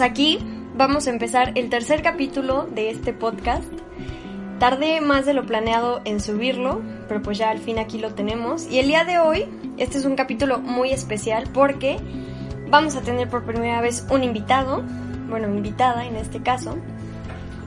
Aquí, 0.00 0.38
vamos 0.76 1.06
a 1.06 1.10
empezar 1.10 1.52
el 1.54 1.70
tercer 1.70 2.02
capítulo 2.02 2.64
de 2.66 2.90
este 2.90 3.14
podcast. 3.14 3.64
Tardé 4.58 5.00
más 5.00 5.24
de 5.24 5.32
lo 5.32 5.46
planeado 5.46 6.02
en 6.04 6.20
subirlo, 6.20 6.82
pero 7.08 7.22
pues 7.22 7.38
ya 7.38 7.50
al 7.50 7.60
fin 7.60 7.78
aquí 7.78 7.98
lo 7.98 8.12
tenemos. 8.12 8.70
Y 8.70 8.78
el 8.78 8.88
día 8.88 9.04
de 9.04 9.18
hoy, 9.18 9.46
este 9.78 9.96
es 9.96 10.04
un 10.04 10.14
capítulo 10.14 10.58
muy 10.58 10.90
especial 10.90 11.48
porque 11.52 11.96
vamos 12.68 12.94
a 12.94 13.00
tener 13.00 13.30
por 13.30 13.44
primera 13.44 13.80
vez 13.80 14.06
un 14.10 14.22
invitado, 14.22 14.84
bueno, 15.30 15.48
invitada 15.48 16.04
en 16.04 16.16
este 16.16 16.42
caso. 16.42 16.76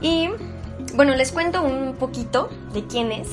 Y 0.00 0.28
bueno, 0.94 1.16
les 1.16 1.32
cuento 1.32 1.62
un 1.62 1.96
poquito 1.96 2.48
de 2.72 2.86
quién 2.86 3.10
es. 3.10 3.28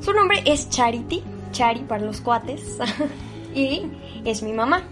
Su 0.00 0.12
nombre 0.12 0.42
es 0.44 0.68
Charity, 0.70 1.22
Chari 1.52 1.80
para 1.80 2.04
los 2.04 2.20
cuates, 2.20 2.78
y 3.54 3.82
es 4.24 4.42
mi 4.42 4.52
mamá. 4.52 4.82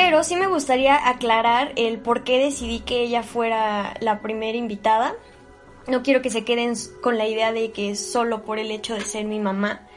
Pero 0.00 0.22
sí 0.22 0.36
me 0.36 0.46
gustaría 0.46 1.08
aclarar 1.08 1.72
el 1.74 1.98
por 1.98 2.22
qué 2.22 2.38
decidí 2.38 2.78
que 2.78 3.02
ella 3.02 3.24
fuera 3.24 3.94
la 3.98 4.22
primera 4.22 4.56
invitada. 4.56 5.16
No 5.88 6.04
quiero 6.04 6.22
que 6.22 6.30
se 6.30 6.44
queden 6.44 6.74
con 7.02 7.18
la 7.18 7.26
idea 7.26 7.50
de 7.50 7.72
que 7.72 7.96
solo 7.96 8.44
por 8.44 8.60
el 8.60 8.70
hecho 8.70 8.94
de 8.94 9.00
ser 9.00 9.24
mi 9.24 9.40
mamá 9.40 9.88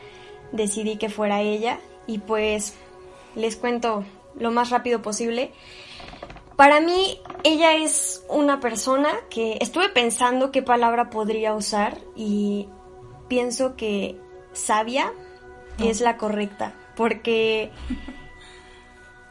decidí 0.53 0.97
que 0.97 1.09
fuera 1.09 1.41
ella. 1.41 1.79
Y 2.07 2.17
pues 2.17 2.73
les 3.35 3.55
cuento 3.55 4.03
lo 4.39 4.49
más 4.49 4.71
rápido 4.71 5.03
posible. 5.03 5.51
Para 6.55 6.81
mí, 6.81 7.21
ella 7.43 7.75
es 7.75 8.25
una 8.27 8.59
persona 8.59 9.11
que 9.29 9.59
estuve 9.61 9.89
pensando 9.89 10.51
qué 10.51 10.63
palabra 10.63 11.11
podría 11.11 11.53
usar 11.53 11.99
y 12.15 12.67
pienso 13.27 13.75
que 13.75 14.17
sabia 14.51 15.13
es 15.77 16.01
la 16.01 16.17
correcta, 16.17 16.73
porque 16.95 17.69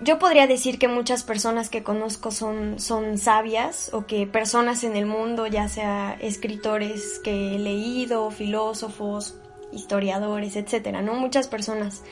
yo 0.01 0.19
podría 0.19 0.47
decir 0.47 0.79
que 0.79 0.89
muchas 0.89 1.25
personas 1.25 1.69
que 1.69 1.83
conozco 1.83 2.31
son, 2.31 2.81
son 2.81 3.19
sabias 3.19 3.91
o 3.93 4.07
que 4.07 4.27
personas 4.27 4.83
en 4.83 4.97
el 4.97 5.05
mundo, 5.05 5.47
ya 5.47 5.69
sea 5.69 6.17
escritores 6.21 7.19
que 7.19 7.55
he 7.55 7.59
leído, 7.59 8.31
filósofos, 8.31 9.37
historiadores, 9.73 10.57
etcétera, 10.57 11.03
¿no? 11.03 11.15
Muchas 11.15 11.49
personas. 11.49 12.03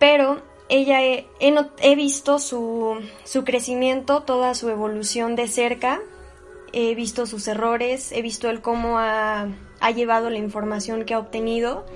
Pero 0.00 0.42
ella 0.68 1.00
he, 1.02 1.94
visto 1.94 2.40
su, 2.40 2.98
su 3.22 3.44
crecimiento, 3.44 4.22
toda 4.22 4.54
su 4.54 4.68
evolución 4.68 5.36
de 5.36 5.46
cerca, 5.46 6.00
he 6.72 6.96
visto 6.96 7.26
sus 7.26 7.46
errores, 7.46 8.10
he 8.10 8.20
visto 8.20 8.50
el 8.50 8.60
cómo 8.62 8.98
ha, 8.98 9.46
ha 9.80 9.90
llevado 9.92 10.28
la 10.28 10.38
información 10.38 11.04
que 11.04 11.14
ha 11.14 11.20
obtenido 11.20 11.86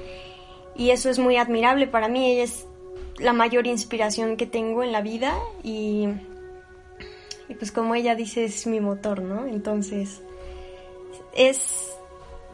y 0.77 0.91
eso 0.91 1.11
es 1.11 1.19
muy 1.19 1.37
admirable 1.37 1.89
para 1.89 2.07
mí. 2.07 2.31
Ella 2.31 2.45
es 2.45 2.69
la 3.19 3.33
mayor 3.33 3.67
inspiración 3.67 4.37
que 4.37 4.47
tengo 4.47 4.83
en 4.83 4.93
la 4.93 5.01
vida 5.01 5.35
y, 5.63 6.09
pues 7.59 7.73
como 7.73 7.95
ella 7.95 8.15
dice 8.15 8.45
es 8.45 8.67
mi 8.67 8.81
motor, 8.81 9.23
¿no? 9.23 9.47
Entonces 9.47 10.23
es 11.35 11.93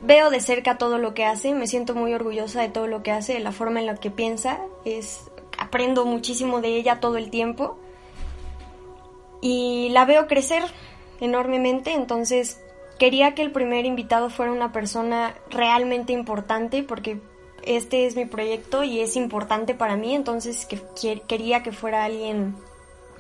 veo 0.02 0.30
de 0.30 0.40
cerca 0.40 0.76
todo 0.76 0.98
lo 0.98 1.14
que 1.14 1.24
hace, 1.24 1.54
me 1.54 1.66
siento 1.66 1.94
muy 1.94 2.12
orgullosa 2.12 2.60
de 2.60 2.68
todo 2.68 2.86
lo 2.86 3.02
que 3.02 3.10
hace, 3.10 3.34
de 3.34 3.40
la 3.40 3.52
forma 3.52 3.80
en 3.80 3.86
la 3.86 3.94
que 3.96 4.10
piensa, 4.10 4.60
es 4.84 5.30
aprendo 5.58 6.04
muchísimo 6.04 6.60
de 6.60 6.76
ella 6.76 7.00
todo 7.00 7.16
el 7.16 7.30
tiempo 7.30 7.78
y 9.40 9.88
la 9.90 10.04
veo 10.04 10.26
crecer 10.26 10.62
enormemente, 11.20 11.92
entonces 11.92 12.60
quería 12.98 13.34
que 13.34 13.42
el 13.42 13.52
primer 13.52 13.86
invitado 13.86 14.30
fuera 14.30 14.52
una 14.52 14.72
persona 14.72 15.34
realmente 15.50 16.12
importante 16.12 16.82
porque 16.82 17.20
este 17.66 18.06
es 18.06 18.16
mi 18.16 18.26
proyecto 18.26 18.84
y 18.84 19.00
es 19.00 19.16
importante 19.16 19.74
para 19.74 19.96
mí, 19.96 20.14
entonces 20.14 20.66
que, 20.66 20.80
quería 21.26 21.62
que 21.62 21.72
fuera 21.72 22.04
alguien 22.04 22.54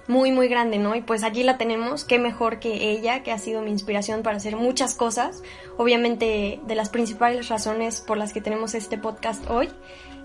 muy, 0.06 0.32
muy 0.32 0.48
grande, 0.48 0.78
¿no? 0.78 0.94
Y 0.94 1.00
pues 1.00 1.24
aquí 1.24 1.42
la 1.42 1.56
tenemos, 1.56 2.04
qué 2.04 2.18
mejor 2.18 2.58
que 2.58 2.90
ella, 2.90 3.22
que 3.22 3.32
ha 3.32 3.38
sido 3.38 3.62
mi 3.62 3.70
inspiración 3.70 4.22
para 4.22 4.36
hacer 4.36 4.56
muchas 4.56 4.94
cosas, 4.94 5.42
obviamente 5.76 6.60
de 6.66 6.74
las 6.74 6.90
principales 6.90 7.48
razones 7.48 8.00
por 8.00 8.18
las 8.18 8.32
que 8.32 8.40
tenemos 8.40 8.74
este 8.74 8.98
podcast 8.98 9.48
hoy. 9.48 9.70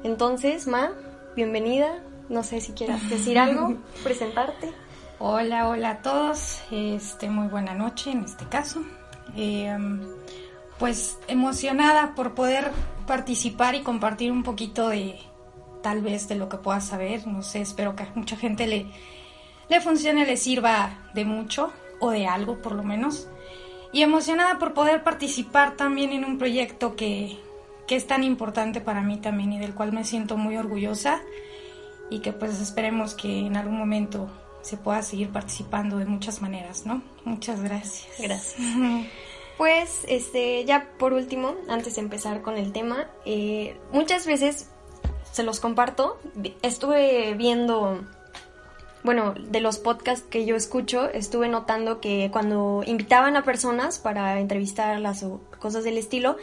Entonces, 0.03 0.67
Ma, 0.67 0.91
bienvenida, 1.35 2.03
no 2.27 2.43
sé 2.43 2.61
si 2.61 2.73
quieras 2.73 3.09
decir 3.09 3.39
algo, 3.39 3.77
presentarte. 4.03 4.71
Hola, 5.17 5.67
hola 5.67 5.89
a 5.91 6.01
todos, 6.01 6.61
este, 6.71 7.29
muy 7.29 7.47
buena 7.47 7.73
noche 7.73 8.11
en 8.11 8.23
este 8.23 8.45
caso. 8.45 8.83
Eh, 9.35 9.69
pues 10.79 11.19
emocionada 11.27 12.15
por 12.15 12.33
poder 12.33 12.71
participar 13.05 13.75
y 13.75 13.81
compartir 13.81 14.31
un 14.31 14.43
poquito 14.43 14.89
de 14.89 15.19
tal 15.83 16.01
vez 16.01 16.27
de 16.27 16.35
lo 16.35 16.49
que 16.49 16.57
pueda 16.57 16.81
saber, 16.81 17.27
no 17.27 17.43
sé, 17.43 17.61
espero 17.61 17.95
que 17.95 18.03
a 18.03 18.11
mucha 18.15 18.37
gente 18.37 18.65
le, 18.65 18.87
le 19.69 19.81
funcione, 19.81 20.25
le 20.25 20.37
sirva 20.37 21.09
de 21.13 21.25
mucho 21.25 21.71
o 21.99 22.11
de 22.11 22.27
algo 22.27 22.61
por 22.61 22.73
lo 22.73 22.83
menos. 22.83 23.27
Y 23.91 24.03
emocionada 24.03 24.57
por 24.59 24.73
poder 24.73 25.03
participar 25.03 25.75
también 25.75 26.11
en 26.11 26.23
un 26.23 26.37
proyecto 26.37 26.95
que, 26.95 27.37
que 27.87 27.95
es 27.95 28.07
tan 28.07 28.23
importante 28.23 28.81
para 28.81 29.01
mí 29.01 29.17
también 29.17 29.53
y 29.53 29.59
del 29.59 29.73
cual 29.73 29.91
me 29.91 30.05
siento 30.05 30.37
muy 30.37 30.57
orgullosa 30.57 31.21
y 32.09 32.19
que 32.19 32.31
pues 32.31 32.59
esperemos 32.61 33.15
que 33.15 33.47
en 33.47 33.57
algún 33.57 33.77
momento 33.77 34.29
se 34.61 34.77
pueda 34.77 35.01
seguir 35.01 35.29
participando 35.29 35.97
de 35.97 36.05
muchas 36.05 36.41
maneras, 36.41 36.85
¿no? 36.85 37.01
Muchas 37.25 37.61
gracias. 37.61 38.07
Gracias. 38.19 38.55
Pues, 39.59 40.05
este, 40.07 40.63
ya 40.63 40.87
por 40.97 41.11
último, 41.11 41.53
antes 41.67 41.95
de 41.95 42.01
empezar 42.01 42.41
con 42.41 42.55
el 42.55 42.71
tema, 42.71 43.09
eh, 43.25 43.75
muchas 43.91 44.25
veces 44.25 44.69
se 45.33 45.43
los 45.43 45.59
comparto. 45.59 46.17
Estuve 46.61 47.33
viendo, 47.33 47.99
bueno, 49.03 49.33
de 49.37 49.59
los 49.59 49.77
podcasts 49.77 50.25
que 50.29 50.45
yo 50.45 50.55
escucho, 50.55 51.09
estuve 51.09 51.49
notando 51.49 51.99
que 51.99 52.29
cuando 52.31 52.83
invitaban 52.85 53.35
a 53.35 53.43
personas 53.43 53.99
para 53.99 54.39
entrevistarlas 54.39 55.23
o 55.23 55.41
cosas 55.59 55.83
del 55.83 55.97
estilo, 55.97 56.37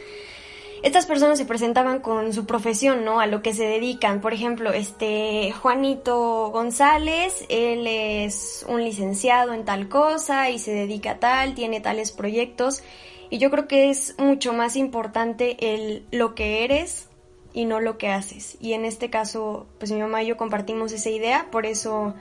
estas 0.83 1.05
personas 1.05 1.37
se 1.37 1.45
presentaban 1.45 1.99
con 1.99 2.33
su 2.33 2.45
profesión, 2.45 3.03
¿no? 3.03 3.19
A 3.19 3.27
lo 3.27 3.41
que 3.41 3.53
se 3.53 3.65
dedican. 3.65 4.21
Por 4.21 4.33
ejemplo, 4.33 4.71
este 4.71 5.51
Juanito 5.51 6.49
González, 6.51 7.45
él 7.49 7.87
es 7.87 8.65
un 8.67 8.83
licenciado 8.83 9.53
en 9.53 9.65
tal 9.65 9.89
cosa 9.89 10.49
y 10.49 10.59
se 10.59 10.71
dedica 10.71 11.11
a 11.11 11.19
tal, 11.19 11.55
tiene 11.55 11.81
tales 11.81 12.11
proyectos. 12.11 12.83
Y 13.29 13.39
yo 13.39 13.51
creo 13.51 13.67
que 13.67 13.89
es 13.89 14.15
mucho 14.17 14.53
más 14.53 14.75
importante 14.75 15.57
el 15.75 16.05
lo 16.11 16.35
que 16.35 16.63
eres 16.63 17.09
y 17.53 17.65
no 17.65 17.79
lo 17.79 17.97
que 17.97 18.09
haces. 18.09 18.57
Y 18.61 18.73
en 18.73 18.85
este 18.85 19.09
caso, 19.09 19.65
pues 19.79 19.91
mi 19.91 19.99
mamá 19.99 20.23
y 20.23 20.27
yo 20.27 20.37
compartimos 20.37 20.91
esa 20.91 21.09
idea, 21.09 21.47
por 21.51 21.65
eso 21.65 22.13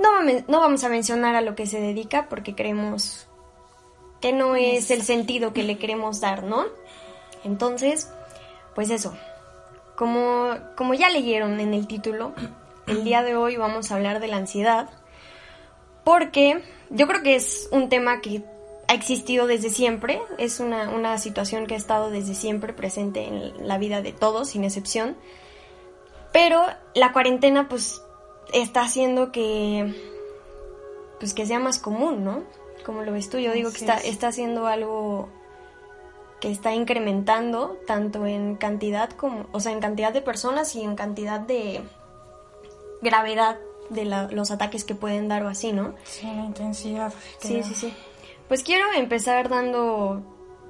no, 0.00 0.22
no 0.22 0.60
vamos 0.60 0.82
a 0.82 0.88
mencionar 0.88 1.36
a 1.36 1.42
lo 1.42 1.54
que 1.54 1.66
se 1.66 1.80
dedica 1.80 2.28
porque 2.28 2.54
creemos 2.54 3.28
que 4.22 4.32
no 4.32 4.54
es 4.56 4.90
el 4.90 5.02
sentido 5.02 5.52
que 5.52 5.64
le 5.64 5.78
queremos 5.78 6.20
dar, 6.20 6.44
¿no? 6.44 6.64
Entonces, 7.44 8.10
pues 8.74 8.90
eso, 8.90 9.14
como, 9.96 10.54
como 10.76 10.94
ya 10.94 11.08
leyeron 11.10 11.60
en 11.60 11.74
el 11.74 11.86
título, 11.86 12.32
el 12.86 13.04
día 13.04 13.22
de 13.22 13.36
hoy 13.36 13.56
vamos 13.56 13.90
a 13.90 13.96
hablar 13.96 14.20
de 14.20 14.28
la 14.28 14.36
ansiedad, 14.36 14.88
porque 16.04 16.62
yo 16.90 17.06
creo 17.06 17.22
que 17.22 17.36
es 17.36 17.68
un 17.72 17.88
tema 17.88 18.20
que 18.20 18.42
ha 18.88 18.94
existido 18.94 19.46
desde 19.46 19.70
siempre, 19.70 20.20
es 20.38 20.60
una, 20.60 20.90
una 20.90 21.18
situación 21.18 21.66
que 21.66 21.74
ha 21.74 21.78
estado 21.78 22.10
desde 22.10 22.34
siempre 22.34 22.72
presente 22.72 23.24
en 23.24 23.66
la 23.66 23.78
vida 23.78 24.02
de 24.02 24.12
todos, 24.12 24.50
sin 24.50 24.64
excepción, 24.64 25.16
pero 26.32 26.64
la 26.94 27.12
cuarentena 27.12 27.68
pues 27.68 28.02
está 28.52 28.82
haciendo 28.82 29.32
que 29.32 29.94
pues 31.20 31.34
que 31.34 31.46
sea 31.46 31.60
más 31.60 31.78
común, 31.78 32.24
¿no? 32.24 32.42
Como 32.84 33.02
lo 33.02 33.12
ves 33.12 33.30
tú, 33.30 33.38
yo 33.38 33.52
digo 33.52 33.70
que 33.70 33.78
está, 33.78 33.98
está 33.98 34.28
haciendo 34.28 34.66
algo 34.66 35.28
que 36.42 36.50
está 36.50 36.74
incrementando 36.74 37.78
tanto 37.86 38.26
en 38.26 38.56
cantidad 38.56 39.08
como, 39.10 39.46
o 39.52 39.60
sea, 39.60 39.70
en 39.70 39.78
cantidad 39.78 40.12
de 40.12 40.22
personas 40.22 40.74
y 40.74 40.82
en 40.82 40.96
cantidad 40.96 41.38
de 41.38 41.80
gravedad 43.00 43.60
de 43.90 44.04
los 44.04 44.50
ataques 44.50 44.82
que 44.82 44.96
pueden 44.96 45.28
dar 45.28 45.44
o 45.44 45.48
así, 45.48 45.72
¿no? 45.72 45.94
Sí, 46.02 46.26
la 46.26 46.44
intensidad. 46.44 47.12
Sí, 47.38 47.62
sí, 47.62 47.74
sí. 47.74 47.94
Pues 48.48 48.64
quiero 48.64 48.86
empezar 48.92 49.48
dando 49.48 50.20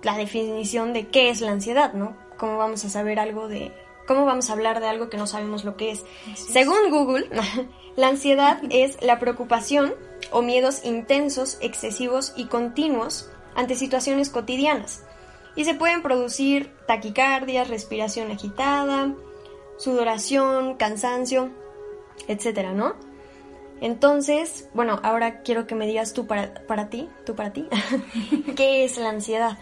la 0.03 0.19
definición 0.19 0.93
de 0.93 1.09
qué 1.09 1.31
es 1.31 1.41
la 1.41 1.53
ansiedad, 1.53 1.95
¿no? 1.95 2.19
¿Cómo 2.37 2.59
vamos 2.59 2.85
a 2.85 2.91
saber 2.91 3.19
algo 3.19 3.49
de... 3.49 3.73
¿Cómo 4.07 4.27
vamos 4.27 4.51
a 4.51 4.53
hablar 4.53 4.79
de 4.81 4.89
algo 4.89 5.09
que 5.09 5.17
no 5.17 5.27
sabemos 5.27 5.65
lo 5.65 5.79
que 5.79 5.93
es? 5.93 6.05
Según 6.35 6.91
Google, 6.91 7.31
la 7.97 8.09
ansiedad 8.09 8.61
es 8.69 9.01
la 9.01 9.19
preocupación 9.19 9.95
o 10.33 10.43
miedos 10.43 10.85
intensos, 10.85 11.57
excesivos 11.63 12.35
y 12.37 12.45
continuos 12.45 13.31
ante 13.55 13.75
situaciones 13.75 14.29
cotidianas 14.29 15.05
y 15.57 15.65
se 15.65 15.75
pueden 15.75 16.03
producir 16.03 16.71
taquicardias, 16.87 17.69
respiración 17.69 18.31
agitada, 18.31 19.15
sudoración, 19.77 20.77
cansancio, 20.77 21.51
etcétera, 22.29 22.73
¿no? 22.73 22.95
Entonces, 23.81 24.69
bueno, 24.75 25.01
ahora 25.03 25.43
quiero 25.43 25.67
que 25.67 25.75
me 25.75 25.87
digas 25.87 26.13
tú 26.13 26.27
para, 26.27 26.55
para 26.67 26.89
ti, 26.89 27.09
tú 27.27 27.35
para 27.35 27.53
ti, 27.53 27.69
¿qué 28.57 28.85
es 28.85 28.97
la 28.97 29.11
ansiedad? 29.11 29.59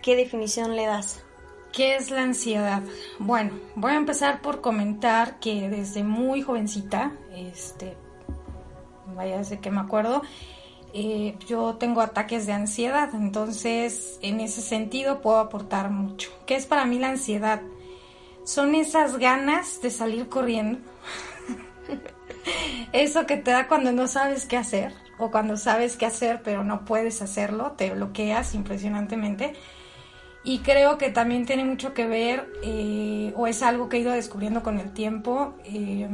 ¿Qué 0.00 0.14
definición 0.14 0.76
le 0.76 0.86
das? 0.86 1.24
¿Qué 1.72 1.96
es 1.96 2.10
la 2.10 2.22
ansiedad? 2.22 2.82
Bueno, 3.18 3.52
voy 3.74 3.92
a 3.92 3.96
empezar 3.96 4.40
por 4.40 4.60
comentar 4.60 5.38
que 5.38 5.68
desde 5.68 6.04
muy 6.04 6.40
jovencita, 6.40 7.12
este, 7.34 7.96
vaya 9.14 9.38
desde 9.38 9.58
que 9.58 9.70
me 9.70 9.80
acuerdo, 9.80 10.22
eh, 10.94 11.36
yo 11.46 11.74
tengo 11.74 12.00
ataques 12.00 12.46
de 12.46 12.52
ansiedad, 12.52 13.10
entonces 13.14 14.18
en 14.22 14.40
ese 14.40 14.62
sentido 14.62 15.20
puedo 15.20 15.38
aportar 15.38 15.90
mucho. 15.90 16.30
¿Qué 16.46 16.56
es 16.56 16.66
para 16.66 16.84
mí 16.84 16.98
la 16.98 17.10
ansiedad? 17.10 17.60
Son 18.44 18.74
esas 18.74 19.18
ganas 19.18 19.80
de 19.82 19.90
salir 19.90 20.28
corriendo. 20.28 20.78
Eso 22.92 23.26
que 23.26 23.36
te 23.36 23.50
da 23.50 23.68
cuando 23.68 23.92
no 23.92 24.06
sabes 24.06 24.46
qué 24.46 24.56
hacer 24.56 24.94
o 25.18 25.30
cuando 25.30 25.56
sabes 25.56 25.96
qué 25.96 26.06
hacer 26.06 26.40
pero 26.42 26.64
no 26.64 26.84
puedes 26.84 27.20
hacerlo, 27.20 27.72
te 27.72 27.90
bloqueas 27.90 28.54
impresionantemente. 28.54 29.54
Y 30.44 30.60
creo 30.60 30.96
que 30.96 31.10
también 31.10 31.44
tiene 31.44 31.64
mucho 31.64 31.92
que 31.92 32.06
ver, 32.06 32.48
eh, 32.62 33.34
o 33.36 33.46
es 33.46 33.62
algo 33.62 33.88
que 33.88 33.98
he 33.98 34.00
ido 34.00 34.12
descubriendo 34.12 34.62
con 34.62 34.78
el 34.78 34.92
tiempo, 34.92 35.54
eh, 35.64 36.08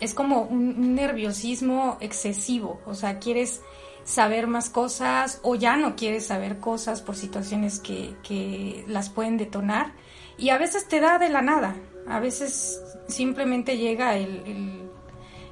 es 0.00 0.14
como 0.14 0.42
un, 0.42 0.94
nerviosismo 0.94 1.98
excesivo, 2.00 2.80
o 2.86 2.94
sea, 2.94 3.18
quieres 3.18 3.60
saber 4.04 4.46
más 4.46 4.70
cosas 4.70 5.40
o 5.42 5.54
ya 5.54 5.76
no 5.76 5.94
quieres 5.94 6.26
saber 6.26 6.58
cosas 6.58 7.02
por 7.02 7.16
situaciones 7.16 7.78
que, 7.78 8.16
que 8.22 8.84
las 8.88 9.10
pueden 9.10 9.36
detonar 9.36 9.92
y 10.38 10.48
a 10.48 10.58
veces 10.58 10.88
te 10.88 11.00
da 11.00 11.18
de 11.18 11.28
la 11.28 11.42
nada, 11.42 11.76
a 12.08 12.18
veces 12.18 12.80
simplemente 13.08 13.76
llega 13.76 14.16
el, 14.16 14.88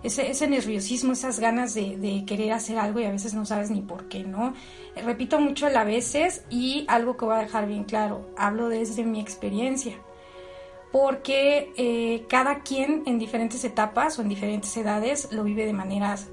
ese, 0.03 0.31
ese, 0.31 0.49
nerviosismo, 0.49 1.13
esas 1.13 1.41
ganas 1.41 1.75
de, 1.75 1.99
de, 1.99 2.25
querer 2.25 2.53
hacer 2.53 2.79
algo 2.79 3.01
y 3.01 3.05
a 3.05 3.11
veces 3.11 3.35
no 3.35 3.45
sabes 3.45 3.71
ni 3.71 3.83
por 3.83 4.09
qué, 4.09 4.25
¿no? 4.25 4.55
Repito 4.97 5.41
mucho 5.41 5.67
el 5.67 5.77
a 5.77 5.85
veces 5.85 6.43
y 6.49 6.85
algo 6.89 7.17
que 7.17 7.27
voy 7.27 7.37
a 7.37 7.41
dejar 7.41 7.67
bien 7.67 7.85
claro, 7.85 8.31
hablo 8.37 8.69
desde 8.69 9.05
mi 9.05 9.21
experiencia 9.21 9.99
porque 10.93 11.73
eh, 11.77 12.25
cada 12.29 12.61
quien 12.61 13.03
en 13.07 13.19
diferentes 13.19 13.65
etapas 13.65 14.19
o 14.19 14.23
en 14.23 14.29
diferentes 14.29 14.77
edades 14.77 15.29
lo 15.33 15.45
vive 15.45 15.67
de 15.67 15.73
maneras 15.73 16.29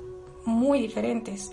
muy 0.46 0.80
diferentes. 0.80 1.52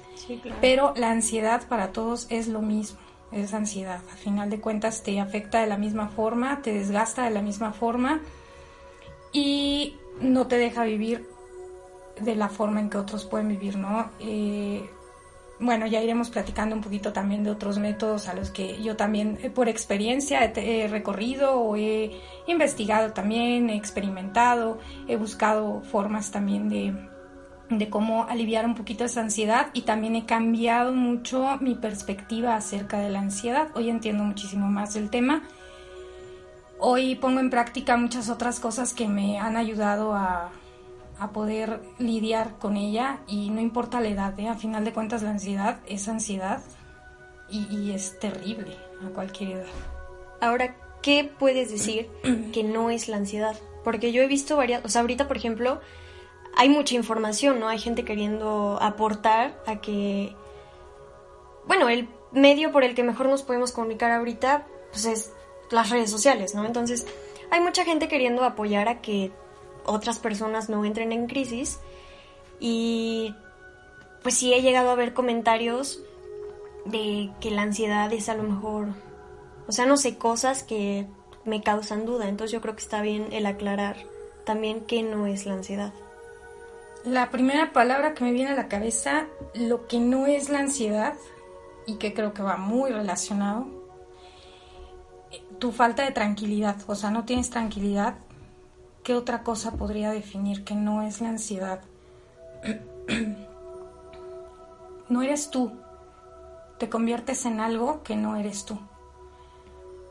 Pero 0.60 0.92
la 0.96 1.10
ansiedad 1.10 1.66
para 1.68 1.92
todos 1.92 2.26
es 2.30 2.46
lo 2.46 2.62
mismo, 2.62 2.98
es 3.32 3.54
ansiedad. 3.54 4.00
Al 4.10 4.18
final 4.18 4.50
de 4.50 4.60
cuentas 4.60 5.02
te 5.02 5.18
afecta 5.20 5.60
de 5.60 5.66
la 5.66 5.78
misma 5.78 6.08
forma, 6.08 6.62
te 6.62 6.72
desgasta 6.72 7.24
de 7.24 7.30
la 7.30 7.42
misma 7.42 7.72
forma 7.72 8.20
y 9.32 9.96
no 10.20 10.46
te 10.46 10.58
deja 10.58 10.84
vivir 10.84 11.26
de 12.20 12.36
la 12.36 12.48
forma 12.48 12.80
en 12.80 12.90
que 12.90 12.98
otros 12.98 13.24
pueden 13.24 13.48
vivir, 13.48 13.76
¿no? 13.76 14.10
Eh, 14.20 14.88
bueno, 15.62 15.86
ya 15.86 16.02
iremos 16.02 16.28
platicando 16.28 16.74
un 16.74 16.82
poquito 16.82 17.12
también 17.12 17.44
de 17.44 17.50
otros 17.50 17.78
métodos 17.78 18.28
a 18.28 18.34
los 18.34 18.50
que 18.50 18.82
yo 18.82 18.96
también 18.96 19.38
eh, 19.42 19.50
por 19.50 19.68
experiencia 19.68 20.44
he, 20.44 20.88
recorrido 20.88 21.54
o 21.54 21.76
he 21.76 22.10
investigado 22.48 23.12
también, 23.12 23.70
he 23.70 23.76
experimentado, 23.76 24.78
he 25.06 25.16
buscado 25.16 25.82
formas 25.82 26.32
también 26.32 26.68
de, 26.68 26.92
de 27.70 27.88
cómo 27.88 28.24
aliviar 28.24 28.66
un 28.66 28.74
poquito 28.74 29.04
esa 29.04 29.20
ansiedad 29.20 29.68
y 29.72 29.82
también 29.82 30.16
he 30.16 30.26
cambiado 30.26 30.92
mucho 30.92 31.58
mi 31.60 31.76
perspectiva 31.76 32.56
acerca 32.56 32.98
de 32.98 33.10
la 33.10 33.20
ansiedad. 33.20 33.68
Hoy 33.74 33.88
entiendo 33.88 34.24
muchísimo 34.24 34.66
más 34.66 34.94
del 34.94 35.10
tema. 35.10 35.44
Hoy 36.80 37.14
pongo 37.14 37.38
en 37.38 37.50
práctica 37.50 37.96
muchas 37.96 38.28
otras 38.28 38.58
cosas 38.58 38.94
que 38.94 39.06
me 39.06 39.38
han 39.38 39.56
ayudado 39.56 40.14
a, 40.16 40.50
a 41.22 41.32
poder 41.32 41.80
lidiar 41.98 42.58
con 42.58 42.76
ella 42.76 43.20
y 43.28 43.50
no 43.50 43.60
importa 43.60 44.00
la 44.00 44.08
edad, 44.08 44.38
¿eh? 44.40 44.48
a 44.48 44.54
final 44.54 44.84
de 44.84 44.92
cuentas 44.92 45.22
la 45.22 45.30
ansiedad 45.30 45.78
es 45.86 46.08
ansiedad 46.08 46.62
y, 47.48 47.92
es 47.92 48.18
terrible 48.18 48.76
a 49.06 49.10
cualquier 49.10 49.58
edad. 49.58 49.66
Ahora, 50.40 50.74
¿qué 51.02 51.30
puedes 51.38 51.70
decir 51.70 52.08
que 52.52 52.64
no 52.64 52.90
es 52.90 53.08
la 53.08 53.18
ansiedad? 53.18 53.56
Porque 53.84 54.10
yo 54.10 54.22
he 54.22 54.26
visto 54.26 54.56
varias, 54.56 54.84
o 54.84 54.88
sea, 54.88 55.02
ahorita 55.02 55.28
por 55.28 55.36
ejemplo, 55.36 55.80
hay 56.56 56.68
mucha 56.68 56.94
información, 56.94 57.60
¿no? 57.60 57.68
Hay 57.68 57.78
gente 57.78 58.04
queriendo 58.04 58.78
aportar 58.80 59.62
a 59.66 59.80
que, 59.80 60.34
bueno, 61.66 61.88
el 61.88 62.08
medio 62.32 62.72
por 62.72 62.84
el 62.84 62.94
que 62.94 63.02
mejor 63.02 63.28
nos 63.28 63.42
podemos 63.42 63.70
comunicar 63.70 64.10
ahorita, 64.10 64.66
pues 64.90 65.04
es 65.04 65.32
las 65.70 65.90
redes 65.90 66.10
sociales, 66.10 66.54
¿no? 66.54 66.64
Entonces, 66.64 67.06
hay 67.50 67.60
mucha 67.60 67.84
gente 67.84 68.08
queriendo 68.08 68.44
apoyar 68.44 68.88
a 68.88 69.02
que 69.02 69.30
otras 69.84 70.18
personas 70.18 70.68
no 70.68 70.84
entren 70.84 71.12
en 71.12 71.26
crisis. 71.26 71.80
Y 72.60 73.34
pues 74.22 74.36
sí 74.36 74.52
he 74.54 74.62
llegado 74.62 74.90
a 74.90 74.94
ver 74.94 75.14
comentarios 75.14 76.00
de 76.84 77.30
que 77.40 77.50
la 77.50 77.62
ansiedad 77.62 78.12
es 78.12 78.28
a 78.28 78.34
lo 78.34 78.42
mejor, 78.42 78.88
o 79.66 79.72
sea, 79.72 79.86
no 79.86 79.96
sé, 79.96 80.16
cosas 80.16 80.62
que 80.62 81.06
me 81.44 81.62
causan 81.62 82.06
duda. 82.06 82.28
Entonces 82.28 82.52
yo 82.52 82.60
creo 82.60 82.74
que 82.74 82.82
está 82.82 83.02
bien 83.02 83.28
el 83.32 83.46
aclarar 83.46 83.96
también 84.44 84.82
que 84.82 85.02
no 85.02 85.26
es 85.26 85.46
la 85.46 85.54
ansiedad. 85.54 85.92
La 87.04 87.30
primera 87.30 87.72
palabra 87.72 88.14
que 88.14 88.24
me 88.24 88.32
viene 88.32 88.52
a 88.52 88.56
la 88.56 88.68
cabeza, 88.68 89.26
lo 89.54 89.88
que 89.88 89.98
no 89.98 90.26
es 90.26 90.50
la 90.50 90.60
ansiedad, 90.60 91.14
y 91.86 91.96
que 91.96 92.14
creo 92.14 92.32
que 92.32 92.42
va 92.42 92.56
muy 92.56 92.90
relacionado, 92.90 93.66
tu 95.58 95.72
falta 95.72 96.04
de 96.04 96.12
tranquilidad, 96.12 96.76
o 96.86 96.94
sea, 96.94 97.10
no 97.10 97.24
tienes 97.24 97.50
tranquilidad 97.50 98.16
¿Qué 99.02 99.14
otra 99.14 99.42
cosa 99.42 99.72
podría 99.72 100.12
definir 100.12 100.62
que 100.62 100.74
no 100.74 101.02
es 101.02 101.20
la 101.20 101.30
ansiedad? 101.30 101.80
no 105.08 105.22
eres 105.22 105.50
tú. 105.50 105.72
Te 106.78 106.88
conviertes 106.88 107.44
en 107.44 107.58
algo 107.58 108.02
que 108.04 108.14
no 108.14 108.36
eres 108.36 108.64
tú. 108.64 108.78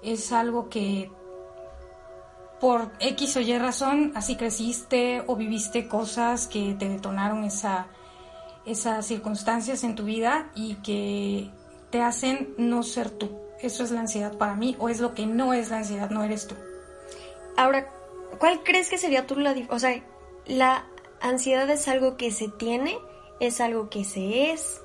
Es 0.03 0.33
algo 0.33 0.67
que 0.67 1.09
por 2.59 2.91
X 2.99 3.37
o 3.37 3.39
Y 3.39 3.57
razón 3.57 4.11
así 4.15 4.35
creciste 4.35 5.23
o 5.25 5.35
viviste 5.35 5.87
cosas 5.87 6.47
que 6.47 6.75
te 6.77 6.89
detonaron 6.89 7.45
esa, 7.45 7.87
esas 8.65 9.05
circunstancias 9.05 9.83
en 9.83 9.95
tu 9.95 10.03
vida 10.03 10.51
y 10.53 10.75
que 10.75 11.49
te 11.91 12.01
hacen 12.01 12.53
no 12.57 12.83
ser 12.83 13.09
tú. 13.09 13.29
Eso 13.61 13.83
es 13.83 13.91
la 13.91 14.01
ansiedad 14.01 14.37
para 14.37 14.55
mí 14.55 14.75
o 14.79 14.89
es 14.89 14.99
lo 14.99 15.13
que 15.13 15.25
no 15.25 15.53
es 15.53 15.69
la 15.69 15.77
ansiedad, 15.77 16.09
no 16.09 16.23
eres 16.23 16.47
tú. 16.47 16.55
Ahora, 17.57 17.87
¿Cuál 18.41 18.63
crees 18.63 18.89
que 18.89 18.97
sería 18.97 19.27
tú 19.27 19.35
la 19.35 19.55
O 19.69 19.77
sea, 19.77 20.03
la 20.47 20.87
ansiedad 21.21 21.69
es 21.69 21.87
algo 21.87 22.17
que 22.17 22.31
se 22.31 22.47
tiene, 22.47 22.97
es 23.39 23.61
algo 23.61 23.91
que 23.91 24.03
se 24.03 24.49
es, 24.49 24.81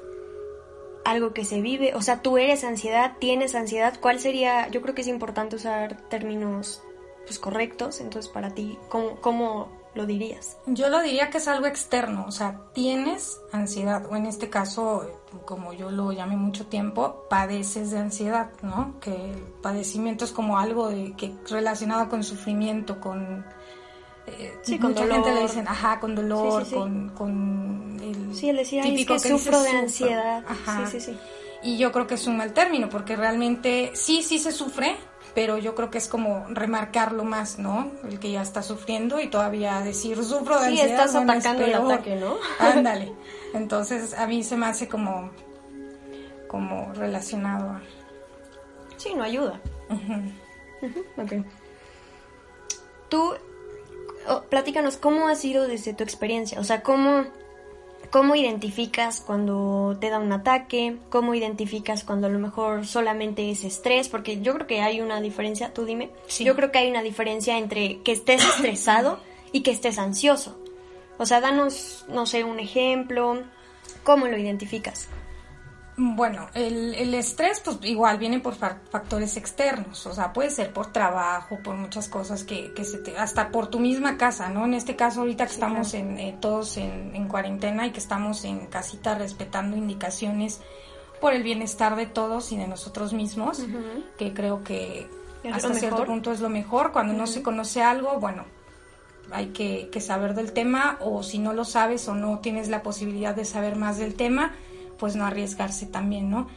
algo 1.07 1.33
que 1.33 1.47
se 1.47 1.62
vive. 1.62 1.95
O 1.95 2.02
sea, 2.02 2.21
tú 2.21 2.37
eres 2.37 2.64
ansiedad, 2.64 3.16
tienes 3.19 3.54
ansiedad. 3.54 3.99
¿Cuál 3.99 4.21
sería? 4.21 4.69
Yo 4.69 4.83
creo 4.83 4.95
que 4.95 5.00
es 5.00 5.09
importante 5.09 5.57
usar 5.57 6.07
términos 6.11 6.83
pues 7.25 7.38
correctos. 7.38 8.02
Entonces, 8.02 8.30
para 8.30 8.50
ti, 8.50 8.78
¿cómo, 8.90 9.23
cómo 9.23 9.75
lo 9.97 10.07
dirías? 10.07 10.59
Yo 10.67 10.88
lo 10.88 11.00
diría 11.03 11.31
que 11.31 11.38
es 11.38 11.49
algo 11.49 11.67
externo, 11.67 12.25
o 12.29 12.31
sea, 12.31 12.61
tienes 12.73 13.41
ansiedad, 13.53 14.07
o 14.11 14.17
en 14.17 14.26
este 14.26 14.49
caso, 14.49 15.11
como 15.45 15.73
yo 15.73 15.91
lo 15.91 16.12
llamé 16.12 16.37
mucho 16.37 16.67
tiempo, 16.67 17.26
padeces 17.29 17.91
de 17.91 17.99
ansiedad, 17.99 18.50
¿no? 18.62 18.95
Que 19.00 19.15
el 19.15 19.38
padecimiento 19.62 20.25
es 20.25 20.33
como 20.33 20.59
algo 20.59 20.88
de, 20.88 21.15
que 21.17 21.35
relacionado 21.49 22.09
con 22.09 22.23
sufrimiento, 22.23 23.00
con... 23.00 23.45
Eh, 24.26 24.59
sí, 24.62 24.79
con 24.79 24.91
mucha 24.91 25.07
gente 25.07 25.33
le 25.33 25.43
dicen, 25.43 25.69
ajá, 25.69 26.00
con 26.00 26.15
dolor, 26.15 26.69
con, 26.69 27.11
con 27.11 27.97
el 28.03 28.35
sí, 28.35 28.49
él 28.49 28.57
decía, 28.57 28.83
típico 28.83 29.15
es 29.15 29.23
que, 29.23 29.29
sufro 29.29 29.62
de 29.62 29.71
ansiedad. 29.71 30.45
Ajá. 30.49 30.87
Sí, 30.87 31.00
sí, 31.00 31.12
sí. 31.12 31.19
Y 31.62 31.79
yo 31.79 31.91
creo 31.93 32.07
que 32.07 32.15
es 32.15 32.26
un 32.26 32.37
mal 32.37 32.53
término, 32.53 32.88
porque 32.88 33.17
realmente 33.17 33.93
sí, 33.95 34.23
sí 34.23 34.38
se 34.38 34.53
sufre, 34.53 34.97
pero 35.37 35.59
yo 35.59 35.75
creo 35.75 35.90
que 35.90 35.99
es 35.99 36.09
como 36.09 36.47
remarcarlo 36.49 37.23
más, 37.23 37.59
¿no? 37.59 37.93
El 38.09 38.19
que 38.19 38.31
ya 38.31 38.40
está 38.40 38.62
sufriendo 38.62 39.21
y 39.21 39.28
todavía 39.28 39.83
decir 39.83 40.16
sufro 40.25 40.59
de 40.59 40.69
ansiedad. 40.69 40.87
Sí, 40.87 40.93
estás 40.93 41.14
atacando 41.14 41.62
el 41.62 41.75
ataque, 41.75 42.16
¿no? 42.16 42.38
Ándale. 42.59 43.12
Entonces 43.52 44.14
a 44.14 44.26
mí 44.26 44.43
se 44.43 44.57
me 44.57 44.64
hace 44.64 44.88
como, 44.88 45.31
como 46.49 46.90
relacionado 46.95 47.69
a... 47.69 47.83
Sí, 48.97 49.12
no 49.14 49.25
ayuda. 49.25 49.61
Tú, 53.11 53.35
oh, 54.28 54.40
platícanos, 54.45 54.97
¿cómo 54.97 55.28
ha 55.28 55.35
sido 55.35 55.69
desde 55.69 55.93
tu 55.93 56.02
experiencia? 56.02 56.59
O 56.59 56.64
sea, 56.64 56.83
¿cómo 56.83 57.26
cómo 58.16 58.35
identificas 58.35 59.20
cuando 59.20 59.99
te 60.00 60.08
da 60.08 60.18
un 60.18 60.32
ataque, 60.32 60.96
cómo 61.11 61.35
identificas 61.35 62.02
cuando 62.02 62.28
a 62.28 62.30
lo 62.30 62.38
mejor 62.38 62.87
solamente 62.87 63.50
es 63.50 63.62
estrés, 63.62 64.08
porque 64.08 64.40
yo 64.40 64.54
creo 64.54 64.66
que 64.66 64.80
hay 64.80 65.02
una 65.02 65.20
diferencia, 65.20 65.75
tú 65.75 65.85
dime, 65.85 66.08
yo 66.40 66.56
creo 66.56 66.73
que 66.73 66.78
hay 66.78 66.88
una 66.88 67.02
diferencia 67.02 67.58
entre 67.58 68.00
que 68.00 68.12
estés 68.12 68.42
estresado 68.56 69.20
y 69.52 69.61
que 69.61 69.70
estés 69.70 69.99
ansioso. 69.99 70.58
O 71.18 71.26
sea, 71.26 71.42
danos, 71.42 72.06
no 72.08 72.25
sé, 72.25 72.42
un 72.42 72.58
ejemplo, 72.58 73.42
¿cómo 74.02 74.26
lo 74.28 74.38
identificas? 74.38 75.11
Bueno, 75.99 76.49
el, 76.53 77.15
estrés 77.15 77.61
pues 77.65 77.79
igual 77.83 78.19
viene 78.19 78.38
por 78.38 78.55
factores 78.55 79.38
externos, 79.38 80.05
o 80.07 80.12
sea, 80.12 80.31
puede 80.31 80.50
ser 80.50 80.71
por 80.71 80.93
trabajo, 80.93 81.59
por 81.65 81.75
muchas 81.75 82.07
cosas 82.09 82.45
que, 82.45 82.75
que 82.75 82.85
se 82.85 82.99
te, 82.99 83.17
hasta 83.17 83.49
por 83.49 83.69
tu 83.69 83.81
misma 83.81 84.19
casa, 84.19 84.50
¿no? 84.50 84.67
En 84.67 84.75
este 84.75 84.95
caso 84.95 85.21
ahorita 85.21 85.47
que 85.47 85.53
estamos 85.55 85.95
en, 85.95 86.19
eh, 86.19 86.37
todos 86.38 86.76
en, 86.76 87.26
cuarentena 87.29 87.87
y 87.87 87.93
que 87.93 87.99
estamos 87.99 88.45
en 88.45 88.67
casita 88.67 89.15
respetando 89.15 89.75
indicaciones 89.75 90.61
por 91.19 91.33
el 91.33 91.43
bienestar 91.43 91.97
de 91.97 92.05
todos 92.05 92.53
y 92.53 92.59
de 92.59 92.69
nosotros 92.69 93.15
mismos, 93.15 93.65
que 94.19 94.35
creo 94.35 94.62
que 94.62 95.09
hasta 95.50 95.73
cierto 95.73 96.05
punto 96.05 96.31
es 96.31 96.41
lo 96.41 96.50
mejor. 96.50 96.93
Cuando 96.93 97.15
no 97.15 97.26
se 97.26 97.43
conoce 97.43 97.83
algo, 97.83 98.21
bueno, 98.21 98.45
hay 99.33 99.47
que, 99.47 99.88
que 99.91 100.03
saber 100.03 100.35
del 100.35 100.53
tema 100.53 100.99
o 101.00 101.23
si 101.23 101.38
no 101.38 101.55
lo 101.55 101.65
sabes 101.65 102.07
o 102.09 102.15
no 102.15 102.41
tienes 102.41 102.69
la 102.69 102.83
posibilidad 102.83 103.35
de 103.35 103.47
saber 103.47 103.76
más 103.76 103.97
del 103.97 104.15
tema, 104.15 104.53
pues 104.99 105.17
no 105.17 105.25
arriesgarse 105.25 105.87
también, 105.87 106.31
¿no? 106.31 106.49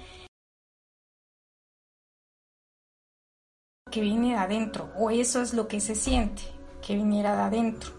Que 3.92 4.02
viene 4.02 4.30
de 4.30 4.36
adentro, 4.36 4.92
o 4.98 5.10
eso 5.10 5.42
es 5.42 5.54
lo 5.54 5.68
que 5.68 5.80
se 5.80 5.96
siente, 5.96 6.44
que 6.86 6.96
viniera 6.96 7.36
de 7.36 7.42
adentro. 7.42 7.92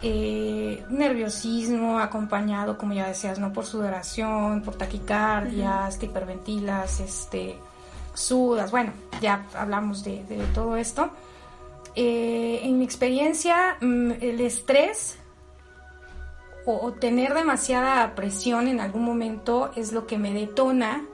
Eh, 0.00 0.84
nerviosismo 0.90 1.98
acompañado, 1.98 2.78
como 2.78 2.94
ya 2.94 3.08
decías, 3.08 3.38
no 3.38 3.52
por 3.52 3.66
sudoración, 3.66 4.62
por 4.62 4.76
taquicardias, 4.76 5.98
te 5.98 6.06
hiperventilas, 6.06 7.00
este, 7.00 7.56
sudas, 8.14 8.70
bueno, 8.70 8.92
ya 9.20 9.46
hablamos 9.54 10.04
de, 10.04 10.22
todo 10.54 10.76
esto. 10.76 11.10
Eh, 11.94 12.60
en 12.62 12.78
mi 12.78 12.84
experiencia, 12.84 13.76
mm, 13.80 14.12
el 14.20 14.40
estrés 14.40 15.18
o, 16.70 16.92
tener 16.92 17.32
demasiada 17.32 18.14
presión 18.14 18.68
en 18.68 18.80
algún 18.80 19.02
momento 19.02 19.70
es 19.74 19.92
lo 19.92 20.06
que 20.06 20.18
me 20.18 20.34
detona 20.34 21.06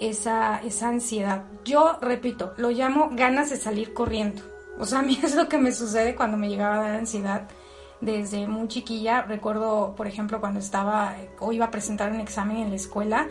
esa, 0.00 0.58
esa 0.62 0.88
ansiedad. 0.88 1.44
Yo, 1.64 1.98
repito, 2.00 2.54
lo 2.56 2.70
llamo 2.70 3.10
ganas 3.12 3.50
de 3.50 3.58
salir 3.58 3.92
corriendo. 3.92 4.42
O 4.78 4.86
sea, 4.86 4.98
a 5.00 5.02
mí 5.02 5.18
es 5.22 5.34
lo 5.34 5.48
que 5.48 5.58
me 5.58 5.70
sucede 5.70 6.14
cuando 6.14 6.38
me 6.38 6.48
llegaba 6.48 6.76
a 6.76 6.82
dar 6.82 6.94
ansiedad 6.94 7.48
desde 8.00 8.46
muy 8.46 8.68
chiquilla. 8.68 9.22
Recuerdo, 9.22 9.94
por 9.94 10.06
ejemplo, 10.06 10.40
cuando 10.40 10.60
estaba 10.60 11.14
o 11.40 11.52
iba 11.52 11.66
a 11.66 11.70
presentar 11.70 12.10
un 12.10 12.20
examen 12.20 12.56
en 12.56 12.70
la 12.70 12.76
escuela, 12.76 13.28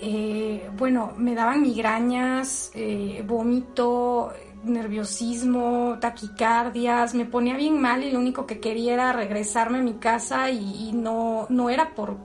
eh, 0.00 0.70
bueno, 0.78 1.12
me 1.18 1.34
daban 1.34 1.60
migrañas, 1.60 2.70
eh, 2.74 3.22
vómito, 3.26 4.32
nerviosismo, 4.66 5.98
taquicardias, 6.00 7.14
me 7.14 7.24
ponía 7.24 7.56
bien 7.56 7.80
mal 7.80 8.04
y 8.04 8.10
lo 8.10 8.18
único 8.18 8.46
que 8.46 8.60
quería 8.60 8.94
era 8.94 9.12
regresarme 9.12 9.78
a 9.78 9.82
mi 9.82 9.94
casa 9.94 10.50
y, 10.50 10.92
no, 10.92 11.46
no 11.48 11.70
era 11.70 11.94
por... 11.94 12.16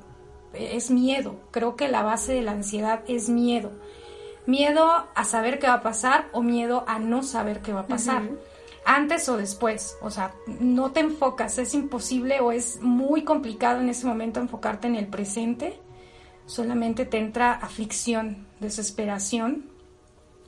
es 0.53 0.91
miedo, 0.91 1.39
creo 1.51 1.75
que 1.75 1.87
la 1.87 2.03
base 2.03 2.33
de 2.33 2.41
la 2.41 2.51
ansiedad 2.51 3.03
es 3.07 3.29
miedo. 3.29 3.71
Miedo 4.45 4.89
a 5.13 5.23
saber 5.23 5.59
qué 5.59 5.67
va 5.67 5.75
a 5.75 5.81
pasar 5.81 6.27
o 6.33 6.41
miedo 6.41 6.83
a 6.87 6.99
no 6.99 7.23
saber 7.23 7.61
qué 7.61 7.73
va 7.73 7.81
a 7.81 7.87
pasar. 7.87 8.23
Antes 8.83 9.29
o 9.29 9.37
después, 9.37 9.97
o 10.01 10.09
sea, 10.09 10.33
no 10.59 10.91
te 10.91 11.01
enfocas, 11.01 11.59
es 11.59 11.75
imposible 11.75 12.39
o 12.39 12.51
es 12.51 12.81
muy 12.81 13.23
complicado 13.23 13.79
en 13.79 13.89
ese 13.89 14.07
momento 14.07 14.39
enfocarte 14.39 14.87
en 14.87 14.95
el 14.95 15.07
presente 15.07 15.79
solamente 16.51 17.05
te 17.05 17.17
entra 17.17 17.53
aflicción, 17.53 18.45
desesperación, 18.59 19.70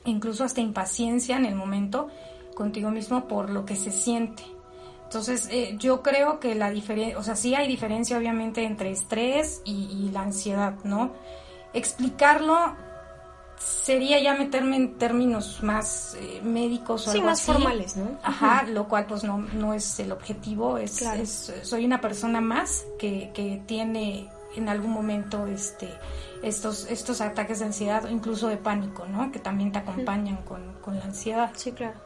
incluso 0.04 0.44
hasta 0.44 0.60
impaciencia 0.60 1.36
en 1.36 1.46
el 1.46 1.54
momento 1.54 2.08
contigo 2.54 2.90
mismo 2.90 3.26
por 3.26 3.50
lo 3.50 3.64
que 3.64 3.76
se 3.76 3.90
siente. 3.90 4.44
Entonces, 5.04 5.48
eh, 5.50 5.76
yo 5.78 6.02
creo 6.02 6.40
que 6.40 6.54
la 6.54 6.70
diferencia, 6.70 7.18
o 7.18 7.22
sea, 7.22 7.36
sí 7.36 7.54
hay 7.54 7.68
diferencia 7.68 8.18
obviamente 8.18 8.64
entre 8.64 8.90
estrés 8.90 9.62
y, 9.64 10.10
la 10.12 10.22
ansiedad, 10.22 10.74
¿no? 10.82 11.12
Explicarlo 11.72 12.76
sería 13.56 14.20
ya 14.20 14.34
meterme 14.34 14.76
en 14.76 14.98
términos 14.98 15.62
más 15.62 16.16
eh, 16.20 16.40
médicos 16.42 17.06
o 17.06 17.12
sí, 17.12 17.18
algo 17.18 17.30
más 17.30 17.42
formales, 17.42 17.96
¿no? 17.96 18.18
Ajá, 18.22 18.64
lo 18.64 18.88
cual 18.88 19.06
pues 19.06 19.22
no, 19.22 19.38
no 19.38 19.72
es 19.72 20.00
el 20.00 20.10
objetivo, 20.10 20.78
es, 20.78 21.02
es 21.02 21.52
soy 21.62 21.84
una 21.84 22.00
persona 22.00 22.40
más 22.40 22.84
que, 22.98 23.30
que 23.32 23.62
tiene 23.66 24.28
en 24.56 24.68
algún 24.68 24.90
momento 24.90 25.46
este, 25.46 25.88
estos, 26.44 26.86
estos 26.90 27.20
ataques 27.20 27.60
de 27.60 27.66
ansiedad 27.66 28.04
o 28.04 28.10
incluso 28.10 28.48
de 28.48 28.58
pánico, 28.58 29.06
¿no? 29.06 29.32
Que 29.32 29.38
también 29.38 29.72
te 29.72 29.78
acompañan 29.78 30.42
con, 30.44 30.94
la 30.94 31.04
ansiedad. 31.04 31.50
Sí, 31.54 31.72
claro. 31.72 31.98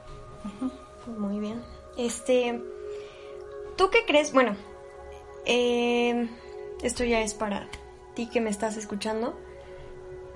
Muy 1.19 1.41
bien. 1.41 1.63
Este, 1.97 2.63
¿tú 3.77 3.91
qué 3.91 4.05
crees? 4.07 4.33
Bueno, 4.33 4.57
eh, 5.45 6.29
esto 6.83 7.03
ya 7.03 7.21
es 7.21 7.35
para 7.35 7.69
ti 8.15 8.29
que 8.29 8.41
me 8.41 8.51
estás 8.51 8.77
escuchando. 8.77 9.37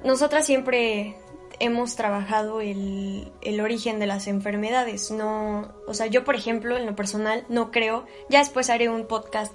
Nosotras 0.05 0.47
siempre 0.47 1.17
hemos 1.61 1.95
trabajado 1.95 2.61
el, 2.61 3.31
el, 3.41 3.61
origen 3.61 4.01
de 4.01 4.07
las 4.07 4.27
enfermedades. 4.27 5.13
No, 5.13 5.73
o 5.87 5.95
sea, 5.95 6.07
yo 6.07 6.25
por 6.25 6.35
ejemplo, 6.35 6.77
en 6.77 6.87
lo 6.87 6.97
personal, 6.97 7.45
no 7.49 7.71
creo. 7.71 8.05
Ya 8.29 8.41
después 8.41 8.69
haré 8.69 8.89
un 8.89 9.07
podcast 9.07 9.53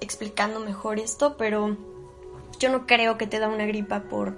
explicando 0.00 0.60
mejor 0.60 0.98
esto, 0.98 1.36
pero 1.36 1.76
yo 2.58 2.70
no 2.70 2.86
creo 2.86 3.18
que 3.18 3.26
te 3.26 3.38
da 3.38 3.48
una 3.48 3.66
gripa 3.66 4.04
por 4.04 4.36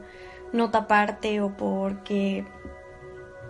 no 0.52 0.70
taparte 0.70 1.40
o 1.40 1.56
porque, 1.56 2.44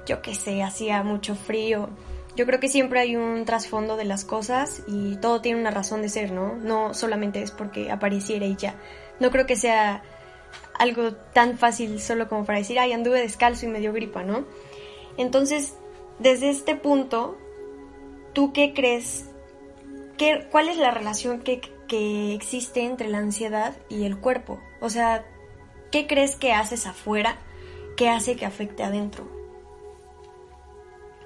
yo 0.07 0.23
qué 0.23 0.35
sé, 0.35 0.63
hacía 0.63 1.03
mucho 1.03 1.35
frío. 1.35 1.91
Yo 2.37 2.47
creo 2.47 2.59
que 2.59 2.69
siempre 2.69 3.01
hay 3.01 3.15
un 3.17 3.45
trasfondo 3.45 3.97
de 3.97 4.05
las 4.05 4.25
cosas 4.25 4.83
y 4.89 5.17
todo 5.17 5.41
tiene 5.41 5.61
una 5.61 5.71
razón 5.71 6.03
de 6.03 6.09
ser, 6.09 6.33
¿no? 6.33 6.57
No 6.57 6.95
solamente 6.95 7.43
es 7.43 7.53
porque 7.53 7.93
apareciera 7.93 8.47
y 8.47 8.57
ya. 8.57 8.75
No 9.21 9.31
creo 9.31 9.47
que 9.47 9.55
sea 9.55 10.03
algo 10.79 11.13
tan 11.33 11.57
fácil 11.59 12.01
solo 12.01 12.29
como 12.29 12.45
para 12.45 12.59
decir, 12.59 12.79
ay, 12.79 12.93
anduve 12.93 13.21
descalzo 13.21 13.67
y 13.67 13.69
me 13.69 13.81
dio 13.81 13.93
gripa, 13.93 14.25
¿no? 14.25 14.45
Entonces, 15.17 15.75
desde 16.19 16.51
este 16.51 16.75
punto, 16.75 17.39
¿tú 18.33 18.53
qué 18.53 18.73
crees? 18.75 19.31
¿Qué, 20.17 20.49
¿Cuál 20.51 20.69
es 20.69 20.77
la 20.77 20.91
relación 20.91 21.41
que 21.41 21.61
que 21.95 22.35
existe 22.35 22.83
entre 22.83 23.09
la 23.09 23.19
ansiedad 23.19 23.77
y 23.89 24.05
el 24.05 24.19
cuerpo. 24.19 24.59
O 24.81 24.91
sea, 24.91 25.25
¿qué 25.93 26.09
crees 26.09 26.35
que 26.35 26.53
haces 26.53 26.87
afuera 26.87 27.39
que 27.97 28.09
hace 28.09 28.35
que 28.35 28.45
afecte 28.45 28.83
adentro? 28.83 29.29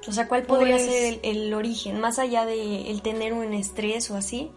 O 0.07 0.13
sea, 0.13 0.29
¿cuál 0.29 0.43
podría 0.43 0.77
pues 0.77 0.87
ser 0.87 1.21
el, 1.23 1.55
origen? 1.55 2.01
Más 2.01 2.19
allá 2.19 2.45
de 2.45 2.91
el 2.91 3.01
tener 3.01 3.33
un 3.33 3.55
estrés 3.55 4.11
o 4.11 4.17
así. 4.17 4.51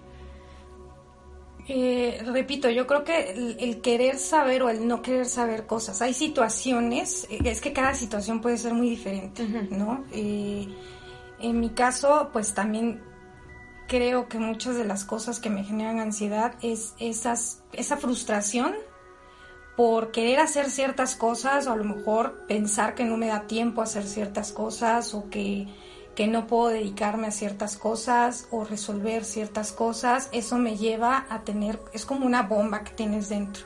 Eh, 1.70 2.22
repito, 2.26 2.70
yo 2.70 2.86
creo 2.88 3.06
que 3.06 3.56
el, 3.58 3.80
querer 3.80 4.18
saber 4.18 4.64
o 4.64 4.70
el 4.70 4.86
no 4.86 5.02
querer 5.02 5.26
saber 5.28 5.66
cosas. 5.66 6.02
Hay 6.02 6.14
situaciones, 6.14 7.26
eh, 7.30 7.40
es 7.46 7.62
que 7.62 7.72
cada 7.72 7.94
situación 7.94 8.42
puede 8.42 8.58
ser 8.58 8.74
muy 8.74 8.90
diferente, 8.90 9.46
¿no? 9.70 10.04
Eh, 10.12 10.68
en 11.40 11.60
mi 11.60 11.70
caso, 11.70 12.30
pues 12.34 12.54
también 12.54 13.02
creo 13.92 14.30
que 14.30 14.40
muchas 14.40 14.78
de 14.78 14.86
las 14.86 15.04
cosas 15.04 15.42
que 15.42 15.50
me 15.50 15.66
generan 15.66 16.00
ansiedad 16.00 16.54
es 16.62 16.94
esas, 16.98 17.62
esa 17.74 17.98
frustración 17.98 18.74
por 19.76 20.12
querer 20.12 20.40
hacer 20.40 20.70
ciertas 20.70 21.18
cosas 21.18 21.68
o 21.68 21.74
a 21.74 21.76
lo 21.76 21.84
mejor 21.84 22.46
pensar 22.48 22.96
que 22.96 23.04
no 23.04 23.18
me 23.18 23.28
da 23.28 23.48
tiempo 23.48 23.82
a 23.82 23.84
hacer 23.84 24.06
ciertas 24.06 24.54
cosas 24.54 25.14
o 25.14 25.30
que, 25.30 25.68
no 26.30 26.48
puedo 26.48 26.70
dedicarme 26.70 27.28
a 27.28 27.32
ciertas 27.32 27.76
cosas 27.76 28.48
o 28.52 28.64
resolver 28.64 29.26
ciertas 29.26 29.72
cosas, 29.74 30.30
eso 30.32 30.58
me 30.58 30.78
lleva 30.78 31.26
a 31.30 31.42
tener, 31.42 31.80
es 31.94 32.06
como 32.06 32.28
una 32.28 32.44
bomba 32.44 32.84
que 32.84 32.92
tienes 32.92 33.28
dentro. 33.28 33.66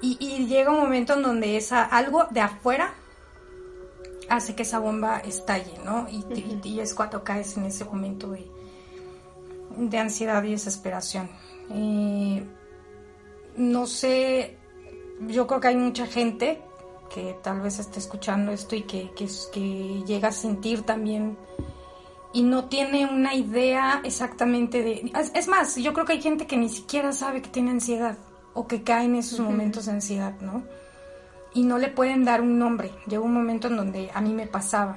Y, 0.00 0.46
llega 0.46 0.70
un 0.70 0.78
momento 0.78 1.14
en 1.14 1.22
donde 1.22 1.56
esa, 1.56 1.82
algo 1.82 2.28
de 2.30 2.40
afuera 2.40 2.94
hace 4.30 4.54
que 4.54 4.62
esa 4.62 4.78
bomba 4.78 5.18
estalle, 5.18 5.74
¿no? 5.84 6.06
Y, 6.08 6.24
y 6.62 6.78
es 6.78 6.94
cuando 6.94 7.24
caes 7.24 7.56
en 7.56 7.64
ese 7.64 7.84
momento 7.84 8.30
de, 8.30 8.48
de 9.76 9.98
ansiedad 9.98 10.42
y 10.44 10.52
desesperación. 10.52 11.30
no 13.56 13.86
sé, 13.86 14.58
yo 15.28 15.46
creo 15.46 15.60
que 15.60 15.68
hay 15.68 15.76
mucha 15.76 16.06
gente 16.06 16.62
que 17.12 17.36
tal 17.42 17.60
vez 17.60 17.78
esté 17.78 17.98
escuchando 17.98 18.52
esto 18.52 18.74
y 18.74 18.82
que, 18.82 19.10
que, 19.14 20.02
llega 20.06 20.28
a 20.28 20.32
sentir 20.32 20.82
también 20.82 21.36
y 22.32 22.42
no 22.42 22.64
tiene 22.64 23.06
una 23.06 23.34
idea 23.34 24.00
exactamente 24.04 24.82
de... 24.82 25.12
Es, 25.34 25.48
más, 25.48 25.76
yo 25.76 25.92
creo 25.92 26.06
que 26.06 26.14
hay 26.14 26.22
gente 26.22 26.46
que 26.46 26.56
ni 26.56 26.70
siquiera 26.70 27.12
sabe 27.12 27.42
que 27.42 27.50
tiene 27.50 27.70
ansiedad 27.70 28.16
o 28.54 28.66
que 28.66 28.82
cae 28.82 29.04
en 29.04 29.16
esos 29.16 29.40
momentos 29.40 29.86
de 29.86 29.92
ansiedad, 29.92 30.40
¿no? 30.40 30.62
Y 31.54 31.64
no 31.64 31.76
le 31.76 31.88
pueden 31.88 32.24
dar 32.24 32.40
un 32.40 32.58
nombre. 32.58 32.90
Llegó 33.06 33.24
un 33.24 33.34
momento 33.34 33.68
en 33.68 33.76
donde 33.76 34.10
a 34.14 34.22
mí 34.22 34.32
me 34.32 34.46
pasaba 34.46 34.96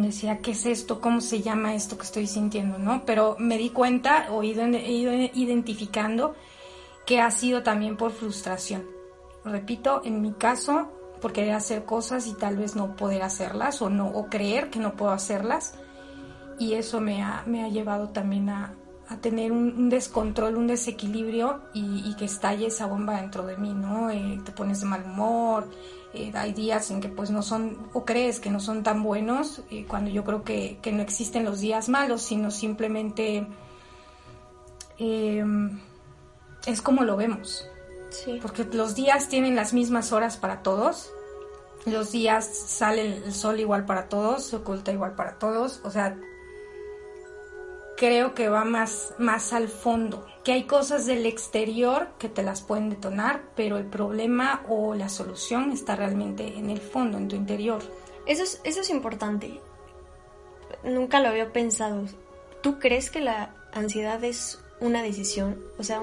decía, 0.00 0.38
¿qué 0.38 0.52
es 0.52 0.66
esto? 0.66 1.00
¿Cómo 1.00 1.20
se 1.20 1.42
llama 1.42 1.74
esto 1.74 1.96
que 1.96 2.04
estoy 2.04 2.26
sintiendo? 2.26 2.78
¿no? 2.78 3.04
Pero 3.04 3.36
me 3.38 3.58
di 3.58 3.70
cuenta 3.70 4.28
o 4.30 4.42
he 4.42 4.46
ido, 4.46 5.12
identificando 5.34 6.34
que 7.06 7.20
ha 7.20 7.30
sido 7.30 7.62
también 7.62 7.96
por 7.96 8.12
frustración. 8.12 8.86
Repito, 9.44 10.02
en 10.04 10.22
mi 10.22 10.32
caso, 10.32 10.88
por 11.20 11.32
querer 11.32 11.54
hacer 11.54 11.84
cosas 11.84 12.26
y 12.26 12.34
tal 12.34 12.56
vez 12.56 12.76
no 12.76 12.96
poder 12.96 13.22
hacerlas 13.22 13.82
o, 13.82 13.90
no, 13.90 14.06
o 14.08 14.28
creer 14.28 14.70
que 14.70 14.78
no 14.78 14.94
puedo 14.94 15.12
hacerlas. 15.12 15.74
Y 16.58 16.74
eso 16.74 17.00
me 17.00 17.22
ha, 17.22 17.42
me 17.46 17.64
ha 17.64 17.68
llevado 17.68 18.10
también 18.10 18.48
a, 18.48 18.74
tener 19.20 19.52
un, 19.52 19.90
descontrol, 19.90 20.56
un 20.56 20.68
desequilibrio 20.68 21.60
y, 21.74 22.14
que 22.16 22.24
estalle 22.24 22.68
esa 22.68 22.86
bomba 22.86 23.20
dentro 23.20 23.44
de 23.44 23.58
mí, 23.58 23.74
¿no? 23.74 24.08
Eh, 24.08 24.40
te 24.42 24.52
pones 24.52 24.80
de 24.80 24.86
mal 24.86 25.04
humor, 25.04 25.68
eh, 26.14 26.30
hay 26.34 26.52
días 26.52 26.90
en 26.90 27.00
que 27.00 27.08
pues 27.08 27.30
no 27.30 27.42
son, 27.42 27.78
o 27.94 28.04
crees 28.04 28.38
que 28.38 28.50
no 28.50 28.60
son 28.60 28.82
tan 28.82 29.02
buenos, 29.02 29.62
eh, 29.70 29.86
cuando 29.88 30.10
yo 30.10 30.24
creo 30.24 30.44
que, 30.44 30.78
no 30.92 31.02
existen 31.02 31.44
los 31.44 31.60
días 31.60 31.88
malos, 31.88 32.22
sino 32.22 32.50
simplemente 32.50 33.46
em, 34.98 35.80
es 36.66 36.82
como 36.82 37.04
lo 37.04 37.16
vemos. 37.16 37.66
Porque 38.42 38.64
los 38.64 38.94
días 38.94 39.28
tienen 39.28 39.56
las 39.56 39.72
mismas 39.72 40.12
horas 40.12 40.36
para 40.36 40.62
todos, 40.62 41.10
los 41.86 42.12
días 42.12 42.46
sale 42.46 43.24
el 43.24 43.32
sol 43.32 43.58
igual 43.58 43.86
para 43.86 44.10
todos, 44.10 44.44
se 44.44 44.56
oculta 44.56 44.92
igual 44.92 45.14
para 45.14 45.38
todos, 45.38 45.80
o 45.82 45.90
sea, 45.90 46.18
creo 48.02 48.34
que 48.34 48.48
va 48.48 48.64
más, 48.64 49.14
más 49.18 49.52
al 49.52 49.68
fondo, 49.68 50.26
que 50.42 50.50
hay 50.50 50.64
cosas 50.64 51.06
del 51.06 51.24
exterior 51.24 52.08
que 52.18 52.28
te 52.28 52.42
las 52.42 52.60
pueden 52.60 52.90
detonar, 52.90 53.42
pero 53.54 53.78
el 53.78 53.86
problema 53.86 54.64
o 54.68 54.96
la 54.96 55.08
solución 55.08 55.70
está 55.70 55.94
realmente 55.94 56.58
en 56.58 56.68
el 56.68 56.80
fondo, 56.80 57.16
en 57.16 57.28
tu 57.28 57.36
interior. 57.36 57.80
Eso 58.26 58.42
es, 58.42 58.60
eso 58.64 58.80
es 58.80 58.90
importante. 58.90 59.60
Nunca 60.82 61.20
lo 61.20 61.28
había 61.28 61.52
pensado. 61.52 62.06
¿Tú 62.60 62.80
crees 62.80 63.08
que 63.08 63.20
la 63.20 63.54
ansiedad 63.72 64.24
es 64.24 64.60
una 64.80 65.00
decisión? 65.00 65.62
O 65.78 65.84
sea, 65.84 66.02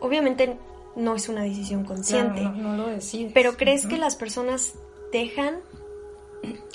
obviamente 0.00 0.58
no 0.96 1.14
es 1.14 1.28
una 1.28 1.44
decisión 1.44 1.84
consciente. 1.84 2.40
no, 2.42 2.76
lo 2.76 2.88
decides. 2.88 3.30
Pero 3.32 3.56
¿crees 3.56 3.86
que 3.86 3.96
las 3.96 4.16
personas 4.16 4.74
dejan 5.12 5.60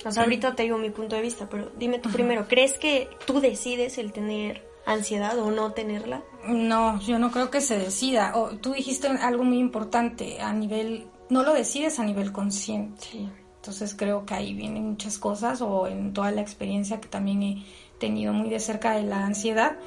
o 0.05 0.11
sea, 0.11 0.23
ahorita 0.23 0.55
te 0.55 0.63
digo 0.63 0.77
mi 0.77 0.89
punto 0.89 1.15
de 1.15 1.21
vista, 1.21 1.47
pero 1.49 1.71
dime 1.77 1.99
tú 1.99 2.09
primero, 2.09 2.47
¿crees 2.47 2.73
que 2.73 3.09
tú 3.25 3.41
decides 3.41 3.97
el 3.97 4.11
tener 4.11 4.63
ansiedad 4.85 5.37
o 5.37 5.51
no 5.51 5.73
tenerla? 5.73 6.23
No, 6.45 6.99
yo 7.01 7.19
no 7.19 7.31
creo 7.31 7.49
que 7.51 7.61
se 7.61 7.77
decida. 7.77 8.31
O, 8.35 8.51
tú 8.57 8.73
dijiste 8.73 9.07
algo 9.07 9.43
muy 9.43 9.59
importante 9.59 10.41
a 10.41 10.53
nivel, 10.53 11.07
no 11.29 11.43
lo 11.43 11.53
decides 11.53 11.99
a 11.99 12.03
nivel 12.03 12.31
consciente. 12.31 13.29
Entonces 13.57 13.95
creo 13.95 14.25
que 14.25 14.33
ahí 14.33 14.53
vienen 14.53 14.91
muchas 14.91 15.19
cosas 15.19 15.61
o 15.61 15.87
en 15.87 16.13
toda 16.13 16.31
la 16.31 16.41
experiencia 16.41 17.01
que 17.01 17.09
también 17.09 17.43
he 17.43 17.65
tenido 17.99 18.31
muy 18.31 18.49
de 18.49 18.59
cerca 18.59 18.93
de 18.93 19.03
la 19.03 19.25
ansiedad, 19.25 19.77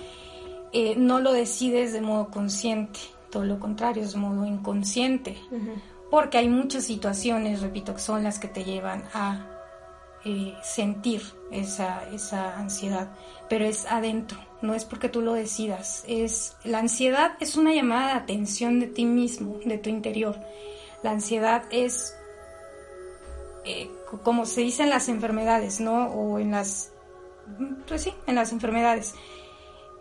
eh, 0.72 0.94
no 0.96 1.20
lo 1.20 1.32
decides 1.32 1.92
de 1.92 2.00
modo 2.00 2.28
consciente, 2.28 3.00
todo 3.30 3.44
lo 3.44 3.58
contrario, 3.58 4.02
es 4.02 4.12
de 4.12 4.18
modo 4.18 4.44
inconsciente. 4.44 5.36
Porque 6.10 6.38
hay 6.38 6.48
muchas 6.48 6.84
situaciones, 6.84 7.62
repito, 7.62 7.94
que 7.94 8.00
son 8.00 8.24
las 8.24 8.38
que 8.38 8.48
te 8.48 8.64
llevan 8.64 9.04
a 9.14 9.49
eh, 10.24 10.54
sentir 10.62 11.22
esa, 11.50 12.08
esa 12.12 12.58
ansiedad, 12.58 13.08
pero 13.48 13.64
es 13.64 13.86
adentro, 13.86 14.38
no 14.62 14.74
es 14.74 14.84
porque 14.84 15.08
tú 15.08 15.22
lo 15.22 15.32
decidas. 15.32 16.04
Es, 16.06 16.56
la 16.64 16.78
ansiedad 16.78 17.32
es 17.40 17.56
una 17.56 17.72
llamada 17.72 18.08
de 18.08 18.20
atención 18.20 18.80
de 18.80 18.86
ti 18.86 19.04
mismo, 19.04 19.58
de 19.64 19.78
tu 19.78 19.88
interior. 19.88 20.36
La 21.02 21.12
ansiedad 21.12 21.64
es, 21.70 22.14
eh, 23.64 23.90
como 24.22 24.44
se 24.44 24.60
dice 24.60 24.82
en 24.82 24.90
las 24.90 25.08
enfermedades, 25.08 25.80
¿no? 25.80 26.08
O 26.08 26.38
en 26.38 26.50
las, 26.50 26.92
pues 27.88 28.02
sí, 28.02 28.12
en 28.26 28.34
las 28.34 28.52
enfermedades. 28.52 29.14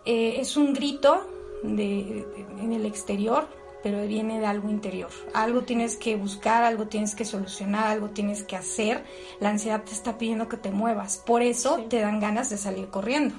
Eh, 0.06 0.36
es 0.40 0.58
un 0.58 0.74
grito 0.74 1.26
de, 1.64 2.26
en 2.60 2.74
el 2.74 2.86
exterior 2.86 3.48
pero 3.84 4.06
viene 4.06 4.40
de 4.40 4.46
algo 4.46 4.70
interior. 4.70 5.10
Algo 5.34 5.62
tienes 5.62 5.96
que 5.96 6.16
buscar, 6.16 6.64
algo 6.64 6.88
tienes 6.88 7.16
que 7.16 7.26
solucionar, 7.26 7.88
algo 7.88 8.10
tienes 8.10 8.44
que 8.44 8.56
hacer. 8.56 9.04
La 9.40 9.50
ansiedad 9.50 9.84
te 9.84 9.94
está 9.94 10.18
pidiendo 10.18 10.50
que 10.50 10.58
te 10.58 10.72
muevas. 10.72 11.18
Por 11.26 11.42
eso 11.42 11.86
te 11.90 12.00
dan 12.00 12.20
ganas 12.20 12.50
de 12.50 12.58
salir 12.58 12.90
corriendo. 12.90 13.36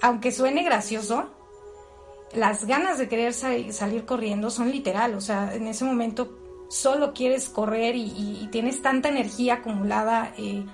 Aunque 0.00 0.32
suene 0.32 0.62
gracioso, 0.62 1.30
las 2.32 2.66
ganas 2.66 2.98
de 2.98 3.08
querer 3.08 3.34
salir 3.34 4.04
corriendo 4.04 4.50
son 4.50 4.70
literal. 4.70 5.14
O 5.14 5.20
sea, 5.20 5.54
en 5.54 5.66
ese 5.66 5.84
momento 5.84 6.38
solo 6.68 7.12
quieres 7.12 7.48
correr 7.48 7.96
y, 7.96 8.48
tienes 8.50 8.82
tanta 8.82 9.08
energía 9.08 9.54
acumulada. 9.54 10.32
Eh, 10.38 10.64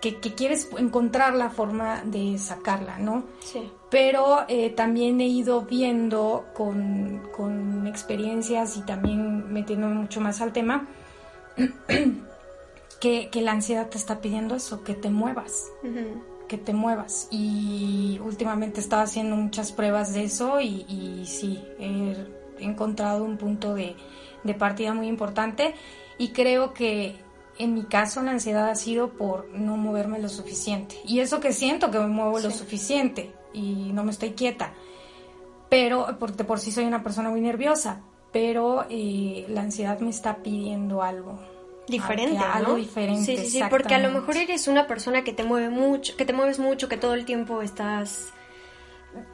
que, 0.00 0.14
quieres 0.20 0.68
encontrar 0.78 1.34
la 1.34 1.50
forma 1.50 2.02
de 2.04 2.38
sacarla, 2.38 2.98
¿no? 2.98 3.24
Sí. 3.40 3.70
Pero 3.90 4.44
eh, 4.48 4.70
también 4.70 5.20
he 5.20 5.26
ido 5.26 5.62
viendo 5.62 6.46
con, 6.54 7.86
experiencias 7.86 8.76
y 8.76 8.82
también 8.82 9.50
metiéndome 9.50 9.94
mucho 9.94 10.20
más 10.20 10.42
al 10.42 10.52
tema, 10.52 10.86
que, 13.00 13.30
la 13.34 13.52
ansiedad 13.52 13.88
te 13.88 13.96
está 13.96 14.20
pidiendo 14.20 14.54
eso, 14.54 14.84
que 14.84 14.92
te 14.92 15.08
muevas, 15.08 15.64
que 16.48 16.58
te 16.58 16.74
muevas. 16.74 17.28
Y 17.30 18.20
últimamente 18.22 18.80
estaba 18.80 19.02
haciendo 19.02 19.36
muchas 19.36 19.72
pruebas 19.72 20.12
de 20.12 20.24
eso 20.24 20.60
y, 20.60 20.84
y 20.86 21.24
sí, 21.26 21.64
he 21.78 22.14
encontrado 22.58 23.24
un 23.24 23.38
punto 23.38 23.74
de, 23.74 23.96
de 24.44 24.54
partida 24.54 24.92
muy 24.92 25.08
importante. 25.08 25.74
Y 26.18 26.28
creo 26.28 26.74
que 26.74 27.16
en 27.58 27.74
mi 27.74 27.84
caso 27.84 28.22
la 28.22 28.32
ansiedad 28.32 28.68
ha 28.68 28.74
sido 28.74 29.10
por 29.10 29.48
no 29.54 29.78
moverme 29.78 30.18
lo 30.18 30.28
suficiente. 30.28 30.96
Y 31.06 31.20
eso 31.20 31.40
que 31.40 31.52
siento 31.52 31.90
que 31.90 31.98
me 31.98 32.08
muevo 32.08 32.38
lo 32.38 32.50
suficiente 32.50 33.32
y 33.52 33.92
no 33.92 34.04
me 34.04 34.10
estoy 34.10 34.30
quieta. 34.32 34.72
Pero 35.68 36.16
porque 36.18 36.44
por 36.44 36.60
sí 36.60 36.72
soy 36.72 36.84
una 36.84 37.02
persona 37.02 37.30
muy 37.30 37.40
nerviosa, 37.40 38.00
pero 38.32 38.86
eh, 38.88 39.46
la 39.48 39.62
ansiedad 39.62 40.00
me 40.00 40.10
está 40.10 40.36
pidiendo 40.36 41.02
algo 41.02 41.38
diferente, 41.86 42.38
algo 42.38 42.74
diferente. 42.74 43.24
Sí, 43.24 43.36
sí, 43.36 43.50
sí, 43.50 43.62
porque 43.70 43.94
a 43.94 43.98
lo 43.98 44.10
mejor 44.10 44.36
eres 44.36 44.68
una 44.68 44.86
persona 44.86 45.24
que 45.24 45.32
te 45.32 45.44
mueve 45.44 45.70
mucho, 45.70 46.16
que 46.16 46.24
te 46.24 46.32
mueves 46.32 46.58
mucho, 46.58 46.88
que 46.88 46.96
todo 46.96 47.14
el 47.14 47.24
tiempo 47.24 47.62
estás 47.62 48.32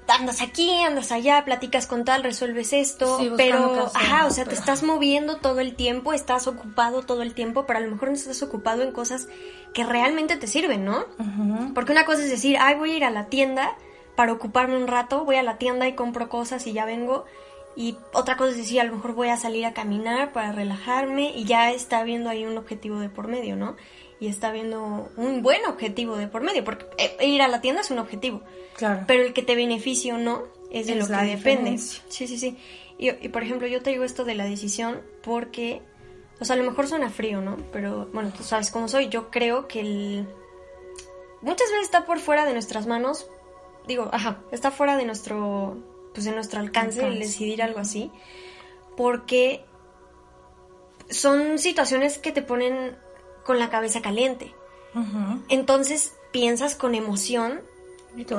andas 0.07 0.40
aquí, 0.40 0.70
andas 0.83 1.11
allá, 1.12 1.44
platicas 1.44 1.87
con 1.87 2.05
tal, 2.05 2.22
resuelves 2.22 2.72
esto, 2.72 3.18
pero, 3.37 3.90
ajá, 3.94 4.27
o 4.27 4.31
sea, 4.31 4.44
te 4.44 4.55
estás 4.55 4.83
moviendo 4.83 5.38
todo 5.38 5.61
el 5.61 5.74
tiempo, 5.74 6.12
estás 6.12 6.46
ocupado 6.46 7.03
todo 7.03 7.22
el 7.22 7.35
tiempo, 7.35 7.66
pero 7.66 7.81
a 7.81 7.83
lo 7.83 7.90
mejor 7.90 8.09
no 8.09 8.14
estás 8.14 8.42
ocupado 8.42 8.83
en 8.83 8.92
cosas 8.92 9.29
que 9.72 9.85
realmente 9.85 10.37
te 10.37 10.46
sirven, 10.46 10.85
¿no? 10.85 11.05
Porque 11.74 11.92
una 11.92 12.05
cosa 12.05 12.22
es 12.22 12.31
decir, 12.31 12.57
ay, 12.61 12.77
voy 12.77 12.92
a 12.92 12.96
ir 12.96 13.05
a 13.05 13.11
la 13.11 13.27
tienda 13.27 13.77
para 14.16 14.33
ocuparme 14.33 14.77
un 14.77 14.87
rato, 14.87 15.24
voy 15.24 15.37
a 15.37 15.42
la 15.42 15.59
tienda 15.59 15.88
y 15.88 15.94
compro 15.94 16.29
cosas 16.29 16.66
y 16.66 16.72
ya 16.72 16.85
vengo. 16.85 17.24
Y 17.77 17.96
otra 18.12 18.37
cosa 18.37 18.53
es 18.53 18.57
decir, 18.57 18.81
a 18.81 18.85
lo 18.85 18.94
mejor 18.94 19.14
voy 19.14 19.29
a 19.29 19.37
salir 19.37 19.66
a 19.66 19.72
caminar 19.72 20.33
para 20.33 20.53
relajarme 20.53 21.33
y 21.35 21.44
ya 21.44 21.72
está 21.72 22.05
viendo 22.05 22.31
ahí 22.31 22.44
un 22.44 22.57
objetivo 22.57 23.00
de 23.00 23.09
por 23.09 23.27
medio, 23.27 23.57
¿no? 23.57 23.77
y 24.20 24.29
está 24.29 24.53
viendo 24.53 25.11
un 25.16 25.42
buen 25.42 25.64
objetivo 25.66 26.16
de 26.16 26.29
por 26.29 26.42
medio, 26.42 26.64
porque 26.64 26.87
eh, 26.98 27.27
ir 27.27 27.42
a 27.42 27.48
la 27.48 27.61
tienda 27.61 27.83
es 27.83 27.90
un 27.90 27.98
objetivo. 27.98 28.42
Claro. 28.77 29.05
Pero 29.07 29.22
el 29.22 29.33
que 29.33 29.42
te 29.42 29.55
beneficie 29.55 30.12
o 30.12 30.18
no 30.18 30.44
es 30.70 30.87
de 30.87 30.94
lo 30.94 31.07
que 31.07 31.14
depende. 31.14 31.77
Sí, 31.79 32.27
sí, 32.27 32.38
sí. 32.38 32.57
Y, 32.96 33.29
por 33.29 33.42
ejemplo, 33.42 33.66
yo 33.66 33.83
te 33.83 33.90
digo 33.90 34.05
esto 34.05 34.24
de 34.24 34.35
la 34.35 34.44
decisión 34.44 35.03
porque, 35.22 35.83
o 36.40 36.44
sea, 36.44 36.55
a 36.55 36.59
lo 36.59 36.64
mejor 36.64 36.87
suena 36.87 37.11
frío, 37.11 37.40
¿no? 37.40 37.57
Pero 37.72 38.09
bueno, 38.12 38.33
tú 38.35 38.44
sabes 38.44 38.70
cómo 38.70 38.88
soy. 38.88 39.09
Yo 39.09 39.31
creo 39.31 39.66
que 39.66 39.81
el... 39.81 40.29
muchas 41.42 41.68
veces 41.70 41.85
está 41.85 42.07
por 42.07 42.18
fuera 42.18 42.46
de 42.46 42.53
nuestras 42.53 42.87
manos. 42.87 43.29
Digo, 43.87 44.09
ajá, 44.12 44.38
está 44.51 44.70
fuera 44.70 44.97
de 44.97 45.05
nuestro, 45.05 45.77
pues 46.12 46.25
de 46.25 46.33
nuestro 46.33 46.61
alcance, 46.61 47.07
el 47.07 47.18
decidir 47.18 47.62
algo 47.62 47.81
así. 47.81 48.11
Porque 48.97 49.64
son 51.11 51.59
situaciones 51.59 52.18
que 52.18 52.33
te 52.33 52.42
ponen 52.42 52.97
con 53.44 53.59
la 53.59 53.70
cabeza 53.70 54.01
caliente. 54.01 54.55
Entonces 55.49 56.14
piensas 56.31 56.77
con 56.77 56.94
emoción, 56.94 57.62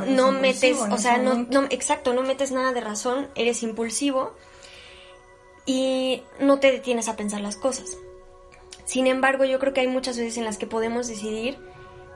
no 0.08 0.32
metes, 0.32 0.78
o 0.78 0.98
sea, 0.98 1.18
no, 1.18 1.46
no, 1.50 1.66
exacto, 1.70 2.14
no 2.14 2.22
metes 2.22 2.52
nada 2.52 2.72
de 2.72 2.80
razón, 2.80 3.28
eres 3.36 3.62
impulsivo 3.62 4.34
y 5.66 6.24
no 6.40 6.60
te 6.60 6.72
detienes 6.72 7.10
a 7.10 7.18
pensar 7.18 7.42
las 7.42 7.58
cosas. 7.58 7.98
Sin 8.86 9.08
embargo, 9.08 9.44
yo 9.44 9.60
creo 9.60 9.74
que 9.74 9.82
hay 9.82 9.88
muchas 9.88 10.18
veces 10.18 10.38
en 10.38 10.46
las 10.46 10.58
que 10.58 10.68
podemos 10.68 11.08
decidir 11.08 11.58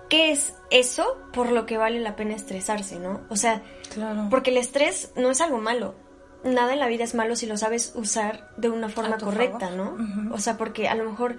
qué 0.10 0.32
es 0.32 0.54
eso 0.72 1.18
por 1.32 1.52
lo 1.52 1.66
que 1.66 1.78
vale 1.78 2.00
la 2.00 2.16
pena 2.16 2.36
estresarse, 2.36 3.00
¿no? 3.00 3.22
O 3.30 3.36
sea, 3.36 3.64
porque 4.30 4.52
el 4.52 4.58
estrés 4.58 5.12
no 5.16 5.32
es 5.32 5.42
algo 5.42 5.60
malo. 5.60 5.96
Nada 6.44 6.74
en 6.74 6.80
la 6.80 6.88
vida 6.88 7.04
es 7.04 7.16
malo 7.16 7.36
si 7.36 7.46
lo 7.46 7.58
sabes 7.58 7.94
usar 7.96 8.50
de 8.58 8.70
una 8.70 8.90
forma 8.90 9.18
correcta, 9.18 9.72
¿no? 9.72 9.98
O 10.34 10.40
sea, 10.40 10.58
porque 10.58 10.88
a 10.88 10.96
lo 10.96 11.10
mejor 11.10 11.38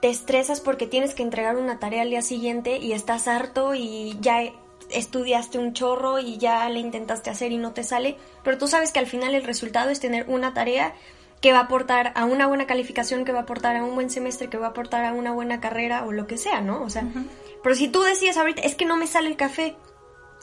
te 0.00 0.08
estresas 0.08 0.60
porque 0.60 0.86
tienes 0.86 1.14
que 1.14 1.22
entregar 1.22 1.56
una 1.56 1.78
tarea 1.78 2.02
al 2.02 2.10
día 2.10 2.22
siguiente 2.22 2.78
y 2.78 2.92
estás 2.92 3.28
harto 3.28 3.74
y 3.74 4.16
ya 4.20 4.42
estudiaste 4.90 5.58
un 5.58 5.72
chorro 5.72 6.18
y 6.18 6.38
ya 6.38 6.68
le 6.68 6.78
intentaste 6.78 7.30
hacer 7.30 7.52
y 7.52 7.58
no 7.58 7.72
te 7.72 7.82
sale, 7.82 8.16
pero 8.44 8.56
tú 8.58 8.68
sabes 8.68 8.92
que 8.92 9.00
al 9.00 9.06
final 9.06 9.34
el 9.34 9.42
resultado 9.42 9.90
es 9.90 10.00
tener 10.00 10.26
una 10.28 10.54
tarea 10.54 10.94
que 11.40 11.52
va 11.52 11.58
a 11.58 11.62
aportar 11.62 12.12
a 12.14 12.24
una 12.24 12.46
buena 12.46 12.66
calificación, 12.66 13.24
que 13.24 13.32
va 13.32 13.40
a 13.40 13.42
aportar 13.42 13.76
a 13.76 13.84
un 13.84 13.94
buen 13.94 14.10
semestre, 14.10 14.48
que 14.48 14.58
va 14.58 14.66
a 14.66 14.70
aportar 14.70 15.04
a 15.04 15.12
una 15.12 15.32
buena 15.32 15.60
carrera 15.60 16.04
o 16.04 16.12
lo 16.12 16.26
que 16.26 16.38
sea, 16.38 16.60
¿no? 16.60 16.82
O 16.82 16.90
sea, 16.90 17.06
pero 17.62 17.74
si 17.74 17.88
tú 17.88 18.02
decías 18.02 18.36
ahorita, 18.36 18.62
es 18.62 18.74
que 18.74 18.86
no 18.86 18.96
me 18.96 19.06
sale 19.06 19.28
el 19.28 19.36
café, 19.36 19.76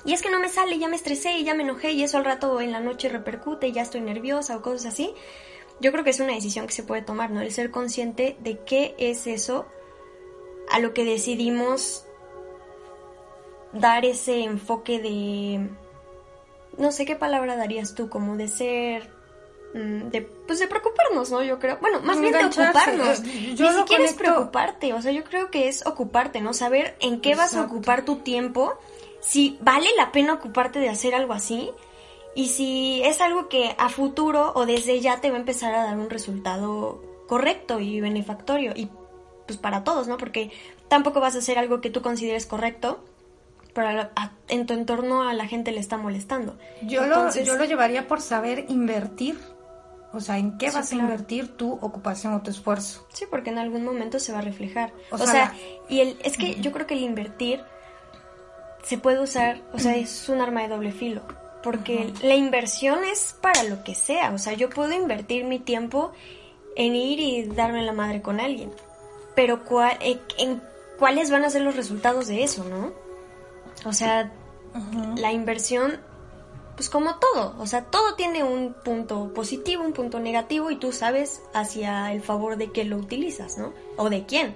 y 0.06 0.14
es 0.14 0.22
que 0.22 0.30
no 0.30 0.40
me 0.40 0.50
sale, 0.50 0.78
ya 0.80 0.90
me 0.90 0.96
estresé 0.96 1.38
y 1.38 1.44
ya 1.44 1.54
me 1.54 1.64
enojé 1.64 1.92
y 1.92 2.04
eso 2.04 2.18
al 2.18 2.26
rato 2.26 2.60
en 2.60 2.72
la 2.72 2.82
noche 2.82 3.10
repercute 3.10 3.68
y 3.68 3.72
ya 3.72 3.82
estoy 3.82 4.02
nerviosa 4.02 4.58
o 4.58 4.62
cosas 4.62 4.94
así, 4.94 5.14
yo 5.80 5.92
creo 5.92 6.04
que 6.04 6.10
es 6.10 6.20
una 6.20 6.34
decisión 6.34 6.68
que 6.68 6.74
se 6.74 6.84
puede 6.84 7.02
tomar, 7.02 7.32
¿no? 7.32 7.42
El 7.42 7.52
ser 7.52 7.72
consciente 7.72 8.38
de 8.42 8.60
qué 8.60 8.96
es 8.98 9.28
eso 9.28 9.66
a 10.70 10.80
lo 10.80 10.94
que 10.94 11.06
decidimos 11.06 12.06
dar 13.72 14.06
ese 14.06 14.44
enfoque 14.44 15.00
de 15.00 15.70
no 16.78 16.92
sé 16.92 17.06
qué 17.06 17.16
palabra 17.16 17.56
darías 17.56 17.96
tú 17.96 18.10
como 18.10 18.38
de 18.38 18.48
ser 18.48 19.10
de 19.74 20.22
pues 20.22 20.60
de 20.60 20.68
preocuparnos 20.68 21.32
no 21.32 21.44
yo 21.44 21.60
creo. 21.60 21.78
Bueno 21.82 22.00
más 22.02 22.20
bien 22.20 22.34
de 22.34 22.46
ocuparnos. 22.46 23.24
Yo 23.56 23.72
ni 23.72 23.78
siquiera 23.80 24.04
es 24.04 24.14
preocuparte 24.14 24.94
o 24.94 25.02
sea 25.02 25.12
yo 25.12 25.24
creo 25.24 25.50
que 25.50 25.68
es 25.68 25.86
ocuparte 25.86 26.42
no 26.42 26.54
saber 26.54 26.96
en 27.00 27.22
qué 27.22 27.36
vas 27.36 27.56
a 27.56 27.64
ocupar 27.64 28.06
tu 28.06 28.18
tiempo 28.18 28.78
si 29.20 29.58
vale 29.62 29.88
la 29.98 30.12
pena 30.12 30.34
ocuparte 30.34 30.80
de 30.80 30.90
hacer 30.90 31.16
algo 31.16 31.34
así 31.34 31.72
y 32.36 32.50
si 32.50 33.02
es 33.04 33.22
algo 33.22 33.48
que 33.48 33.76
a 33.78 33.90
futuro 33.90 34.52
o 34.56 34.66
desde 34.66 35.00
ya 35.00 35.22
te 35.22 35.30
va 35.30 35.38
a 35.38 35.40
empezar 35.40 35.74
a 35.74 35.84
dar 35.84 35.98
un 35.98 36.10
resultado 36.10 37.02
correcto 37.28 37.80
y 37.80 38.02
benefactorio 38.02 38.74
y 38.76 38.90
pues 39.46 39.60
para 39.60 39.84
todos, 39.84 40.08
¿no? 40.08 40.18
Porque 40.18 40.52
tampoco 40.88 41.20
vas 41.20 41.36
a 41.36 41.40
hacer 41.40 41.58
algo 41.58 41.82
que 41.82 41.90
tú 41.90 42.02
consideres 42.02 42.46
correcto 42.46 43.04
pero 43.74 44.10
en 44.48 44.66
tu 44.66 44.74
entorno 44.74 45.28
a 45.28 45.34
la 45.34 45.48
gente 45.48 45.72
le 45.72 45.80
está 45.80 45.98
molestando. 45.98 46.58
Yo, 46.84 47.06
lo, 47.08 47.32
yo 47.32 47.56
lo 47.56 47.66
llevaría 47.66 48.08
por 48.08 48.22
saber 48.22 48.66
invertir, 48.70 49.40
o 50.13 50.21
sea, 50.21 50.38
¿en 50.38 50.58
qué 50.58 50.69
vas 50.69 50.91
a 50.91 50.95
invertir 50.95 51.58
tu 51.58 51.73
ocupación 51.73 52.34
o 52.34 52.41
tu 52.41 52.52
esfuerzo? 52.52 53.06
Sí, 53.12 53.26
porque 53.30 53.49
en 53.49 53.58
algún 53.58 53.84
momento 53.84 54.19
se 54.19 54.32
va 54.32 54.39
a 54.39 54.43
reflejar. 54.43 54.93
O, 55.10 55.17
sea, 55.17 55.54
y 55.89 56.02
el, 56.02 56.17
es 56.23 56.38
que 56.38 56.62
yo 56.62 56.71
creo 56.71 56.86
que 56.86 56.93
el 56.93 57.02
invertir 57.02 57.63
se 58.84 58.97
puede 58.97 59.19
usar, 59.19 59.62
o 59.73 59.80
sea, 59.80 59.95
es 59.95 60.30
un 60.30 60.41
arma 60.41 60.62
de 60.62 60.67
doble 60.67 60.91
filo. 60.91 61.23
Porque 61.63 62.13
la 62.21 62.36
inversión 62.36 63.04
es 63.06 63.36
para 63.41 63.63
lo 63.63 63.84
que 63.84 63.95
sea. 63.95 64.34
O 64.34 64.38
sea, 64.38 64.54
yo 64.54 64.69
puedo 64.69 64.91
invertir 64.91 65.45
mi 65.45 65.60
tiempo 65.60 66.12
en 66.76 66.95
ir 66.95 67.19
y 67.19 67.43
darme 67.45 67.82
la 67.84 67.93
madre 67.93 68.21
con 68.21 68.39
alguien. 68.39 68.71
Pero 69.34 69.63
¿cuál, 69.63 69.97
eh, 70.02 70.19
en, 70.38 70.62
¿cuáles 70.99 71.32
van 71.32 71.45
a 71.45 71.49
ser 71.49 71.62
los 71.62 71.76
resultados 71.76 72.28
de 72.28 72.43
eso, 72.43 72.65
no? 72.65 72.91
O 73.86 73.93
sea, 73.93 74.32
la 75.17 75.32
inversión, 75.32 75.99
pues 76.76 76.90
como 76.90 77.16
todo, 77.16 77.56
o 77.60 77.68
sea, 77.68 77.86
todo 77.86 78.16
tiene 78.16 78.44
un 78.44 78.74
punto 78.74 79.32
positivo, 79.34 79.84
un 79.84 79.94
punto 79.94 80.20
negativo 80.20 80.72
y 80.72 80.78
tú 80.78 80.92
sabes 80.92 81.42
hacia 81.54 82.12
el 82.12 82.22
favor 82.22 82.58
de 82.58 82.72
qué 82.72 82.84
lo 82.84 82.98
utilizas, 82.98 83.58
¿no? 83.58 83.74
O 83.98 84.10
de 84.10 84.26
quién. 84.26 84.56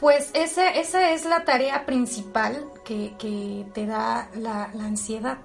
Pues 0.00 0.30
esa, 0.34 0.70
esa 0.70 1.12
es 1.12 1.24
la 1.24 1.44
tarea 1.44 1.86
principal 1.86 2.66
que, 2.84 3.64
te 3.72 3.86
da 3.86 4.28
la, 4.34 4.64
ansiedad, 4.64 5.38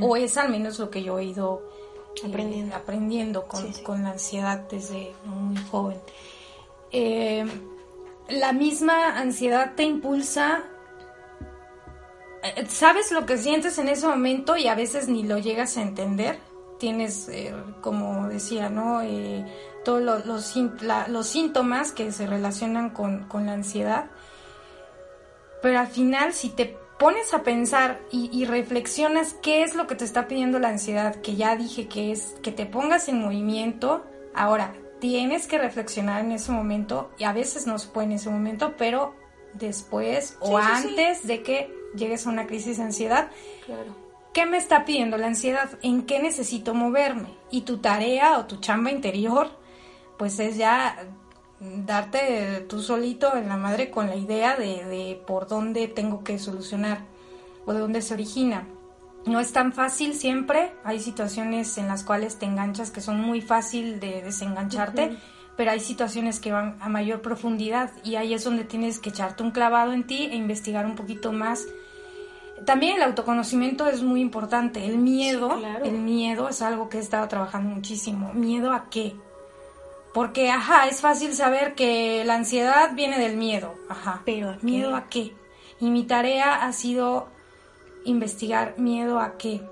o 0.00 0.16
es 0.16 0.36
al 0.36 0.50
menos 0.50 0.78
lo 0.78 0.90
que 0.90 1.02
yo 1.02 1.18
he 1.18 1.24
ido 1.24 1.62
eh, 2.16 2.26
aprendiendo, 2.28 2.76
aprendiendo 2.76 3.44
con, 3.46 4.02
la 4.02 4.10
ansiedad 4.10 4.58
desde 4.70 5.14
muy 5.24 5.56
joven. 5.70 5.98
Eh, 6.90 7.46
la 8.28 8.52
misma 8.52 9.18
ansiedad 9.18 9.72
te 9.76 9.84
impulsa 9.84 10.64
sabes 12.68 13.12
lo 13.12 13.26
que 13.26 13.38
sientes 13.38 13.78
en 13.78 13.88
ese 13.88 14.06
momento 14.06 14.56
y 14.56 14.68
a 14.68 14.74
veces 14.74 15.08
ni 15.08 15.22
lo 15.22 15.38
llegas 15.38 15.76
a 15.76 15.82
entender. 15.82 16.38
Tienes, 16.78 17.28
eh, 17.28 17.54
como 17.80 18.28
decía, 18.28 18.68
¿no? 18.68 19.02
Eh, 19.02 19.44
todos 19.84 20.02
los, 20.02 20.26
los, 20.26 21.26
síntomas 21.26 21.92
que 21.92 22.10
se 22.10 22.26
relacionan 22.26 22.90
con, 22.90 23.26
la 23.32 23.52
ansiedad. 23.52 24.06
Pero 25.60 25.78
al 25.78 25.86
final, 25.86 26.32
si 26.32 26.48
te 26.48 26.76
pones 26.98 27.34
a 27.34 27.42
pensar 27.42 28.00
y, 28.10 28.28
y, 28.32 28.44
reflexionas 28.46 29.34
qué 29.42 29.62
es 29.62 29.74
lo 29.74 29.86
que 29.86 29.94
te 29.94 30.04
está 30.04 30.26
pidiendo 30.26 30.58
la 30.58 30.68
ansiedad, 30.68 31.16
que 31.16 31.36
ya 31.36 31.56
dije 31.56 31.86
que 31.86 32.10
es 32.10 32.34
que 32.42 32.50
te 32.50 32.66
pongas 32.66 33.08
en 33.08 33.20
movimiento, 33.20 34.04
ahora 34.34 34.74
tienes 35.00 35.46
que 35.46 35.58
reflexionar 35.58 36.24
en 36.24 36.32
ese 36.32 36.52
momento 36.52 37.10
y 37.18 37.24
a 37.24 37.32
veces 37.32 37.66
no 37.66 37.78
se 37.78 37.88
puede 37.88 38.06
en 38.06 38.12
ese 38.12 38.30
momento, 38.30 38.74
pero 38.76 39.14
después 39.54 40.36
o 40.40 40.58
antes 40.58 41.26
de 41.26 41.42
que 41.42 41.81
llegues 41.94 42.26
a 42.26 42.30
una 42.30 42.46
crisis 42.46 42.78
de 42.78 42.84
ansiedad. 42.84 43.30
Claro. 43.66 43.94
¿Qué 44.32 44.46
me 44.46 44.56
está 44.56 44.84
pidiendo 44.84 45.18
la 45.18 45.26
ansiedad? 45.26 45.70
¿En 45.82 46.06
qué 46.06 46.20
necesito 46.20 46.74
moverme? 46.74 47.28
Y 47.50 47.62
tu 47.62 47.78
tarea 47.78 48.38
o 48.38 48.46
tu 48.46 48.56
chamba 48.56 48.90
interior, 48.90 49.50
pues 50.16 50.38
es 50.38 50.56
ya 50.56 50.96
darte 51.60 52.64
tú 52.68 52.80
solito 52.80 53.36
en 53.36 53.48
la 53.48 53.56
madre 53.56 53.90
con 53.90 54.08
la 54.08 54.16
idea 54.16 54.56
de, 54.56 54.84
de 54.84 55.22
por 55.26 55.48
dónde 55.48 55.86
tengo 55.86 56.24
que 56.24 56.38
solucionar 56.38 57.00
o 57.66 57.72
de 57.72 57.80
dónde 57.80 58.02
se 58.02 58.14
origina. 58.14 58.66
No 59.26 59.38
es 59.38 59.52
tan 59.52 59.72
fácil 59.72 60.14
siempre, 60.14 60.72
hay 60.82 60.98
situaciones 60.98 61.78
en 61.78 61.86
las 61.86 62.02
cuales 62.02 62.38
te 62.38 62.46
enganchas 62.46 62.90
que 62.90 63.00
son 63.00 63.20
muy 63.20 63.40
fácil 63.40 64.00
de 64.00 64.20
desengancharte, 64.20 65.16
pero 65.56 65.70
hay 65.70 65.78
situaciones 65.78 66.40
que 66.40 66.50
van 66.50 66.76
a 66.80 66.88
mayor 66.88 67.22
profundidad 67.22 67.92
y 68.02 68.16
ahí 68.16 68.34
es 68.34 68.42
donde 68.42 68.64
tienes 68.64 68.98
que 68.98 69.10
echarte 69.10 69.44
un 69.44 69.52
clavado 69.52 69.92
en 69.92 70.06
ti 70.06 70.28
e 70.32 70.34
investigar 70.34 70.86
un 70.86 70.96
poquito 70.96 71.32
más. 71.32 71.66
También 72.66 72.96
el 72.96 73.02
autoconocimiento 73.02 73.86
es 73.86 74.02
muy 74.02 74.20
importante. 74.20 74.84
El 74.84 74.98
miedo, 74.98 75.60
el 75.84 75.98
miedo 75.98 76.48
es 76.48 76.62
algo 76.62 76.88
que 76.88 76.98
he 76.98 77.00
estado 77.00 77.26
trabajando 77.28 77.74
muchísimo. 77.74 78.32
¿Miedo 78.32 78.72
a 78.72 78.88
qué? 78.90 79.14
Porque, 80.14 80.50
ajá, 80.50 80.86
es 80.88 81.00
fácil 81.00 81.34
saber 81.34 81.74
que 81.74 82.22
la 82.24 82.34
ansiedad 82.34 82.94
viene 82.94 83.18
del 83.18 83.36
miedo. 83.36 83.74
Ajá. 83.88 84.22
Pero 84.24 84.56
¿miedo 84.60 84.94
a 84.94 85.08
qué? 85.08 85.34
Y 85.80 85.90
mi 85.90 86.04
tarea 86.04 86.64
ha 86.64 86.72
sido 86.72 87.28
investigar 88.04 88.78
miedo 88.78 89.18
a 89.18 89.36
qué. 89.38 89.62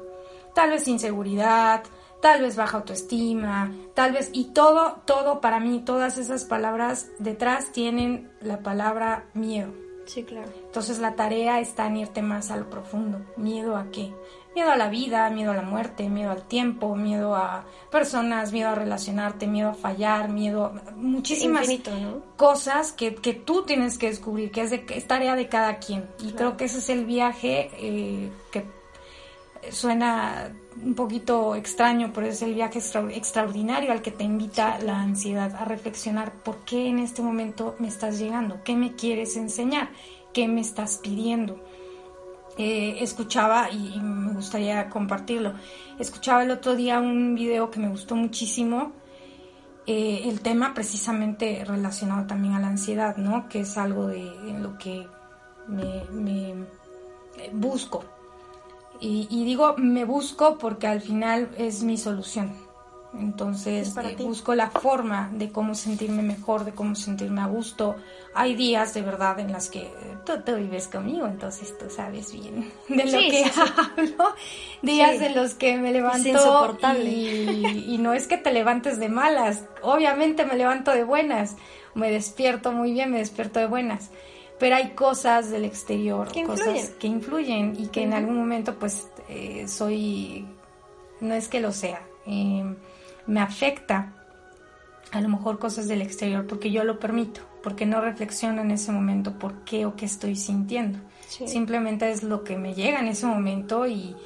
Tal 0.55 0.71
vez 0.71 0.89
inseguridad, 0.89 1.85
tal 2.21 2.43
vez 2.43 2.57
baja 2.57 2.79
autoestima, 2.79 3.73
tal 3.95 4.13
vez, 4.13 4.31
y 4.33 4.53
todo, 4.53 5.01
todo 5.05 5.41
para 5.41 5.61
mí, 5.61 5.83
todas 5.85 6.19
esas 6.19 6.45
palabras 6.45 7.09
detrás 7.19 7.73
tienen 7.73 8.31
la 8.41 8.61
palabra 8.61 9.25
miedo. 9.35 9.73
Sí, 10.07 10.25
claro. 10.25 10.51
Entonces 10.71 11.01
la 11.01 11.17
tarea 11.17 11.59
está 11.59 11.89
en 11.89 11.97
irte 11.97 12.23
más 12.23 12.53
a 12.53 12.57
lo 12.57 12.71
profundo. 12.71 13.21
¿Miedo 13.37 13.77
a 13.77 13.91
qué? 13.91 14.15
Miedo 14.55 14.71
a 14.71 14.77
la 14.77 14.89
vida, 14.89 15.29
miedo 15.31 15.51
a 15.51 15.57
la 15.57 15.63
muerte, 15.63 16.09
miedo 16.09 16.31
al 16.31 16.45
tiempo, 16.45 16.95
miedo 16.95 17.35
a 17.35 17.65
personas, 17.91 18.53
miedo 18.53 18.69
a 18.69 18.77
relacionarte, 18.77 19.49
miedo 19.49 19.71
a 19.71 19.75
fallar, 19.75 20.29
miedo 20.29 20.67
a 20.67 20.93
muchísimas 20.93 21.69
cosas 22.37 22.93
que, 22.93 23.17
que, 23.17 23.35
tú 23.35 23.65
tienes 23.65 23.99
que 23.99 24.07
descubrir, 24.11 24.53
que 24.53 24.61
es, 24.61 24.71
de, 24.71 24.85
es 24.91 25.09
tarea 25.09 25.35
de 25.35 25.49
cada 25.49 25.79
quien. 25.79 26.09
Y 26.21 26.35
creo 26.35 26.57
que 26.57 26.67
ese 26.67 26.79
es 26.79 26.89
el 26.89 27.05
viaje 27.05 27.71
eh, 27.73 28.31
que 28.53 28.65
suena 29.73 30.53
un 30.85 30.95
poquito 30.95 31.57
extraño, 31.57 32.13
pero 32.15 32.29
es 32.29 32.43
el 32.43 32.55
viaje 32.55 32.79
extraordinario 32.79 33.91
al 33.91 34.03
que 34.03 34.13
te 34.13 34.23
invita 34.23 34.79
la 34.79 35.01
ansiedad 35.01 35.53
a 35.57 35.65
reflexionar 35.65 36.33
por 36.33 36.59
qué 36.59 36.87
en 36.87 37.01
este 37.01 37.23
momento 37.23 37.75
me 37.81 37.89
estás 37.89 38.21
llegando, 38.21 38.63
qué 38.65 38.77
me 38.77 38.95
quieres 38.95 39.37
enseñar, 39.37 39.91
qué 40.33 40.49
me 40.49 40.61
estás 40.61 40.99
pidiendo. 40.99 41.61
Eh, 42.59 42.99
escuchaba, 43.01 43.71
y, 43.71 43.99
me 44.01 44.33
gustaría 44.33 44.89
compartirlo, 44.91 45.55
escuchaba 45.99 46.43
el 46.43 46.51
otro 46.51 46.77
día 46.77 46.99
un 46.99 47.35
video 47.35 47.71
que 47.71 47.81
me 47.81 47.89
gustó 47.89 48.17
muchísimo, 48.17 48.93
eh, 49.87 50.23
el 50.25 50.41
tema 50.41 50.75
precisamente 50.75 51.65
relacionado 51.65 52.27
también 52.27 52.55
a 52.55 52.61
la 52.61 52.69
ansiedad, 52.69 53.17
¿no? 53.17 53.49
Que 53.49 53.61
es 53.61 53.79
algo 53.79 54.09
de 54.09 54.31
lo 54.61 54.77
que 54.79 55.07
me 55.69 56.55
busco 57.53 58.05
y, 59.01 59.45
digo, 59.45 59.75
me 59.79 60.05
busco 60.05 60.59
porque 60.59 60.87
al 60.87 61.01
final 61.01 61.51
es 61.57 61.83
mi 61.83 61.97
solución. 61.97 62.53
Entonces 63.13 63.97
eh, 63.97 64.17
busco 64.21 64.55
la 64.55 64.71
forma 64.71 65.31
de 65.33 65.51
cómo 65.51 65.75
sentirme 65.75 66.23
mejor, 66.23 66.65
de 66.65 66.73
cómo 66.73 66.95
sentirme 66.95 67.41
a 67.41 67.47
gusto. 67.47 67.97
Hay 68.35 68.55
días 68.55 68.95
de 68.95 69.03
verdad 69.03 69.41
en 69.41 69.51
las 69.51 69.69
que 69.69 69.83
eh, 69.83 69.93
tú, 70.25 70.41
te 70.43 70.55
vives 70.55 70.87
conmigo, 70.87 71.27
entonces 71.27 71.77
tú 71.77 71.91
sabes 71.91 72.33
bien 72.33 72.71
de 72.89 73.05
lo 73.05 73.19
que 73.19 73.45
hablo. 73.57 74.35
Días 74.83 75.19
de 75.19 75.31
los 75.31 75.55
que 75.55 75.77
me 75.77 75.93
levanto 75.93 76.29
y, 77.03 77.95
y 77.95 77.99
no 77.99 78.13
es 78.13 78.29
que 78.29 78.37
te 78.37 78.53
levantes 78.53 79.01
de 79.01 79.09
malas, 79.09 79.65
obviamente 79.83 80.47
me 80.47 80.57
levanto 80.57 80.93
de 80.93 81.03
buenas, 81.03 81.57
me 81.95 82.13
despierto 82.13 82.71
muy 82.71 82.93
bien, 82.93 83.11
me 83.11 83.19
despierto 83.19 83.59
de 83.59 83.67
buenas 83.67 84.11
pero 84.61 84.77
hay 84.77 84.91
cosas 84.91 85.51
del 85.51 85.65
exterior, 85.65 86.29
cosas 86.47 86.91
que 87.01 87.07
influyen 87.07 87.75
y 87.79 87.87
que 87.87 88.03
en 88.03 88.13
algún 88.13 88.37
momento 88.37 88.75
pues 88.79 89.09
eh, 89.31 89.67
soy, 89.67 90.47
no 91.21 91.35
es 91.35 91.49
que 91.49 91.61
lo 91.61 91.73
sea, 91.73 92.03
eh, 92.27 92.63
me 93.31 93.41
afecta 93.41 94.13
a 95.13 95.21
lo 95.21 95.29
mejor 95.29 95.59
cosas 95.59 95.87
del 95.87 96.03
exterior 96.03 96.47
porque 96.47 96.73
yo 96.73 96.83
lo 96.83 96.99
permito, 96.99 97.41
porque 97.63 97.87
no 97.87 98.01
reflexiono 98.01 98.61
en 98.61 98.73
ese 98.73 98.91
momento 98.91 99.39
por 99.39 99.65
qué 99.65 99.87
o 99.87 99.95
qué 99.95 100.05
estoy 100.05 100.35
sintiendo. 100.35 100.99
Simplemente 101.29 102.11
es 102.11 102.25
lo 102.25 102.43
que 102.43 102.57
me 102.57 102.75
llega 102.75 102.99
en 102.99 103.07
ese 103.07 103.27
momento 103.27 103.87
y, 103.87 104.17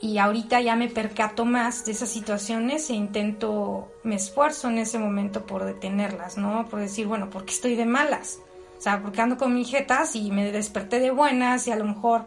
y 0.00 0.16
ahorita 0.16 0.62
ya 0.62 0.76
me 0.76 0.88
percato 0.88 1.44
más 1.44 1.84
de 1.84 1.92
esas 1.92 2.08
situaciones 2.08 2.88
e 2.88 2.94
intento, 2.94 3.92
me 4.02 4.14
esfuerzo 4.14 4.68
en 4.68 4.78
ese 4.78 4.98
momento 4.98 5.44
por 5.44 5.64
detenerlas, 5.64 6.38
¿no? 6.38 6.66
Por 6.70 6.80
decir, 6.80 7.06
bueno, 7.06 7.28
porque 7.28 7.52
estoy 7.52 7.76
de 7.76 7.84
malas? 7.84 8.38
O 8.78 8.80
sea, 8.80 9.02
porque 9.02 9.20
ando 9.20 9.36
con 9.36 9.54
mis 9.54 9.70
jetas 9.70 10.16
y 10.16 10.30
me 10.30 10.50
desperté 10.52 11.00
de 11.00 11.10
buenas 11.10 11.66
y 11.68 11.70
a 11.70 11.76
lo 11.76 11.84
mejor... 11.84 12.24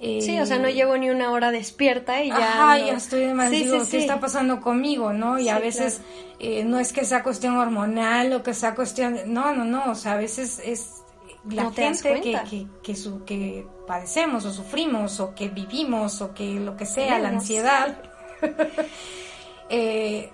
Eh, 0.00 0.20
sí, 0.22 0.38
o 0.38 0.46
sea, 0.46 0.58
no 0.58 0.68
llevo 0.68 0.96
ni 0.96 1.10
una 1.10 1.32
hora 1.32 1.50
despierta 1.50 2.22
y 2.22 2.28
ya... 2.28 2.36
Ajá, 2.36 2.78
ya 2.78 2.94
estoy 2.94 3.20
de 3.20 3.34
más, 3.34 3.50
digo, 3.50 3.78
¿qué 3.90 3.98
está 3.98 4.20
pasando 4.20 4.60
conmigo, 4.60 5.12
no? 5.12 5.38
Y 5.38 5.48
a 5.48 5.58
veces 5.58 6.00
eh, 6.38 6.64
no 6.64 6.78
es 6.78 6.92
que 6.92 7.04
sea 7.04 7.24
cuestión 7.24 7.56
hormonal 7.56 8.32
o 8.32 8.42
que 8.42 8.54
sea 8.54 8.74
cuestión... 8.74 9.18
No, 9.26 9.54
no, 9.54 9.64
no, 9.64 9.90
o 9.90 9.94
sea, 9.96 10.12
a 10.12 10.16
veces 10.16 10.62
es 10.64 11.02
la 11.50 11.72
gente 11.72 12.20
que, 12.20 12.38
que, 12.48 12.66
que, 12.82 12.94
su, 12.94 13.24
que 13.24 13.66
padecemos 13.88 14.44
o 14.44 14.52
sufrimos 14.52 15.18
o 15.18 15.34
que 15.34 15.48
vivimos 15.48 16.20
o 16.20 16.32
que 16.32 16.60
lo 16.60 16.76
que 16.76 16.86
sea, 16.86 17.18
la 17.18 17.30
ansiedad... 17.30 18.00
eh, 19.68 20.30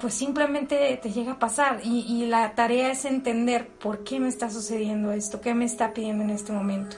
pues 0.00 0.14
simplemente 0.14 0.98
te 1.00 1.12
llega 1.12 1.32
a 1.32 1.38
pasar 1.38 1.80
y, 1.84 2.26
la 2.26 2.54
tarea 2.54 2.90
es 2.90 3.04
entender 3.04 3.68
por 3.68 4.02
qué 4.04 4.18
me 4.18 4.28
está 4.28 4.50
sucediendo 4.50 5.12
esto, 5.12 5.40
qué 5.40 5.54
me 5.54 5.64
está 5.64 5.94
pidiendo 5.94 6.24
en 6.24 6.30
este 6.30 6.52
momento. 6.52 6.96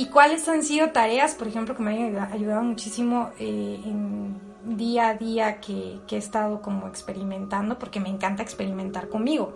Y 0.00 0.06
cuáles 0.06 0.48
han 0.48 0.62
sido 0.62 0.92
tareas, 0.92 1.34
por 1.34 1.46
ejemplo, 1.46 1.76
que 1.76 1.82
me 1.82 1.90
han 1.90 2.32
ayudado 2.32 2.62
muchísimo 2.62 3.32
eh, 3.38 3.78
en 3.84 4.34
día 4.64 5.08
a 5.08 5.14
día 5.14 5.60
que, 5.60 5.98
he 6.10 6.16
estado 6.16 6.62
como 6.62 6.88
experimentando, 6.88 7.78
porque 7.78 8.00
me 8.00 8.08
encanta 8.08 8.42
experimentar 8.42 9.10
conmigo. 9.10 9.52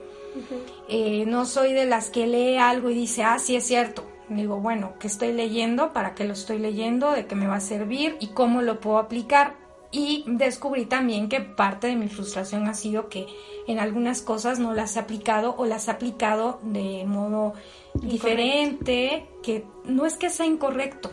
Eh, 0.86 1.24
no 1.26 1.46
soy 1.46 1.72
de 1.72 1.86
las 1.86 2.10
que 2.10 2.26
lee 2.26 2.58
algo 2.58 2.90
y 2.90 2.94
dice, 2.94 3.22
ah, 3.22 3.38
sí 3.38 3.56
es 3.56 3.64
cierto. 3.64 4.04
Digo, 4.28 4.60
bueno, 4.60 4.92
¿qué 5.00 5.06
estoy 5.06 5.32
leyendo? 5.32 5.94
¿Para 5.94 6.14
qué 6.14 6.24
lo 6.24 6.34
estoy 6.34 6.58
leyendo? 6.58 7.12
¿De 7.12 7.26
qué 7.26 7.34
me 7.34 7.46
va 7.46 7.56
a 7.56 7.60
servir? 7.60 8.18
¿Y 8.20 8.26
cómo 8.26 8.60
lo 8.60 8.80
puedo 8.80 8.98
aplicar? 8.98 9.54
Y 9.96 10.24
descubrí 10.26 10.86
también 10.86 11.28
que 11.28 11.40
parte 11.40 11.86
de 11.86 11.94
mi 11.94 12.08
frustración 12.08 12.66
ha 12.66 12.74
sido 12.74 13.08
que 13.08 13.28
en 13.68 13.78
algunas 13.78 14.22
cosas 14.22 14.58
no 14.58 14.74
las 14.74 14.96
he 14.96 14.98
aplicado 14.98 15.54
o 15.56 15.66
las 15.66 15.86
he 15.86 15.92
aplicado 15.92 16.58
de 16.62 17.04
modo 17.06 17.54
diferente, 17.94 19.28
que 19.40 19.64
no 19.84 20.04
es 20.04 20.16
que 20.16 20.30
sea 20.30 20.46
incorrecto, 20.46 21.12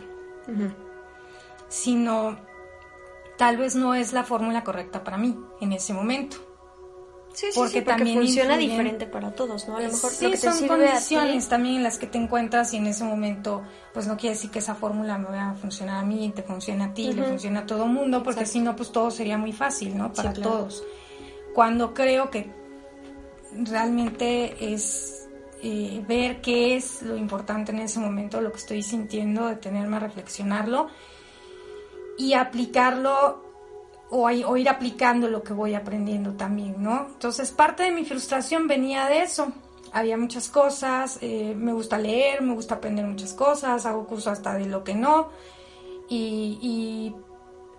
sino 1.68 2.36
tal 3.38 3.56
vez 3.56 3.76
no 3.76 3.94
es 3.94 4.12
la 4.12 4.24
fórmula 4.24 4.64
correcta 4.64 5.04
para 5.04 5.16
mí 5.16 5.38
en 5.60 5.72
ese 5.72 5.94
momento. 5.94 6.38
Sí, 7.32 7.46
sí, 7.50 7.52
porque, 7.54 7.82
también 7.82 8.18
funciona 8.18 8.56
diferente 8.56 9.06
para 9.06 9.32
todos, 9.32 9.66
¿no? 9.66 9.76
A 9.76 9.80
lo 9.80 9.88
mejor 9.90 10.10
sí, 10.10 10.36
son 10.36 10.68
condiciones 10.68 11.48
también 11.48 11.76
en 11.76 11.82
las 11.82 11.98
que 11.98 12.06
te 12.06 12.18
encuentras 12.18 12.74
y 12.74 12.76
en 12.76 12.86
ese 12.86 13.04
momento, 13.04 13.62
pues 13.94 14.06
no 14.06 14.16
quiere 14.16 14.34
decir 14.34 14.50
que 14.50 14.58
esa 14.58 14.74
fórmula 14.74 15.16
me 15.16 15.26
vaya 15.26 15.50
a 15.50 15.54
funcionar 15.54 15.96
a 15.96 16.06
mí, 16.06 16.32
te 16.34 16.42
funciona 16.42 16.86
a 16.86 16.94
ti, 16.94 17.12
le 17.12 17.22
funciona 17.22 17.60
a 17.60 17.66
todo 17.66 17.86
mundo, 17.86 18.22
porque 18.22 18.44
si 18.44 18.60
no, 18.60 18.76
pues 18.76 18.92
todo 18.92 19.10
sería 19.10 19.38
muy 19.38 19.52
fácil, 19.52 19.96
¿no? 19.96 20.12
Para 20.12 20.32
todos. 20.32 20.84
Cuando 21.54 21.94
creo 21.94 22.30
que 22.30 22.50
realmente 23.54 24.74
es 24.74 25.28
eh, 25.62 26.02
ver 26.08 26.40
qué 26.40 26.76
es 26.76 27.02
lo 27.02 27.16
importante 27.16 27.72
en 27.72 27.78
ese 27.78 28.00
momento, 28.00 28.40
lo 28.40 28.50
que 28.50 28.58
estoy 28.58 28.82
sintiendo, 28.82 29.46
detenerme 29.46 29.96
a 29.96 30.00
reflexionarlo 30.00 30.88
y 32.18 32.34
aplicarlo 32.34 33.41
o, 34.14 34.56
ir 34.56 34.68
aplicando 34.68 35.26
lo 35.28 35.42
que 35.42 35.54
voy 35.54 35.74
aprendiendo 35.74 36.34
también, 36.34 36.74
¿no? 36.82 37.06
Entonces 37.06 37.50
parte 37.50 37.84
de 37.84 37.92
mi 37.92 38.04
frustración 38.04 38.68
venía 38.68 39.06
de 39.06 39.22
eso. 39.22 39.52
Había 39.90 40.18
muchas 40.18 40.48
cosas, 40.48 41.18
eh, 41.22 41.54
me 41.56 41.72
gusta 41.72 41.96
leer, 41.96 42.42
me 42.42 42.54
gusta 42.54 42.74
aprender 42.74 43.06
muchas 43.06 43.32
cosas, 43.32 43.86
hago 43.86 44.06
cursos 44.06 44.34
hasta 44.34 44.52
de 44.54 44.66
lo 44.66 44.84
que 44.84 44.94
no. 44.94 45.30
Y, 46.08 47.14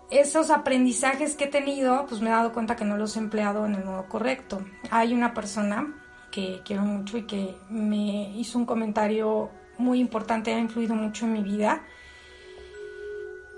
esos 0.10 0.52
aprendizajes 0.52 1.36
que 1.36 1.46
he 1.46 1.48
tenido, 1.48 2.06
pues 2.08 2.22
me 2.22 2.28
he 2.28 2.32
dado 2.32 2.54
cuenta 2.54 2.76
que 2.76 2.86
no 2.86 2.98
los 2.98 3.16
he 3.16 3.20
empleado 3.20 3.66
en 3.66 3.74
el 3.74 3.84
modo 3.84 4.08
correcto. 4.08 4.64
Hay 4.92 5.12
una 5.12 5.34
persona 5.34 6.04
que 6.30 6.62
quiero 6.64 6.84
mucho 6.84 7.18
y 7.18 7.24
que 7.24 7.56
me 7.70 8.30
hizo 8.38 8.60
un 8.60 8.68
comentario 8.68 9.50
muy 9.80 10.00
importante, 10.00 10.54
ha 10.54 10.60
influido 10.60 10.94
mucho 10.94 11.26
en 11.26 11.34
mi 11.34 11.42
vida. 11.42 11.82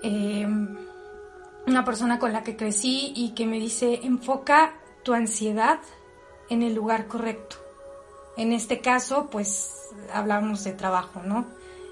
Eh, 0.02 0.48
una 1.66 1.84
persona 1.84 2.18
con 2.18 2.32
la 2.32 2.42
que 2.42 2.56
crecí 2.56 3.12
y 3.14 3.30
que 3.30 3.46
me 3.46 3.58
dice, 3.58 4.00
enfoca 4.04 4.74
tu 5.02 5.14
ansiedad 5.14 5.80
en 6.48 6.62
el 6.62 6.74
lugar 6.74 7.06
correcto. 7.06 7.56
En 8.36 8.52
este 8.52 8.80
caso, 8.80 9.28
pues 9.30 9.72
hablamos 10.12 10.62
de 10.64 10.72
trabajo, 10.72 11.22
¿no? 11.24 11.46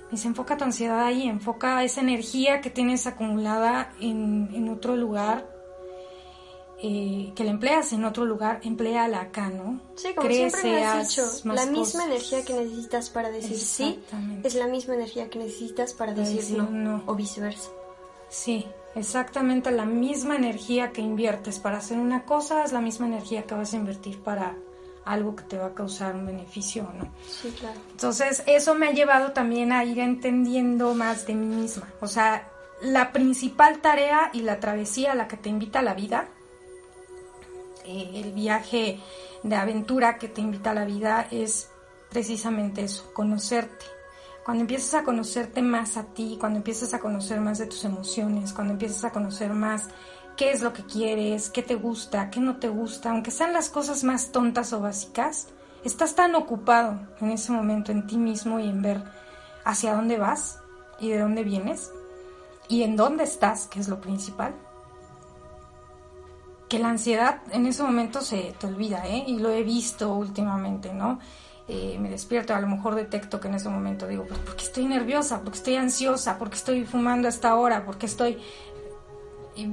Me 0.05 0.11
dice, 0.13 0.29
enfoca 0.29 0.57
tu 0.57 0.65
ansiedad 0.65 1.05
ahí, 1.05 1.27
enfoca 1.27 1.83
esa 1.83 2.01
energía 2.01 2.61
que 2.61 2.71
tienes 2.71 3.07
acumulada 3.07 3.93
en, 4.01 4.69
otro 4.69 4.95
lugar, 4.95 5.49
eh, 6.83 7.33
que 7.35 7.45
la 7.45 7.51
empleas 7.51 7.93
en 7.93 8.05
otro 8.05 8.25
lugar, 8.27 8.61
empleala 8.63 9.23
acá, 9.23 9.49
¿no? 9.49 9.81
Sí, 9.97 10.15
como 10.15 10.29
siempre 10.29 10.63
me 10.65 10.85
has 10.85 11.09
dicho, 11.09 11.25
la 11.45 11.67
misma 11.67 12.05
energía 12.05 12.45
que 12.45 12.53
necesitas 12.53 13.11
para 13.11 13.31
decir 13.31 13.59
sí 13.59 14.01
es 14.43 14.55
la 14.55 14.69
misma 14.69 14.95
energía 14.95 15.31
que 15.31 15.39
necesitas 15.39 15.95
para 15.95 16.13
decir, 16.13 16.63
no, 16.63 17.03
o 17.07 17.15
viceversa. 17.15 17.71
Sí, 18.29 18.67
exactamente 18.95 19.71
la 19.71 19.85
misma 19.85 20.37
energía 20.37 20.93
que 20.93 21.01
inviertes 21.01 21.59
para 21.59 21.79
hacer 21.79 21.99
una 21.99 22.25
cosa 22.25 22.65
es 22.65 22.73
la 22.73 22.81
misma 22.81 23.07
energía 23.07 23.43
que 23.43 23.55
vas 23.55 23.73
a 23.73 23.77
invertir 23.77 24.21
para 24.21 24.57
algo 25.05 25.37
que 25.37 25.45
te 25.45 25.59
va 25.59 25.67
a 25.67 25.75
causar 25.75 26.15
un 26.15 26.27
beneficio, 26.27 26.91
¿no? 26.99 27.09
Sí, 27.29 27.55
claro. 27.59 27.79
Entonces, 27.91 28.43
eso 28.47 28.75
me 28.75 28.89
ha 28.89 28.93
llevado 28.93 29.33
también 29.33 29.73
a 29.73 29.85
ir 29.85 29.99
entendiendo 29.99 30.95
más 30.95 31.27
de 31.27 31.35
mí 31.35 31.55
misma. 31.55 31.93
O 32.01 32.07
sea, 32.07 32.49
la 32.81 33.13
principal 33.13 33.81
tarea 33.81 34.31
y 34.33 34.41
la 34.41 34.61
travesía 34.61 35.13
a 35.13 35.15
la 35.15 35.29
que 35.29 35.37
te 35.37 35.51
invita 35.51 35.83
la 35.83 35.95
vida, 35.95 36.29
eh, 37.85 38.13
el 38.15 38.33
viaje 38.33 38.99
de 39.43 39.57
aventura 39.57 40.17
que 40.17 40.29
te 40.29 40.41
invita 40.41 40.71
a 40.71 40.75
la 40.75 40.87
vida 40.87 41.29
es 41.31 41.69
precisamente 42.09 42.85
eso, 42.85 43.13
conocerte 43.13 43.94
cuando 44.45 44.61
empiezas 44.61 44.95
a 44.95 45.05
conocerte 45.05 45.63
más 45.63 45.97
a 45.97 46.05
ti, 46.05 46.37
cuando 46.39 46.59
empiezas 46.59 46.93
a 46.93 47.01
conocer 47.01 47.41
más 47.41 47.59
de 47.59 47.67
tus 47.67 47.85
emociones, 47.85 48.53
cuando 48.53 48.75
empiezas 48.75 49.05
a 49.05 49.11
conocer 49.11 49.55
más 49.55 49.89
qué 50.37 50.53
es 50.53 50.61
lo 50.61 50.73
que 50.73 50.85
quieres, 50.85 51.49
qué 51.49 51.63
te 51.63 51.77
gusta, 51.77 52.31
qué 52.31 52.41
no 52.41 52.57
te 52.57 52.69
gusta, 52.69 53.11
aunque 53.11 53.31
sean 53.31 53.55
las 53.55 53.71
cosas 53.71 54.05
más 54.05 54.33
tontas 54.33 54.73
o 54.75 54.81
básicas, 54.81 55.49
estás 55.83 56.15
tan 56.15 56.35
ocupado 56.35 57.01
en 57.21 57.31
ese 57.31 57.53
momento 57.53 57.91
en 57.91 58.07
ti 58.07 58.19
mismo 58.19 58.61
y 58.61 58.69
en 58.69 58.83
ver 58.83 59.03
hacia 59.65 59.95
dónde 59.95 60.19
vas 60.19 60.61
y 61.01 61.09
de 61.09 61.21
dónde 61.21 61.43
vienes 61.43 61.91
y 62.69 62.83
en 62.83 62.97
dónde 62.97 63.25
estás, 63.25 63.67
que 63.67 63.81
es 63.81 63.89
lo 63.89 64.01
principal, 64.01 64.55
que 66.69 66.79
la 66.79 66.89
ansiedad 66.89 67.41
en 67.51 67.67
ese 67.67 67.83
momento 67.83 68.21
se 68.21 68.55
te 68.59 68.67
olvida, 68.67 69.07
¿eh? 69.07 69.25
Y 69.27 69.39
lo 69.39 69.51
he 69.51 69.63
visto 69.63 70.15
últimamente, 70.15 70.93
¿no? 70.93 71.19
Eh, 71.67 71.97
me 71.99 72.11
despierto, 72.11 72.55
a 72.55 72.61
lo 72.61 72.67
mejor 72.67 72.95
detecto 72.95 73.41
que 73.41 73.49
en 73.49 73.55
ese 73.55 73.71
momento 73.71 74.07
digo, 74.07 74.25
pues 74.25 74.39
porque 74.41 74.65
estoy 74.65 74.85
nerviosa, 74.85 75.41
porque 75.41 75.59
estoy 75.59 75.77
ansiosa, 75.77 76.39
porque 76.39 76.57
estoy 76.57 76.85
fumando 76.85 77.27
a 77.27 77.31
esta 77.31 77.55
hora, 77.57 77.85
porque 77.85 78.07
estoy... 78.07 78.39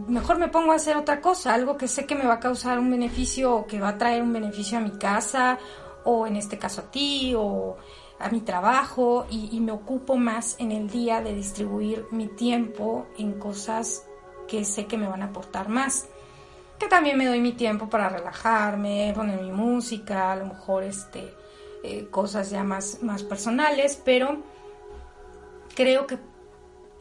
Mejor 0.08 0.38
me 0.38 0.48
pongo 0.48 0.72
a 0.72 0.76
hacer 0.76 0.96
otra 0.96 1.22
cosa, 1.22 1.54
algo 1.54 1.76
que 1.76 1.88
sé 1.88 2.06
que 2.06 2.16
me 2.16 2.26
va 2.26 2.36
a 2.36 2.40
causar 2.40 2.78
un 2.78 2.92
beneficio 2.92 3.56
o 3.56 3.66
que 3.66 3.80
va 3.80 3.90
a 3.90 3.98
traer 3.98 4.22
un 4.22 4.32
beneficio 4.32 4.78
a 4.78 4.82
mi 4.82 4.92
casa 4.92 5.58
o 6.06 6.28
en 6.28 6.36
este 6.36 6.60
caso 6.60 6.82
a 6.82 6.92
ti 6.92 7.34
o 7.36 7.78
a 8.20 8.30
mi 8.30 8.42
trabajo 8.42 9.26
y 9.32 9.60
me 9.60 9.72
ocupo 9.72 10.18
más 10.18 10.56
en 10.60 10.72
el 10.72 10.88
día 10.88 11.22
de 11.22 11.34
distribuir 11.34 12.06
mi 12.12 12.28
tiempo 12.28 13.08
en 13.18 13.40
cosas 13.40 14.06
que 14.48 14.66
sé 14.66 14.86
que 14.86 14.98
me 14.98 15.08
van 15.08 15.24
a 15.24 15.28
aportar 15.28 15.70
más. 15.70 16.08
Que 16.78 16.88
también 16.88 17.18
me 17.18 17.26
doy 17.26 17.40
mi 17.40 17.54
tiempo 17.54 17.90
para 17.90 18.10
relajarme, 18.10 19.14
poner 19.16 19.42
mi 19.42 19.52
música, 19.52 20.32
a 20.32 20.36
lo 20.36 20.48
mejor 20.48 20.84
este 20.84 21.34
eh, 21.84 22.08
cosas 22.12 22.50
ya 22.50 22.64
más, 22.64 23.02
más 23.02 23.24
personales, 23.24 24.00
pero 24.04 24.38
creo 25.76 26.08
que 26.08 26.20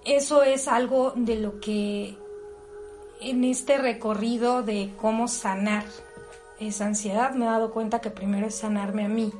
eso 0.05 0.43
es 0.43 0.69
algo 0.69 1.13
de 1.15 1.37
lo 1.37 1.61
que 1.61 2.17
en 3.21 3.45
este 3.45 3.77
recorrido 3.77 4.63
de 4.63 4.93
cómo 4.99 5.29
sanar 5.29 5.85
esa 6.59 6.87
ansiedad 6.87 7.35
me 7.35 7.45
he 7.45 7.49
dado 7.49 7.73
cuenta 7.73 8.01
que 8.01 8.11
primero 8.11 8.47
es 8.47 8.55
sanarme 8.55 9.05
a 9.05 9.09
mí, 9.09 9.33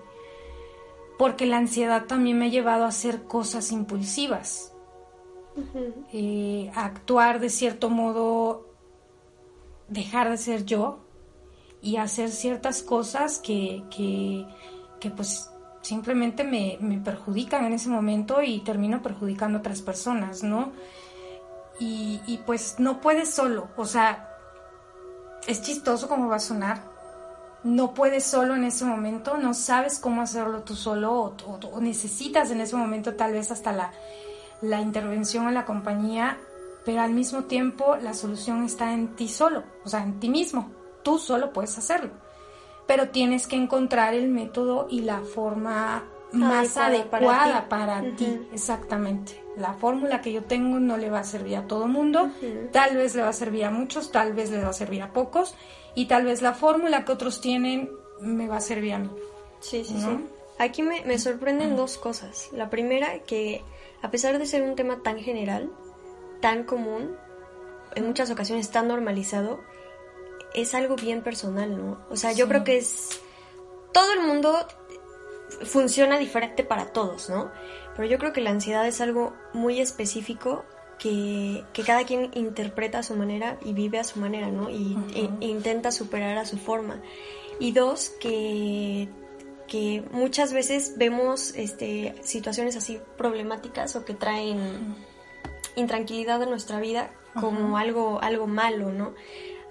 porque 1.19 1.47
la 1.47 1.59
ansiedad 1.59 2.05
también 2.07 2.39
me 2.39 2.47
ha 2.47 2.51
llevado 2.51 2.85
a 2.85 2.89
hacer 2.89 3.25
cosas 3.25 3.73
impulsivas, 3.73 4.75
eh, 6.13 6.71
a 6.75 6.85
actuar 6.85 7.41
de 7.41 7.51
cierto 7.51 7.91
modo, 7.91 8.67
dejar 9.89 10.31
de 10.31 10.39
ser 10.39 10.65
yo 10.65 11.01
y 11.83 11.97
hacer 11.97 12.31
ciertas 12.31 12.83
cosas 12.83 13.39
que, 13.39 13.83
que 13.95 14.47
que 15.01 15.11
pues 15.11 15.51
simplemente 15.83 16.45
me, 16.45 16.79
perjudican 17.03 17.65
en 17.65 17.73
ese 17.73 17.89
momento 17.89 18.43
y 18.43 18.61
termino 18.61 19.03
perjudicando 19.03 19.59
a 19.59 19.61
otras 19.61 19.83
personas, 19.83 20.43
¿no? 20.43 20.73
Y, 21.79 22.21
y, 22.27 22.39
pues 22.39 22.77
no 22.79 23.01
puedes 23.01 23.31
solo, 23.31 23.69
o 23.77 23.87
sea, 23.87 24.29
es 25.47 25.63
chistoso 25.63 26.09
como 26.09 26.29
va 26.29 26.37
a 26.37 26.41
sonar, 26.41 26.83
no 27.65 27.95
puedes 27.95 28.25
solo 28.25 28.55
en 28.55 28.65
ese 28.65 28.85
momento, 28.85 29.39
no 29.39 29.55
sabes 29.55 29.99
cómo 29.99 30.21
hacerlo 30.21 30.63
tú 30.63 30.77
solo 30.77 31.35
o, 31.47 31.81
necesitas 31.81 32.51
en 32.51 32.61
ese 32.61 32.77
momento 32.77 33.15
tal 33.15 33.33
vez 33.33 33.51
hasta 33.51 33.73
la, 33.73 33.93
la 34.61 34.83
intervención 34.83 35.49
en 35.49 35.55
la 35.55 35.65
compañía, 35.65 36.37
pero 36.85 37.01
al 37.01 37.15
mismo 37.15 37.45
tiempo 37.45 37.97
la 37.97 38.13
solución 38.13 38.63
está 38.65 38.93
en 38.93 39.17
ti 39.17 39.29
solo, 39.29 39.63
o 39.83 39.89
sea, 39.89 40.03
en 40.03 40.21
ti 40.21 40.29
mismo, 40.29 40.71
tú 41.03 41.19
solo 41.19 41.51
puedes 41.55 41.79
hacerlo 41.79 42.11
pero 42.91 43.11
tienes 43.11 43.47
que 43.47 43.55
encontrar 43.55 44.15
el 44.15 44.27
método 44.27 44.89
y 44.91 45.03
la 45.03 45.21
forma 45.21 46.09
más 46.33 46.77
adecuada 46.77 47.69
para 47.69 48.03
ti. 48.17 48.49
Exactamente. 48.53 49.41
La 49.57 49.75
fórmula 49.75 50.21
que 50.21 50.33
yo 50.33 50.43
tengo 50.43 50.81
no 50.81 50.97
le 50.97 51.09
va 51.09 51.21
a 51.21 51.25
servir 51.25 51.55
a 51.55 51.69
todo 51.69 51.87
mundo, 51.87 52.31
tal 52.73 52.97
vez 52.97 53.15
le 53.15 53.23
va 53.23 53.29
a 53.29 53.33
servir 53.33 53.65
a 53.65 53.71
muchos, 53.71 54.11
tal 54.11 54.33
vez 54.33 54.51
le 54.51 54.61
va 54.61 54.71
a 54.71 54.73
servir 54.73 55.03
a 55.03 55.13
pocos, 55.13 55.55
y 55.95 56.07
tal 56.07 56.25
vez 56.25 56.43
la 56.43 56.53
fórmula 56.53 57.05
que 57.05 57.13
otros 57.13 57.41
tienen 57.41 57.93
me 58.21 58.49
va 58.49 58.57
a 58.57 58.61
servir 58.61 58.95
a 58.95 58.99
mí. 58.99 59.11
Sí, 59.61 59.85
sí, 59.85 59.95
sí. 59.97 60.27
Aquí 60.59 60.83
me, 60.83 61.05
me 61.05 61.17
sorprenden 61.21 61.77
dos 61.77 61.97
cosas. 61.97 62.49
La 62.51 62.71
primera, 62.71 63.21
que 63.21 63.63
a 64.03 64.11
pesar 64.11 64.37
de 64.37 64.47
ser 64.47 64.63
un 64.63 64.75
tema 64.75 65.05
tan 65.05 65.21
general, 65.21 65.71
tan 66.41 66.65
común, 66.65 67.15
en 67.95 68.05
muchas 68.05 68.33
ocasiones 68.33 68.69
tan 68.73 68.89
normalizado, 68.89 69.61
es 70.55 70.75
algo 70.75 70.97
bien 70.97 71.23
personal, 71.23 71.77
¿no? 71.77 71.99
O 72.11 72.17
sea, 72.17 72.33
yo 72.33 72.49
creo 72.49 72.65
que 72.65 72.79
es... 72.79 73.21
Todo 73.93 74.13
el 74.13 74.21
mundo 74.21 74.67
funciona 75.65 76.19
diferente 76.19 76.65
para 76.65 76.93
todos, 76.93 77.29
¿no? 77.29 77.51
Pero 77.97 78.09
yo 78.09 78.19
creo 78.19 78.33
que 78.33 78.41
la 78.41 78.51
ansiedad 78.51 78.87
es 78.87 79.01
algo 79.01 79.35
muy 79.53 79.81
específico 79.81 80.65
que, 80.99 81.65
cada 81.85 82.05
quien 82.05 82.31
interpreta 82.35 82.99
a 82.99 83.03
su 83.03 83.17
manera 83.17 83.59
y 83.65 83.73
vive 83.73 83.99
a 83.99 84.05
su 84.05 84.21
manera, 84.21 84.49
¿no? 84.49 84.71
Y, 84.71 84.97
e 85.15 85.47
intenta 85.47 85.91
superar 85.91 86.39
a 86.39 86.45
su 86.45 86.59
forma. 86.59 87.01
Y 87.59 87.73
dos, 87.73 88.11
que, 88.21 89.09
que 89.67 90.05
muchas 90.13 90.53
veces 90.53 90.95
vemos 90.97 91.55
este, 91.57 92.15
situaciones 92.23 92.77
así 92.77 93.01
problemáticas 93.17 93.97
o 93.97 94.05
que 94.05 94.15
traen 94.15 94.97
intranquilidad 95.77 96.43
a 96.43 96.47
nuestra 96.47 96.81
vida 96.81 97.11
como 97.39 97.79
algo, 97.79 98.21
algo 98.21 98.47
malo, 98.47 98.93
¿no? 98.93 99.15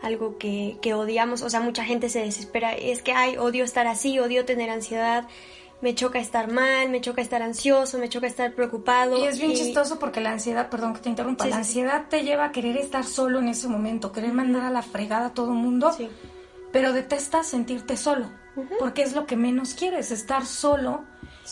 Algo 0.01 0.38
que, 0.38 0.77
que 0.81 0.93
odiamos, 0.93 1.41
o 1.41 1.49
sea, 1.49 1.59
mucha 1.59 1.83
gente 1.83 2.09
se 2.09 2.19
desespera, 2.19 2.73
es 2.73 3.01
que, 3.01 3.12
ay, 3.12 3.38
odio 3.38 3.65
estar 3.65 3.85
así, 3.85 4.17
odio 4.19 4.45
tener 4.45 4.69
ansiedad, 4.69 5.27
me 5.81 5.95
choca 5.95 6.19
estar 6.19 6.51
mal, 6.51 6.89
me 6.89 7.01
choca 7.01 7.21
estar 7.21 7.41
ansioso, 7.41 7.97
me 7.97 8.09
choca 8.09 8.27
estar 8.27 8.53
preocupado. 8.53 9.17
Y 9.17 9.27
es 9.27 9.39
bien 9.39 9.53
chistoso 9.53 9.99
porque 9.99 10.21
la 10.21 10.31
ansiedad, 10.31 10.69
perdón 10.69 10.93
que 10.93 11.01
te 11.01 11.09
interrumpa, 11.09 11.45
la 11.47 11.57
ansiedad 11.57 12.05
te 12.09 12.23
lleva 12.23 12.45
a 12.45 12.51
querer 12.51 12.77
estar 12.77 13.03
solo 13.05 13.39
en 13.39 13.49
ese 13.49 13.67
momento, 13.67 14.12
querer 14.12 14.33
mandar 14.33 14.63
a 14.63 14.69
la 14.69 14.81
fregada 14.81 15.27
a 15.27 15.33
todo 15.33 15.51
el 15.51 15.57
mundo, 15.57 15.91
pero 16.71 16.93
detestas 16.93 17.47
sentirte 17.47 17.97
solo, 17.97 18.29
porque 18.79 19.03
es 19.03 19.13
lo 19.13 19.25
que 19.25 19.35
menos 19.35 19.73
quieres, 19.73 20.12
estar 20.12 20.45
solo 20.45 21.03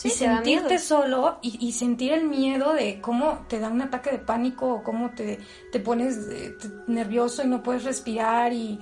y 0.04 0.10
sentirte 0.10 0.78
solo 0.78 1.38
y, 1.42 1.72
sentir 1.72 2.12
el 2.12 2.28
miedo 2.28 2.72
de 2.72 3.00
cómo 3.00 3.44
te 3.48 3.58
da 3.58 3.68
un 3.68 3.82
ataque 3.82 4.10
de 4.10 4.18
pánico 4.18 4.72
o 4.72 4.82
cómo 4.82 5.10
te, 5.10 5.38
te 5.72 5.80
pones 5.80 6.16
eh, 6.30 6.56
nervioso 6.86 7.42
y 7.42 7.46
no 7.46 7.62
puedes 7.62 7.84
respirar 7.84 8.52
y, 8.52 8.78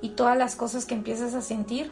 y 0.00 0.10
todas 0.10 0.36
las 0.36 0.56
cosas 0.56 0.84
que 0.84 0.94
empiezas 0.94 1.34
a 1.34 1.42
sentir 1.42 1.90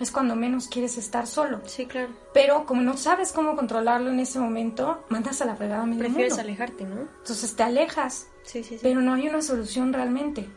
es 0.00 0.10
cuando 0.10 0.34
menos 0.34 0.66
quieres 0.68 0.96
estar 0.96 1.26
solo. 1.26 1.60
Sí, 1.66 1.84
claro. 1.84 2.08
Pero 2.32 2.64
como 2.64 2.80
no 2.80 2.96
sabes 2.96 3.32
cómo 3.32 3.54
controlarlo 3.54 4.10
en 4.10 4.18
ese 4.18 4.40
momento, 4.40 5.04
mandas 5.10 5.42
a 5.42 5.44
la 5.44 5.56
fregada 5.56 5.84
medio 5.84 6.00
Prefieres 6.00 6.38
alejarte, 6.38 6.84
¿no? 6.84 7.02
Entonces 7.18 7.54
te 7.54 7.62
alejas. 7.62 8.26
Sí, 8.42 8.62
sí, 8.62 8.76
sí. 8.76 8.80
Pero 8.82 9.02
no 9.02 9.12
hay 9.12 9.28
una 9.28 9.42
solución 9.42 9.92
realmente. 9.92 10.48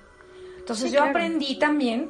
Entonces 0.58 0.94
yo 0.94 1.04
aprendí 1.04 1.60
también, 1.60 2.10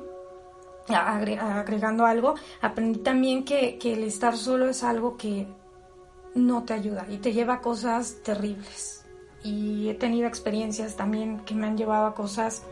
agregando 0.88 2.06
algo, 2.06 2.36
aprendí 2.62 3.00
también 3.00 3.46
que, 3.46 3.78
que 3.78 3.94
el 3.94 4.04
estar 4.04 4.36
solo 4.38 4.70
es 4.70 4.84
algo 4.84 5.18
que 5.18 5.48
no 6.36 6.64
te 6.64 6.74
ayuda 6.74 7.06
y 7.10 7.18
te 7.18 7.34
lleva 7.34 7.56
a 7.56 7.62
cosas 7.62 8.18
terribles. 8.24 9.06
Y 9.44 9.90
he 9.90 9.94
tenido 9.94 10.28
experiencias 10.28 10.96
también 10.96 11.42
que 11.42 11.54
me 11.54 11.68
han 11.68 11.78
llevado 11.78 12.08
a 12.08 12.16
cosas 12.16 12.64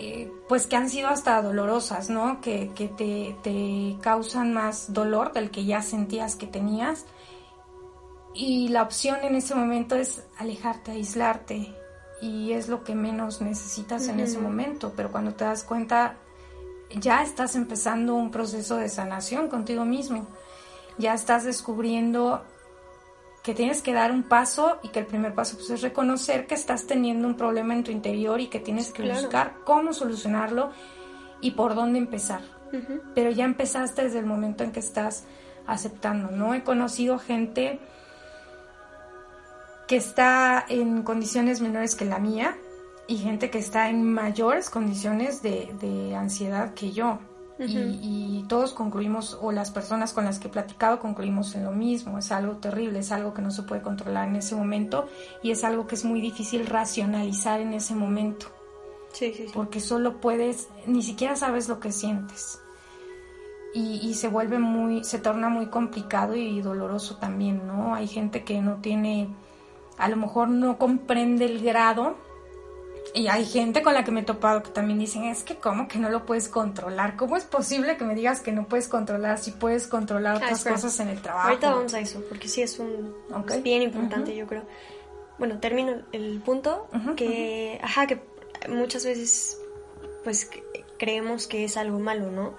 eh, 0.00 0.30
pues 0.48 0.68
que 0.68 0.76
han 0.76 0.88
sido 0.88 1.08
hasta 1.08 1.42
dolorosas, 1.42 2.08
¿no? 2.08 2.40
Que, 2.40 2.70
te, 2.76 3.96
causan 4.00 4.54
más 4.54 4.92
dolor 4.92 5.32
del 5.32 5.50
que 5.50 5.64
ya 5.64 5.82
sentías 5.82 6.36
que 6.36 6.46
tenías. 6.46 7.04
Y 8.32 8.68
la 8.68 8.82
opción 8.82 9.18
en 9.24 9.34
ese 9.34 9.56
momento 9.56 9.96
es 9.96 10.24
alejarte, 10.38 10.92
aislarte. 10.92 11.74
Y 12.20 12.52
es 12.52 12.68
lo 12.68 12.84
que 12.84 12.94
menos 12.94 13.40
necesitas 13.40 14.06
en 14.06 14.20
ese 14.20 14.38
momento. 14.38 14.92
Pero 14.94 15.10
cuando 15.10 15.34
te 15.34 15.44
das 15.44 15.64
cuenta, 15.64 16.16
ya 16.90 17.22
estás 17.22 17.54
empezando 17.54 18.14
un 18.14 18.30
proceso 18.30 18.76
de 18.76 18.88
sanación 18.88 19.48
contigo 19.48 19.84
mismo. 19.84 20.26
Ya 20.96 21.14
estás 21.14 21.44
descubriendo 21.44 22.42
que 23.42 23.54
tienes 23.54 23.82
que 23.82 23.92
dar 23.92 24.10
un 24.10 24.24
paso 24.24 24.78
y 24.82 24.88
que 24.88 25.00
el 25.00 25.06
primer 25.06 25.34
paso 25.34 25.56
pues, 25.56 25.70
es 25.70 25.80
reconocer 25.80 26.46
que 26.46 26.54
estás 26.54 26.86
teniendo 26.86 27.26
un 27.26 27.36
problema 27.36 27.74
en 27.74 27.84
tu 27.84 27.90
interior 27.90 28.40
y 28.40 28.48
que 28.48 28.58
tienes 28.58 28.92
que 28.92 29.08
buscar 29.10 29.54
cómo 29.64 29.92
solucionarlo 29.92 30.70
y 31.40 31.52
por 31.52 31.74
dónde 31.74 31.98
empezar. 31.98 32.42
Pero 33.14 33.30
ya 33.30 33.44
empezaste 33.44 34.04
desde 34.04 34.18
el 34.18 34.26
momento 34.26 34.64
en 34.64 34.72
que 34.72 34.80
estás 34.80 35.24
aceptando, 35.66 36.30
¿no? 36.30 36.52
He 36.52 36.62
conocido 36.62 37.18
gente 37.18 37.80
que 39.86 39.96
está 39.96 40.64
en 40.68 41.02
condiciones 41.02 41.62
menores 41.62 41.94
que 41.94 42.04
la 42.04 42.18
mía 42.18 42.58
y 43.08 43.16
gente 43.16 43.50
que 43.50 43.58
está 43.58 43.88
en 43.88 44.04
mayores 44.04 44.70
condiciones 44.70 45.42
de, 45.42 45.74
de 45.80 46.14
ansiedad 46.14 46.74
que 46.74 46.92
yo 46.92 47.18
y, 47.66 48.44
todos 48.48 48.72
concluimos, 48.72 49.36
o 49.40 49.50
las 49.50 49.70
personas 49.70 50.12
con 50.12 50.24
las 50.24 50.38
que 50.38 50.48
he 50.48 50.50
platicado 50.50 51.00
concluimos 51.00 51.54
en 51.56 51.64
lo 51.64 51.72
mismo, 51.72 52.18
es 52.18 52.30
algo 52.30 52.56
terrible, 52.56 53.00
es 53.00 53.10
algo 53.10 53.34
que 53.34 53.42
no 53.42 53.50
se 53.50 53.64
puede 53.64 53.82
controlar 53.82 54.28
en 54.28 54.36
ese 54.36 54.54
momento 54.54 55.08
y 55.42 55.50
es 55.50 55.64
algo 55.64 55.86
que 55.86 55.96
es 55.96 56.04
muy 56.04 56.20
difícil 56.20 56.66
racionalizar 56.66 57.60
en 57.60 57.74
ese 57.74 57.94
momento. 57.94 58.46
Sí, 59.12 59.32
sí, 59.34 59.46
sí. 59.46 59.52
Porque 59.52 59.80
solo 59.80 60.20
puedes, 60.20 60.68
ni 60.86 61.02
siquiera 61.02 61.34
sabes 61.34 61.68
lo 61.68 61.80
que 61.80 61.90
sientes. 61.90 62.60
Y, 63.74 64.00
y, 64.02 64.14
se 64.14 64.28
vuelve 64.28 64.58
muy, 64.58 65.04
se 65.04 65.18
torna 65.18 65.48
muy 65.48 65.66
complicado 65.66 66.36
y 66.36 66.60
doloroso 66.60 67.16
también, 67.16 67.66
¿no? 67.66 67.94
Hay 67.94 68.06
gente 68.06 68.44
que 68.44 68.62
no 68.62 68.76
tiene, 68.76 69.28
a 69.98 70.08
lo 70.08 70.16
mejor 70.16 70.48
no 70.48 70.78
comprende 70.78 71.44
el 71.44 71.62
grado 71.62 72.16
y 73.18 73.26
hay 73.26 73.44
gente 73.44 73.82
con 73.82 73.94
la 73.94 74.04
que 74.04 74.12
me 74.12 74.20
he 74.20 74.22
topado 74.22 74.62
que 74.62 74.70
también 74.70 75.00
dicen, 75.00 75.24
es 75.24 75.42
que 75.42 75.56
cómo 75.56 75.88
que 75.88 75.98
no 75.98 76.08
lo 76.08 76.24
puedes 76.24 76.48
controlar, 76.48 77.16
¿cómo 77.16 77.36
es 77.36 77.44
posible 77.44 77.96
que 77.96 78.04
me 78.04 78.14
digas 78.14 78.40
que 78.40 78.52
no 78.52 78.68
puedes 78.68 78.86
controlar 78.86 79.38
si 79.38 79.50
puedes 79.50 79.88
controlar 79.88 80.36
ah, 80.36 80.38
otras 80.38 80.62
cosas 80.62 81.00
en 81.00 81.08
el 81.08 81.20
trabajo? 81.20 81.48
Ahorita 81.48 81.74
vamos 81.74 81.94
a 81.94 82.00
eso, 82.00 82.22
porque 82.28 82.46
sí 82.46 82.62
es 82.62 82.78
un 82.78 83.12
bien 83.64 83.82
importante, 83.82 84.36
yo 84.36 84.46
creo. 84.46 84.62
Bueno, 85.36 85.58
termino 85.58 85.96
el 86.12 86.40
punto 86.44 86.86
que, 87.16 87.80
ajá, 87.82 88.06
que 88.06 88.20
muchas 88.68 89.04
veces 89.04 89.58
pues 90.22 90.48
creemos 90.96 91.48
que 91.48 91.64
es 91.64 91.76
algo 91.76 91.98
malo, 91.98 92.30
¿no? 92.30 92.54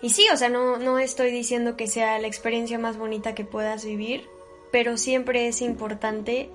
Y 0.00 0.10
sí, 0.10 0.26
o 0.32 0.36
sea, 0.38 0.48
no, 0.48 0.78
no 0.78 0.98
estoy 0.98 1.30
diciendo 1.30 1.76
que 1.76 1.88
sea 1.88 2.18
la 2.18 2.26
experiencia 2.26 2.78
más 2.78 2.96
bonita 2.96 3.34
que 3.34 3.44
puedas 3.44 3.84
vivir, 3.84 4.26
pero 4.70 4.96
siempre 4.96 5.46
es 5.46 5.60
importante 5.60 6.50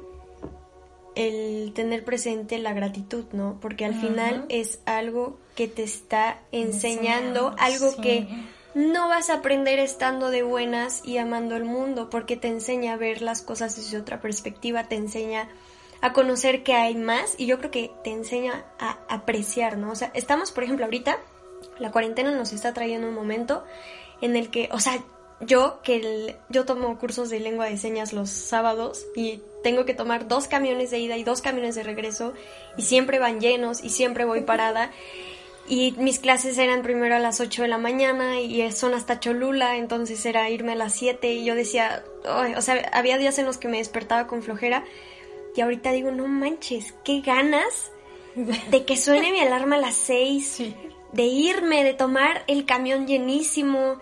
el 1.17 1.73
tener 1.73 2.06
presente 2.06 2.60
la 2.60 2.73
gratitud, 2.73 3.25
¿no? 3.34 3.58
Porque 3.60 3.86
al 3.86 3.99
final 3.99 4.45
es 4.49 4.80
algo 4.86 5.39
que 5.56 5.67
te 5.67 5.82
está 5.82 6.39
enseñando, 6.51 7.56
algo 7.58 7.95
que 7.99 8.27
no 8.75 9.10
vas 9.10 9.32
a 9.32 9.38
aprender 9.38 9.80
estando 9.80 10.30
de 10.30 10.43
buenas 10.43 11.01
y 11.03 11.17
amando 11.17 11.56
el 11.56 11.65
mundo, 11.65 12.12
porque 12.12 12.38
te 12.38 12.47
enseña 12.47 12.93
a 12.93 12.97
ver 12.97 13.23
las 13.23 13.41
cosas 13.41 13.75
desde 13.75 13.97
otra 13.97 14.21
perspectiva, 14.21 14.84
te 14.84 14.95
enseña 14.95 15.49
a 16.01 16.13
conocer 16.13 16.62
que 16.62 16.75
hay 16.75 16.93
más 16.93 17.34
y 17.39 17.47
yo 17.47 17.58
creo 17.58 17.71
que 17.71 17.91
te 18.03 18.12
enseña 18.12 18.65
a 18.77 18.99
apreciar, 19.10 19.80
¿no? 19.80 19.91
O 19.91 19.95
sea, 19.95 20.12
estamos, 20.13 20.51
por 20.51 20.63
ejemplo, 20.63 20.86
ahorita, 20.86 21.17
la 21.80 21.91
cuarentena 21.91 22.30
nos 22.30 22.53
está 22.53 22.75
trayendo 22.75 23.08
un 23.08 23.15
momento 23.15 23.63
en 24.21 24.36
el 24.36 24.51
que, 24.51 24.69
o 24.71 24.80
sea, 24.80 25.03
yo 25.39 25.80
que 25.84 26.36
yo 26.50 26.65
tomo 26.65 26.97
cursos 26.97 27.30
de 27.30 27.39
lengua 27.39 27.65
de 27.65 27.78
señas 27.78 28.13
los 28.13 28.30
sábados 28.30 29.06
y 29.15 29.41
tengo 29.63 29.86
que 29.86 29.93
tomar 29.93 30.28
dos 30.28 30.47
camiones 30.47 30.91
de 30.91 31.00
ida 31.00 31.17
y 31.17 31.23
dos 31.23 31.41
camiones 31.41 31.76
de 31.76 31.84
regreso 31.84 32.34
y 32.78 32.84
siempre 32.84 33.19
van 33.19 33.39
llenos 33.39 33.84
y 33.84 33.89
siempre 33.89 34.26
voy 34.26 34.41
parada. 34.45 34.91
Y 35.69 35.91
mis 35.97 36.19
clases 36.19 36.58
eran 36.58 36.82
primero 36.82 37.15
a 37.15 37.19
las 37.19 37.41
8 37.41 37.63
de 37.63 37.67
la 37.67 37.78
mañana 37.78 38.39
y 38.39 38.71
son 38.71 38.93
hasta 38.93 39.19
Cholula, 39.19 39.76
entonces 39.76 40.26
era 40.26 40.50
irme 40.50 40.71
a 40.71 40.76
las 40.76 40.93
7 40.93 41.34
y 41.34 41.43
yo 41.43 41.56
decía, 41.56 42.06
o 42.56 42.62
sea, 42.62 42.89
había 42.93 43.17
días 43.17 43.38
en 43.38 43.45
los 43.45 43.58
que 43.58 43.67
me 43.67 43.80
despertaba 43.80 44.28
con 44.28 44.43
flojera 44.43 44.86
y 45.58 45.62
ahorita 45.62 45.91
digo, 45.91 46.12
no 46.12 46.26
manches, 46.28 46.93
qué 47.04 47.19
ganas 47.19 47.91
de 48.36 48.86
que 48.86 48.95
suene 48.95 49.34
mi 49.34 49.41
alarma 49.41 49.76
a 49.76 49.80
las 49.80 49.95
6, 49.95 50.62
de 51.12 51.23
irme, 51.23 51.84
de 51.84 51.93
tomar 51.93 52.45
el 52.47 52.65
camión 52.65 53.06
llenísimo, 53.06 54.00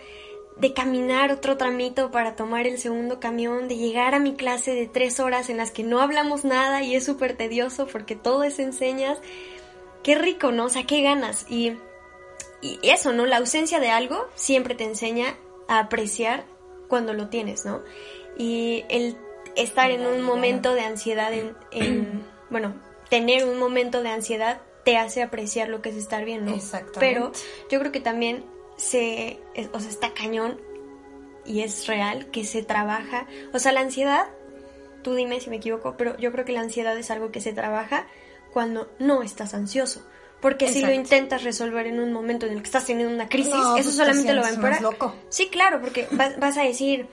de 0.57 0.73
caminar 0.73 1.31
otro 1.31 1.57
tramito 1.57 2.11
para 2.11 2.35
tomar 2.35 2.65
el 2.65 2.77
segundo 2.77 3.19
camión, 3.19 3.67
de 3.67 3.77
llegar 3.77 4.15
a 4.15 4.19
mi 4.19 4.35
clase 4.35 4.73
de 4.73 4.87
tres 4.87 5.19
horas 5.19 5.49
en 5.49 5.57
las 5.57 5.71
que 5.71 5.83
no 5.83 5.99
hablamos 5.99 6.45
nada 6.45 6.81
y 6.81 6.95
es 6.95 7.05
súper 7.05 7.35
tedioso 7.35 7.87
porque 7.87 8.15
todo 8.15 8.43
es 8.43 8.59
enseñas. 8.59 9.19
Qué 10.03 10.15
rico, 10.15 10.51
¿no? 10.51 10.65
O 10.65 10.69
sea, 10.69 10.85
qué 10.85 11.01
ganas. 11.01 11.45
Y, 11.49 11.73
y 12.61 12.79
eso, 12.83 13.11
¿no? 13.11 13.25
La 13.25 13.37
ausencia 13.37 13.79
de 13.79 13.89
algo 13.89 14.27
siempre 14.35 14.75
te 14.75 14.85
enseña 14.85 15.35
a 15.67 15.79
apreciar 15.79 16.45
cuando 16.87 17.13
lo 17.13 17.27
tienes, 17.27 17.65
¿no? 17.65 17.81
Y 18.37 18.85
el 18.89 19.17
estar 19.55 19.91
en 19.91 20.05
un 20.05 20.21
momento 20.21 20.73
de 20.73 20.81
ansiedad, 20.81 21.33
en, 21.33 21.55
en 21.71 22.23
bueno, 22.49 22.75
tener 23.09 23.45
un 23.45 23.59
momento 23.59 24.03
de 24.03 24.09
ansiedad 24.09 24.61
te 24.85 24.97
hace 24.97 25.23
apreciar 25.23 25.67
lo 25.67 25.81
que 25.81 25.89
es 25.89 25.95
estar 25.95 26.23
bien, 26.23 26.45
¿no? 26.45 26.53
Exactamente. 26.53 26.99
Pero 26.99 27.31
yo 27.69 27.79
creo 27.79 27.91
que 27.91 27.99
también 27.99 28.45
se, 28.77 29.39
o 29.71 29.79
sea, 29.79 29.89
está 29.89 30.13
cañón 30.13 30.59
y 31.45 31.61
es 31.61 31.87
real 31.87 32.27
que 32.27 32.43
se 32.43 32.63
trabaja. 32.63 33.27
O 33.53 33.59
sea, 33.59 33.71
la 33.71 33.81
ansiedad, 33.81 34.27
tú 35.03 35.15
dime 35.15 35.39
si 35.39 35.49
me 35.49 35.57
equivoco, 35.57 35.95
pero 35.97 36.17
yo 36.17 36.31
creo 36.31 36.45
que 36.45 36.51
la 36.51 36.61
ansiedad 36.61 36.97
es 36.97 37.11
algo 37.11 37.31
que 37.31 37.41
se 37.41 37.53
trabaja 37.53 38.07
cuando 38.51 38.89
no 38.99 39.21
estás 39.21 39.53
ansioso. 39.53 40.05
Porque 40.41 40.67
si 40.67 40.81
lo 40.81 40.91
intentas 40.91 41.43
resolver 41.43 41.87
en 41.87 41.99
un 41.99 42.13
momento 42.13 42.45
en 42.45 42.53
el 42.53 42.59
que 42.59 42.65
estás 42.65 42.85
teniendo 42.85 43.13
una 43.13 43.27
crisis, 43.27 43.53
eso 43.53 43.73
pues 43.73 43.95
solamente 43.95 44.33
lo 44.33 44.41
va 44.41 44.47
a 44.47 44.51
empeorar. 44.51 44.81
Sí, 45.29 45.47
claro, 45.49 45.81
porque 45.81 46.07
vas, 46.11 46.57
a 46.57 46.61
decir, 46.61 47.07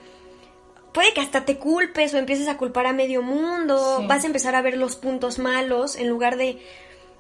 puede 0.93 1.15
que 1.15 1.23
hasta 1.23 1.45
te 1.45 1.59
culpes 1.59 2.13
o 2.13 2.19
empieces 2.19 2.49
a 2.49 2.59
culpar 2.59 2.87
a 2.87 2.93
medio 2.93 3.23
mundo, 3.23 4.05
vas 4.07 4.25
a 4.25 4.27
empezar 4.27 4.55
a 4.55 4.61
ver 4.61 4.77
los 4.77 4.97
puntos 4.97 5.39
malos 5.39 5.97
en 5.97 6.11
lugar 6.11 6.37
de, 6.37 6.59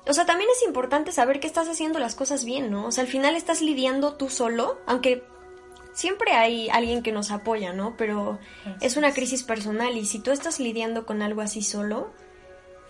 o 0.07 0.12
sea, 0.12 0.26
también 0.26 0.50
es 0.50 0.66
importante 0.66 1.12
saber 1.12 1.40
que 1.40 1.46
estás 1.46 1.68
haciendo 1.68 1.98
las 1.98 2.14
cosas 2.14 2.44
bien, 2.44 2.70
¿no? 2.70 2.86
O 2.86 2.92
sea, 2.92 3.03
al 3.03 3.11
final 3.11 3.36
estás 3.36 3.62
lidiando 3.62 4.14
tú 4.14 4.28
solo, 4.28 4.78
aunque 4.86 5.22
siempre 5.92 6.32
hay 6.32 6.68
alguien 6.70 7.03
que 7.03 7.12
nos 7.12 7.30
apoya, 7.30 7.72
¿no? 7.72 7.94
Pero 7.96 8.38
es 8.80 8.96
una 8.96 9.14
crisis 9.14 9.42
personal 9.42 9.96
y 9.96 10.05
si 10.07 10.18
tú 10.18 10.30
estás 10.30 10.59
lidiando 10.59 11.07
con 11.07 11.22
algo 11.22 11.40
así 11.40 11.62
solo, 11.62 12.11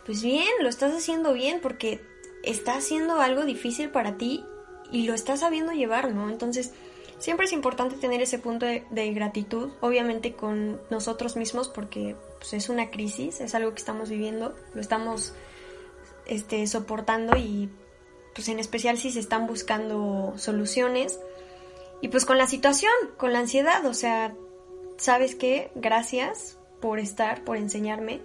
pues 0.07 0.23
bien, 0.23 0.49
lo 0.61 0.69
estás 0.69 0.95
haciendo 0.95 1.33
bien 1.33 1.61
porque 1.61 2.01
está 2.43 2.77
haciendo 2.77 3.21
algo 3.21 3.45
difícil 3.45 3.91
para 3.91 4.17
ti 4.17 4.45
y 4.91 5.05
lo 5.05 5.15
estás 5.15 5.41
sabiendo 5.41 5.73
llevar, 5.73 6.13
¿no? 6.13 6.31
Entonces, 6.31 6.73
siempre 7.19 7.47
es 7.47 7.53
importante 7.53 7.97
tener 7.97 8.21
ese 8.21 8.39
punto 8.39 8.67
de, 8.67 9.13
gratitud, 9.15 9.71
obviamente 9.81 10.35
con 10.35 10.81
nosotros 10.91 11.37
mismos, 11.37 11.69
porque 11.69 12.17
pues, 12.39 12.53
es 12.53 12.69
una 12.69 12.91
crisis, 12.91 13.41
es 13.41 13.55
algo 13.55 13.71
que 13.71 13.79
estamos 13.79 14.11
viviendo, 14.11 14.55
lo 14.75 14.81
estamos 14.81 15.35
este, 16.27 16.67
soportando 16.67 17.37
y 17.37 17.71
pues 18.35 18.49
en 18.49 18.59
especial 18.59 18.97
si 18.97 19.11
se 19.11 19.21
están 19.21 19.47
buscando 19.47 20.35
soluciones. 20.37 21.21
Y 22.01 22.09
pues 22.09 22.25
con 22.25 22.39
la 22.39 22.47
situación, 22.47 22.93
con 23.17 23.33
la 23.33 23.41
ansiedad, 23.41 23.85
o 23.87 23.95
sea, 23.95 24.35
¿sabes 24.97 25.35
qué? 25.35 25.71
Gracias 25.75 26.59
por 26.81 26.99
estar, 26.99 27.45
por 27.45 27.57
enseñarme. 27.57 28.21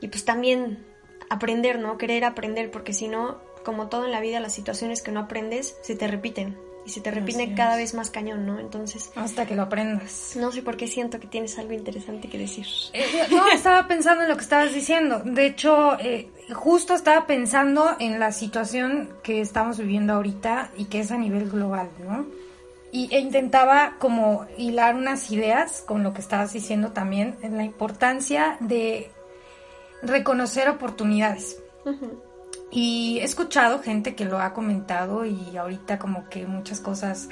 Y 0.00 0.08
pues 0.08 0.24
también 0.24 0.84
aprender, 1.30 1.78
¿no? 1.78 1.96
Querer 1.96 2.24
aprender, 2.24 2.70
porque 2.70 2.92
si 2.92 3.08
no, 3.08 3.40
como 3.64 3.88
todo 3.88 4.04
en 4.04 4.10
la 4.10 4.20
vida, 4.20 4.40
las 4.40 4.54
situaciones 4.54 5.02
que 5.02 5.12
no 5.12 5.20
aprendes 5.20 5.76
se 5.82 5.94
te 5.94 6.08
repiten 6.08 6.69
y 6.84 6.90
se 6.90 7.00
te 7.00 7.10
repite 7.10 7.54
cada 7.54 7.76
vez 7.76 7.94
más 7.94 8.10
cañón, 8.10 8.46
¿no? 8.46 8.58
Entonces... 8.58 9.10
Hasta 9.14 9.46
que 9.46 9.54
lo 9.54 9.62
aprendas. 9.62 10.36
No 10.36 10.50
sé 10.52 10.62
por 10.62 10.76
qué 10.76 10.86
siento 10.86 11.20
que 11.20 11.26
tienes 11.26 11.58
algo 11.58 11.72
interesante 11.72 12.28
que 12.28 12.38
decir. 12.38 12.66
Eh, 12.92 13.04
no, 13.30 13.48
estaba 13.48 13.86
pensando 13.86 14.22
en 14.22 14.28
lo 14.28 14.36
que 14.36 14.42
estabas 14.42 14.72
diciendo. 14.72 15.20
De 15.24 15.46
hecho, 15.46 15.98
eh, 16.00 16.30
justo 16.54 16.94
estaba 16.94 17.26
pensando 17.26 17.96
en 17.98 18.18
la 18.18 18.32
situación 18.32 19.10
que 19.22 19.40
estamos 19.40 19.78
viviendo 19.78 20.14
ahorita 20.14 20.70
y 20.76 20.86
que 20.86 21.00
es 21.00 21.10
a 21.10 21.18
nivel 21.18 21.50
global, 21.50 21.90
¿no? 21.98 22.26
Y, 22.92 23.14
e 23.14 23.20
intentaba 23.20 23.96
como 23.98 24.46
hilar 24.56 24.96
unas 24.96 25.30
ideas 25.30 25.82
con 25.86 26.02
lo 26.02 26.12
que 26.12 26.20
estabas 26.20 26.52
diciendo 26.52 26.92
también, 26.92 27.36
en 27.42 27.56
la 27.56 27.62
importancia 27.62 28.56
de 28.60 29.10
reconocer 30.02 30.68
oportunidades. 30.68 31.58
Y 32.70 33.18
he 33.20 33.24
escuchado 33.24 33.82
gente 33.82 34.14
que 34.14 34.24
lo 34.24 34.40
ha 34.40 34.52
comentado 34.52 35.24
y 35.24 35.56
ahorita 35.56 35.98
como 35.98 36.28
que 36.28 36.46
muchas 36.46 36.78
cosas 36.80 37.28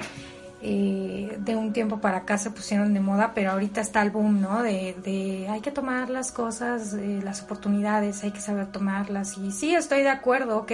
eh, 0.61 1.37
de 1.39 1.55
un 1.55 1.71
tiempo 1.71 2.01
para 2.01 2.17
acá 2.17 2.37
se 2.37 2.51
pusieron 2.51 2.93
de 2.93 2.99
moda, 2.99 3.31
pero 3.33 3.51
ahorita 3.51 3.79
está 3.79 4.01
el 4.01 4.11
boom, 4.11 4.41
¿no? 4.41 4.61
De, 4.61 5.47
hay 5.49 5.61
que 5.61 5.71
tomar 5.71 6.09
las 6.09 6.33
cosas, 6.33 6.93
eh, 6.93 7.21
las 7.23 7.41
oportunidades, 7.43 8.23
hay 8.23 8.31
que 8.31 8.41
saber 8.41 8.67
tomarlas. 8.67 9.37
Y 9.37 9.51
sí, 9.53 9.73
estoy 9.73 10.01
de 10.01 10.09
acuerdo, 10.09 10.57
ok. 10.57 10.73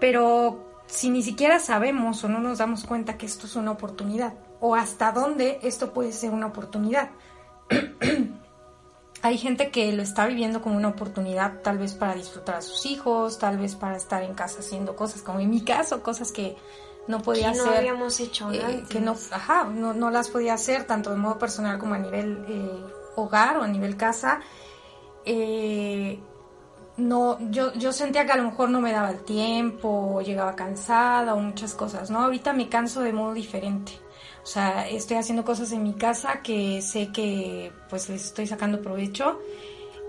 Pero 0.00 0.82
si 0.86 1.10
ni 1.10 1.22
siquiera 1.22 1.60
sabemos 1.60 2.24
o 2.24 2.28
no 2.28 2.40
nos 2.40 2.58
damos 2.58 2.84
cuenta 2.84 3.16
que 3.16 3.26
esto 3.26 3.46
es 3.46 3.54
una 3.54 3.70
oportunidad, 3.70 4.34
o 4.60 4.74
hasta 4.74 5.12
dónde 5.12 5.60
esto 5.62 5.92
puede 5.92 6.10
ser 6.10 6.32
una 6.32 6.46
oportunidad. 6.46 7.10
hay 9.24 9.38
gente 9.38 9.70
que 9.70 9.90
lo 9.90 10.02
está 10.02 10.26
viviendo 10.26 10.60
como 10.60 10.76
una 10.76 10.88
oportunidad 10.88 11.62
tal 11.62 11.78
vez 11.78 11.94
para 11.94 12.14
disfrutar 12.14 12.56
a 12.56 12.60
sus 12.60 12.84
hijos, 12.84 13.38
tal 13.38 13.56
vez 13.56 13.74
para 13.74 13.96
estar 13.96 14.22
en 14.22 14.34
casa 14.34 14.58
haciendo 14.58 14.96
cosas, 14.96 15.22
como 15.22 15.40
en 15.40 15.48
mi 15.48 15.62
caso, 15.62 16.02
cosas 16.02 16.30
que 16.30 16.58
no 17.08 17.22
podía 17.22 17.48
hacer. 17.48 17.64
no 17.64 17.72
habíamos 17.72 18.20
hecho 18.20 18.52
eh, 18.52 18.84
que 18.86 19.00
no, 19.00 19.16
ajá, 19.30 19.64
no, 19.64 19.94
no, 19.94 20.10
las 20.10 20.28
podía 20.28 20.52
hacer 20.52 20.84
tanto 20.84 21.08
de 21.08 21.16
modo 21.16 21.38
personal 21.38 21.78
como 21.78 21.94
a 21.94 21.98
nivel 21.98 22.44
eh, 22.46 22.84
hogar 23.16 23.56
o 23.56 23.62
a 23.62 23.66
nivel 23.66 23.96
casa. 23.96 24.40
Eh, 25.24 26.20
no, 26.98 27.38
yo, 27.50 27.72
yo 27.72 27.94
sentía 27.94 28.26
que 28.26 28.32
a 28.32 28.36
lo 28.36 28.44
mejor 28.44 28.68
no 28.68 28.82
me 28.82 28.92
daba 28.92 29.08
el 29.10 29.24
tiempo, 29.24 30.16
o 30.16 30.20
llegaba 30.20 30.54
cansada 30.54 31.32
o 31.32 31.38
muchas 31.38 31.72
cosas, 31.72 32.10
¿no? 32.10 32.20
Ahorita 32.20 32.52
me 32.52 32.68
canso 32.68 33.00
de 33.00 33.14
modo 33.14 33.32
diferente. 33.32 34.03
O 34.44 34.46
sea, 34.46 34.86
estoy 34.86 35.16
haciendo 35.16 35.42
cosas 35.42 35.72
en 35.72 35.82
mi 35.82 35.94
casa 35.94 36.42
que 36.42 36.82
sé 36.82 37.08
que 37.12 37.72
pues 37.88 38.10
les 38.10 38.26
estoy 38.26 38.46
sacando 38.46 38.82
provecho. 38.82 39.40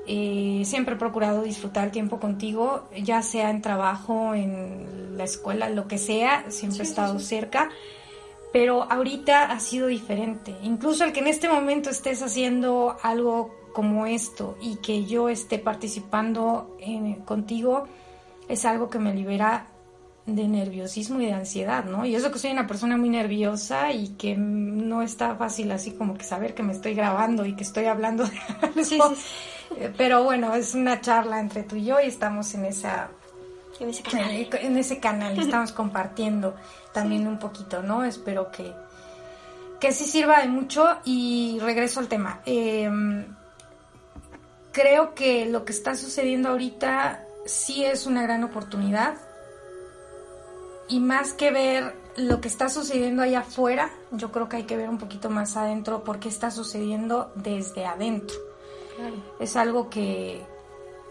Eh, 0.07 0.63
siempre 0.65 0.95
he 0.95 0.97
procurado 0.97 1.41
disfrutar 1.41 1.89
tiempo 1.89 2.19
contigo, 2.19 2.89
ya 3.01 3.21
sea 3.21 3.49
en 3.49 3.61
trabajo, 3.61 4.36
en 4.36 5.17
la 5.17 5.23
escuela, 5.23 5.69
lo 5.69 5.88
que 5.88 5.97
sea, 5.97 6.51
siempre 6.51 6.81
he 6.81 6.83
estado 6.83 7.17
cerca. 7.19 7.69
Pero 8.51 8.83
ahorita 8.91 9.51
ha 9.51 9.59
sido 9.61 9.88
diferente. 9.88 10.53
Incluso 10.63 11.05
el 11.05 11.13
que 11.13 11.21
en 11.21 11.27
este 11.27 11.47
momento 11.47 11.89
estés 11.89 12.21
haciendo 12.21 12.97
algo 13.03 13.55
como 13.73 14.05
esto 14.05 14.57
y 14.61 14.75
que 14.77 15.05
yo 15.05 15.29
esté 15.29 15.59
participando 15.59 16.77
contigo 17.23 17.88
es 18.49 18.65
algo 18.65 18.89
que 18.89 18.99
me 18.99 19.13
libera 19.13 19.67
de 20.26 20.47
nerviosismo 20.47 21.21
y 21.21 21.28
de 21.28 21.34
ansiedad, 21.34 21.86
¿no? 21.86 22.03
Y 22.05 22.15
eso 22.15 22.32
que 22.32 22.39
soy 22.39 22.51
una 22.51 22.65
persona 22.65 22.97
muy 22.97 23.09
nerviosa 23.09 23.91
y 23.91 24.09
que 24.09 24.36
no 24.36 25.03
está 25.03 25.36
fácil 25.36 25.71
así 25.71 25.91
como 25.91 26.15
que 26.15 26.23
saber 26.23 26.55
que 26.55 26.63
me 26.63 26.73
estoy 26.73 26.95
grabando 26.95 27.45
y 27.45 27.55
que 27.55 27.63
estoy 27.63 27.86
hablando 27.86 28.26
de 28.26 28.39
algo. 28.61 29.13
Eh, 29.78 29.93
pero 29.95 30.23
bueno, 30.23 30.55
es 30.55 30.73
una 30.73 30.99
charla 30.99 31.39
entre 31.39 31.63
tú 31.63 31.76
y 31.76 31.86
yo 31.86 31.99
y 31.99 32.07
estamos 32.07 32.53
en 32.55 32.65
esa 32.65 33.09
en 33.80 33.89
ese 33.89 34.03
canal, 34.03 34.32
en 34.32 34.78
ese 34.78 34.99
canal 34.99 35.39
estamos 35.39 35.71
compartiendo 35.71 36.55
también 36.91 37.28
un 37.28 37.38
poquito, 37.38 37.84
¿no? 37.84 38.03
Espero 38.03 38.51
que 38.51 38.73
que 39.80 39.91
sí 39.91 40.05
sirva 40.05 40.41
de 40.41 40.47
mucho 40.47 40.88
y 41.03 41.59
regreso 41.61 41.99
al 41.99 42.07
tema. 42.07 42.41
Em, 42.45 43.26
creo 44.71 45.13
que 45.13 45.45
lo 45.45 45.65
que 45.65 45.73
está 45.73 45.95
sucediendo 45.95 46.49
ahorita 46.49 47.23
sí 47.45 47.86
es 47.86 48.07
una 48.07 48.23
gran 48.23 48.43
oportunidad 48.43 49.15
y 50.88 50.99
más 50.99 51.33
que 51.33 51.51
ver 51.51 51.95
lo 52.17 52.39
que 52.41 52.47
está 52.47 52.69
sucediendo 52.69 53.23
allá 53.23 53.39
afuera, 53.39 53.91
yo 54.11 54.31
creo 54.31 54.47
que 54.47 54.57
hay 54.57 54.63
que 54.63 54.77
ver 54.77 54.89
un 54.89 54.97
poquito 54.97 55.29
más 55.29 55.57
adentro 55.57 56.03
porque 56.03 56.29
está 56.29 56.51
sucediendo 56.51 57.31
desde 57.36 57.86
adentro. 57.86 58.38
Es 59.39 59.57
algo 59.57 59.89
que 59.89 60.41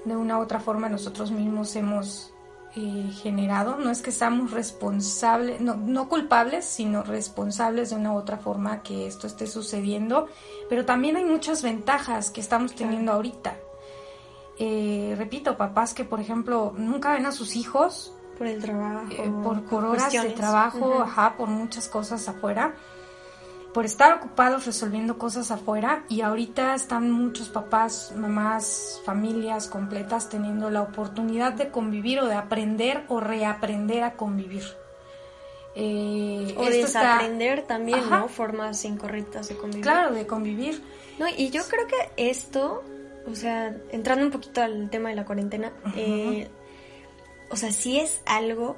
de 0.05 0.17
una 0.17 0.39
u 0.39 0.43
otra 0.43 0.61
forma 0.61 0.89
nosotros 0.89 1.31
mismos 1.31 1.77
hemos 1.77 2.33
eh, 2.77 3.11
generado. 3.23 3.77
No 3.77 3.91
es 3.91 4.01
que 4.01 4.11
seamos 4.11 4.53
responsables, 4.53 5.61
no, 5.61 5.75
no 5.75 6.09
culpables, 6.09 6.65
sino 6.65 7.03
responsables 7.03 7.91
de 7.91 7.97
una 7.97 8.13
u 8.13 8.17
otra 8.17 8.39
forma 8.39 8.83
que 8.83 9.07
esto 9.07 9.27
esté 9.27 9.47
sucediendo. 9.47 10.29
Pero 10.71 10.87
también 10.87 11.17
hay 11.17 11.25
muchas 11.25 11.63
ventajas 11.63 12.31
que 12.31 12.41
estamos 12.41 12.75
teniendo 12.75 13.13
ahorita. 13.13 13.57
Eh, 14.59 15.15
repito, 15.19 15.57
papás 15.59 15.93
que 15.93 16.05
por 16.05 16.21
ejemplo 16.21 16.73
nunca 16.77 17.13
ven 17.13 17.27
a 17.27 17.33
sus 17.33 17.57
hijos 17.57 18.14
por 18.37 18.47
el 18.47 18.61
trabajo. 18.61 19.07
Eh, 19.11 19.33
por, 19.71 19.85
horas 19.85 20.13
de 20.13 20.31
trabajo, 20.31 21.03
ajá, 21.03 21.37
por 21.37 21.49
muchas 21.49 21.89
cosas 21.89 22.29
afuera. 22.29 22.75
Por 23.73 23.85
estar 23.85 24.13
ocupados 24.13 24.67
resolviendo 24.67 25.19
cosas 25.19 25.51
afuera. 25.51 26.05
Y 26.09 26.21
ahorita 26.21 26.75
están 26.75 27.11
muchos 27.11 27.49
papás, 27.49 28.13
mamás, 28.17 29.01
familias 29.05 29.67
completas 29.69 30.29
teniendo 30.29 30.71
la 30.71 30.83
oportunidad 30.83 31.53
de 31.55 31.71
convivir 31.71 32.21
o 32.21 32.27
de 32.27 32.35
aprender 32.35 33.05
o 33.09 33.21
reaprender 33.21 34.05
a 34.05 34.13
convivir. 34.13 34.65
Eh, 35.77 36.55
o 36.57 36.65
desaprender 36.67 37.63
también, 37.63 38.09
¿no? 38.09 38.29
Formas 38.29 38.85
incorrectas 38.85 39.49
de 39.49 39.57
convivir. 39.57 39.83
Claro, 39.83 40.15
de 40.15 40.27
convivir. 40.27 40.81
No, 41.19 41.27
y 41.37 41.51
yo 41.51 41.63
creo 41.69 41.87
que 41.87 42.31
esto, 42.31 42.85
o 43.27 43.35
sea, 43.35 43.77
entrando 43.91 44.25
un 44.25 44.31
poquito 44.31 44.63
al 44.63 44.89
tema 44.91 45.09
de 45.09 45.17
la 45.17 45.25
cuarentena, 45.25 45.73
eh, 45.97 46.49
o 47.55 47.57
sea, 47.57 47.71
sí 47.71 48.01
es 48.01 48.21
algo 48.27 48.77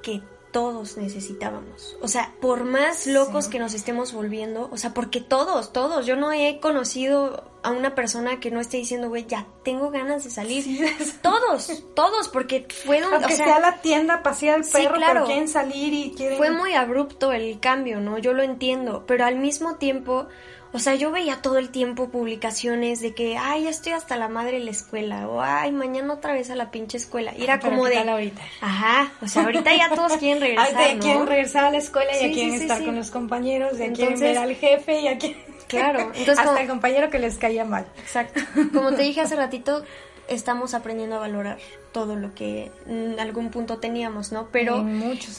que 0.00 0.22
todos 0.52 0.96
necesitábamos. 0.96 1.98
O 2.00 2.06
sea, 2.06 2.32
por 2.40 2.62
más 2.62 3.08
locos 3.08 3.48
que 3.48 3.58
nos 3.58 3.74
estemos 3.74 4.12
volviendo, 4.12 4.70
o 4.70 4.76
sea, 4.76 4.94
porque 4.94 5.20
todos, 5.20 5.72
todos, 5.72 6.06
yo 6.06 6.14
no 6.14 6.30
he 6.32 6.60
conocido 6.60 7.50
a 7.64 7.72
una 7.72 7.96
persona 7.96 8.38
que 8.38 8.52
no 8.52 8.60
esté 8.60 8.76
diciendo, 8.76 9.08
güey, 9.08 9.26
ya 9.26 9.48
tengo 9.64 9.90
ganas 9.90 10.22
de 10.22 10.30
salir. 10.30 10.64
Todos, 11.20 11.82
todos, 11.96 12.28
porque 12.28 12.68
fue 12.84 13.00
donde... 13.00 13.16
Aunque 13.16 13.34
o 13.34 13.36
sea, 13.36 13.46
sea 13.46 13.58
la 13.58 13.80
tienda, 13.80 14.22
pasear 14.22 14.60
al 14.60 14.64
perro, 14.64 14.94
claro, 14.94 15.12
pero 15.14 15.26
quieren 15.26 15.48
salir 15.48 15.92
y 15.92 16.12
quieren... 16.12 16.38
Fue 16.38 16.52
muy 16.52 16.74
abrupto 16.74 17.32
el 17.32 17.58
cambio, 17.58 17.98
¿no? 17.98 18.18
Yo 18.18 18.32
lo 18.34 18.44
entiendo, 18.44 19.02
pero 19.04 19.24
al 19.24 19.36
mismo 19.36 19.74
tiempo 19.76 20.28
o 20.72 20.78
sea, 20.78 20.94
yo 20.94 21.10
veía 21.10 21.40
todo 21.42 21.58
el 21.58 21.70
tiempo 21.70 22.08
publicaciones 22.08 23.00
de 23.00 23.14
que, 23.14 23.36
ay, 23.36 23.64
ya 23.64 23.70
estoy 23.70 23.92
hasta 23.92 24.16
la 24.16 24.28
madre 24.28 24.58
de 24.58 24.64
la 24.64 24.70
escuela, 24.70 25.28
o 25.28 25.40
ay, 25.40 25.72
mañana 25.72 26.14
otra 26.14 26.32
vez 26.32 26.50
a 26.50 26.54
la 26.54 26.70
pinche 26.70 26.98
escuela. 26.98 27.32
Y 27.36 27.44
era 27.44 27.60
como 27.60 27.86
de. 27.86 27.96
Ahorita? 27.98 28.42
Ajá, 28.60 29.12
o 29.22 29.28
sea, 29.28 29.44
ahorita 29.44 29.74
ya 29.74 29.88
todos 29.94 30.12
quieren 30.18 30.40
regresar. 30.40 30.72
ya 30.72 30.98
quieren 30.98 31.26
regresar 31.26 31.64
a 31.64 31.70
la 31.70 31.78
escuela, 31.78 32.12
ya 32.12 32.32
quieren 32.32 32.54
estar 32.54 32.84
con 32.84 32.96
los 32.96 33.10
compañeros, 33.10 33.78
ya 33.78 33.92
quieren 33.92 34.18
ver 34.20 34.38
al 34.38 34.54
jefe, 34.54 35.02
ya 35.02 35.18
quieren. 35.18 35.38
Claro, 35.68 36.00
entonces. 36.14 36.38
hasta 36.38 36.60
el 36.60 36.68
compañero 36.68 37.10
que 37.10 37.18
les 37.18 37.38
caía 37.38 37.64
mal. 37.64 37.86
Exacto. 37.98 38.40
Como 38.72 38.92
te 38.92 39.02
dije 39.02 39.20
hace 39.20 39.36
ratito, 39.36 39.84
estamos 40.28 40.74
aprendiendo 40.74 41.16
a 41.16 41.20
valorar 41.20 41.58
todo 41.92 42.16
lo 42.16 42.34
que 42.34 42.70
en 42.86 43.18
algún 43.20 43.50
punto 43.50 43.78
teníamos, 43.78 44.32
¿no? 44.32 44.48
Pero, 44.50 44.84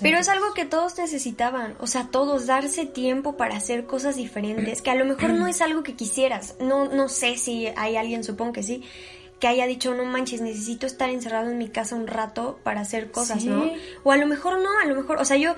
pero 0.01 0.17
es 0.17 0.29
algo 0.29 0.53
que 0.53 0.65
todos 0.65 0.97
necesitaban, 0.97 1.75
o 1.79 1.87
sea, 1.87 2.07
todos 2.09 2.47
darse 2.47 2.85
tiempo 2.85 3.37
para 3.37 3.57
hacer 3.57 3.85
cosas 3.85 4.15
diferentes, 4.15 4.81
que 4.81 4.89
a 4.89 4.95
lo 4.95 5.05
mejor 5.05 5.31
no 5.31 5.47
es 5.47 5.61
algo 5.61 5.83
que 5.83 5.95
quisieras, 5.95 6.55
no, 6.59 6.85
no 6.85 7.09
sé 7.09 7.37
si 7.37 7.67
hay 7.75 7.95
alguien, 7.95 8.23
supongo 8.23 8.53
que 8.53 8.63
sí, 8.63 8.83
que 9.39 9.47
haya 9.47 9.67
dicho, 9.67 9.93
no 9.93 10.05
manches, 10.05 10.41
necesito 10.41 10.87
estar 10.87 11.09
encerrado 11.09 11.51
en 11.51 11.57
mi 11.57 11.69
casa 11.69 11.95
un 11.95 12.07
rato 12.07 12.59
para 12.63 12.81
hacer 12.81 13.11
cosas, 13.11 13.45
¿no? 13.45 13.69
O 14.03 14.11
a 14.11 14.17
lo 14.17 14.25
mejor 14.25 14.59
no, 14.61 14.69
a 14.81 14.85
lo 14.85 14.95
mejor, 14.95 15.19
o 15.19 15.25
sea, 15.25 15.37
yo 15.37 15.55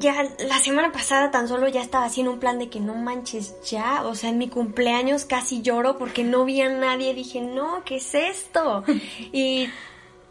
ya 0.00 0.24
la 0.46 0.58
semana 0.58 0.92
pasada 0.92 1.30
tan 1.30 1.48
solo 1.48 1.68
ya 1.68 1.80
estaba 1.82 2.04
haciendo 2.04 2.32
un 2.32 2.38
plan 2.38 2.58
de 2.58 2.68
que 2.68 2.80
no 2.80 2.94
manches 2.94 3.54
ya, 3.68 4.04
o 4.06 4.14
sea, 4.14 4.30
en 4.30 4.38
mi 4.38 4.48
cumpleaños 4.48 5.24
casi 5.24 5.62
lloro 5.62 5.96
porque 5.98 6.22
no 6.24 6.44
vi 6.44 6.60
a 6.60 6.68
nadie, 6.68 7.14
dije, 7.14 7.40
no, 7.40 7.82
¿qué 7.84 7.96
es 7.96 8.14
esto? 8.14 8.84
Y 9.32 9.68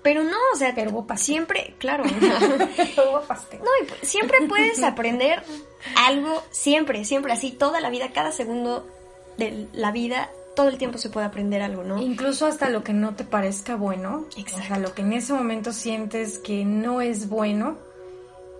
Pero 0.04 0.24
no, 0.24 0.38
o 0.54 0.58
sea, 0.58 0.74
Pero 0.76 1.06
siempre, 1.18 1.74
claro. 1.80 2.04
Pastel. 3.28 3.60
No, 3.60 3.70
y 3.82 3.88
pu- 3.88 4.06
siempre 4.06 4.38
puedes 4.48 4.84
aprender 4.84 5.44
algo, 5.98 6.44
siempre, 6.52 7.06
siempre, 7.06 7.34
así, 7.34 7.52
toda 7.52 7.80
la 7.82 7.90
vida, 7.90 8.12
cada 8.14 8.32
segundo 8.32 8.88
de 9.38 9.68
la 9.74 9.92
vida, 9.92 10.30
todo 10.56 10.70
el 10.70 10.78
tiempo 10.78 10.98
se 10.98 11.10
puede 11.10 11.26
aprender 11.26 11.62
algo, 11.62 11.84
¿no? 11.84 12.02
Incluso 12.02 12.46
hasta 12.46 12.70
lo 12.70 12.84
que 12.84 12.94
no 12.94 13.16
te 13.16 13.24
parezca 13.24 13.76
bueno, 13.76 14.26
o 14.28 14.32
sea, 14.32 14.42
Exacto. 14.42 14.80
lo 14.80 14.94
que 14.94 15.02
en 15.02 15.14
ese 15.14 15.34
momento 15.34 15.74
sientes 15.74 16.40
que 16.40 16.64
no 16.66 17.02
es 17.02 17.28
bueno, 17.30 17.78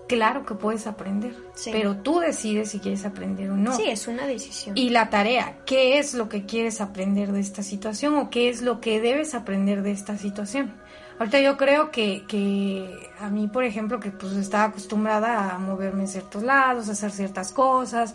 claro 0.08 0.46
que 0.46 0.56
puedes 0.56 0.88
aprender, 0.88 1.36
Sí. 1.54 1.72
pero 1.72 1.98
tú 1.98 2.20
decides 2.20 2.70
si 2.70 2.80
quieres 2.80 3.06
aprender 3.06 3.50
o 3.52 3.56
no. 3.58 3.76
Sí, 3.76 3.84
es 3.88 4.08
una 4.08 4.28
decisión. 4.28 4.78
Y 4.78 4.90
la 4.90 5.10
tarea, 5.10 5.58
¿qué 5.66 5.98
es 5.98 6.14
lo 6.14 6.30
que 6.30 6.46
quieres 6.46 6.82
aprender 6.82 7.32
de 7.32 7.40
esta 7.40 7.64
situación 7.64 8.16
o 8.18 8.30
qué 8.30 8.50
es 8.50 8.62
lo 8.62 8.82
que 8.82 9.02
debes 9.02 9.34
aprender 9.36 9.82
de 9.82 9.92
esta 9.92 10.18
situación? 10.18 10.74
Ahorita 11.18 11.40
yo 11.40 11.56
creo 11.56 11.92
que, 11.92 12.26
que 12.28 13.10
a 13.20 13.30
mí, 13.30 13.48
por 13.48 13.64
ejemplo, 13.64 14.00
que 14.00 14.12
pues 14.12 14.34
estaba 14.34 14.66
acostumbrada 14.66 15.56
a 15.56 15.58
moverme 15.60 16.02
en 16.02 16.08
ciertos 16.10 16.44
lados, 16.44 16.90
a 16.90 16.92
hacer 16.92 17.12
ciertas 17.12 17.52
cosas. 17.54 18.14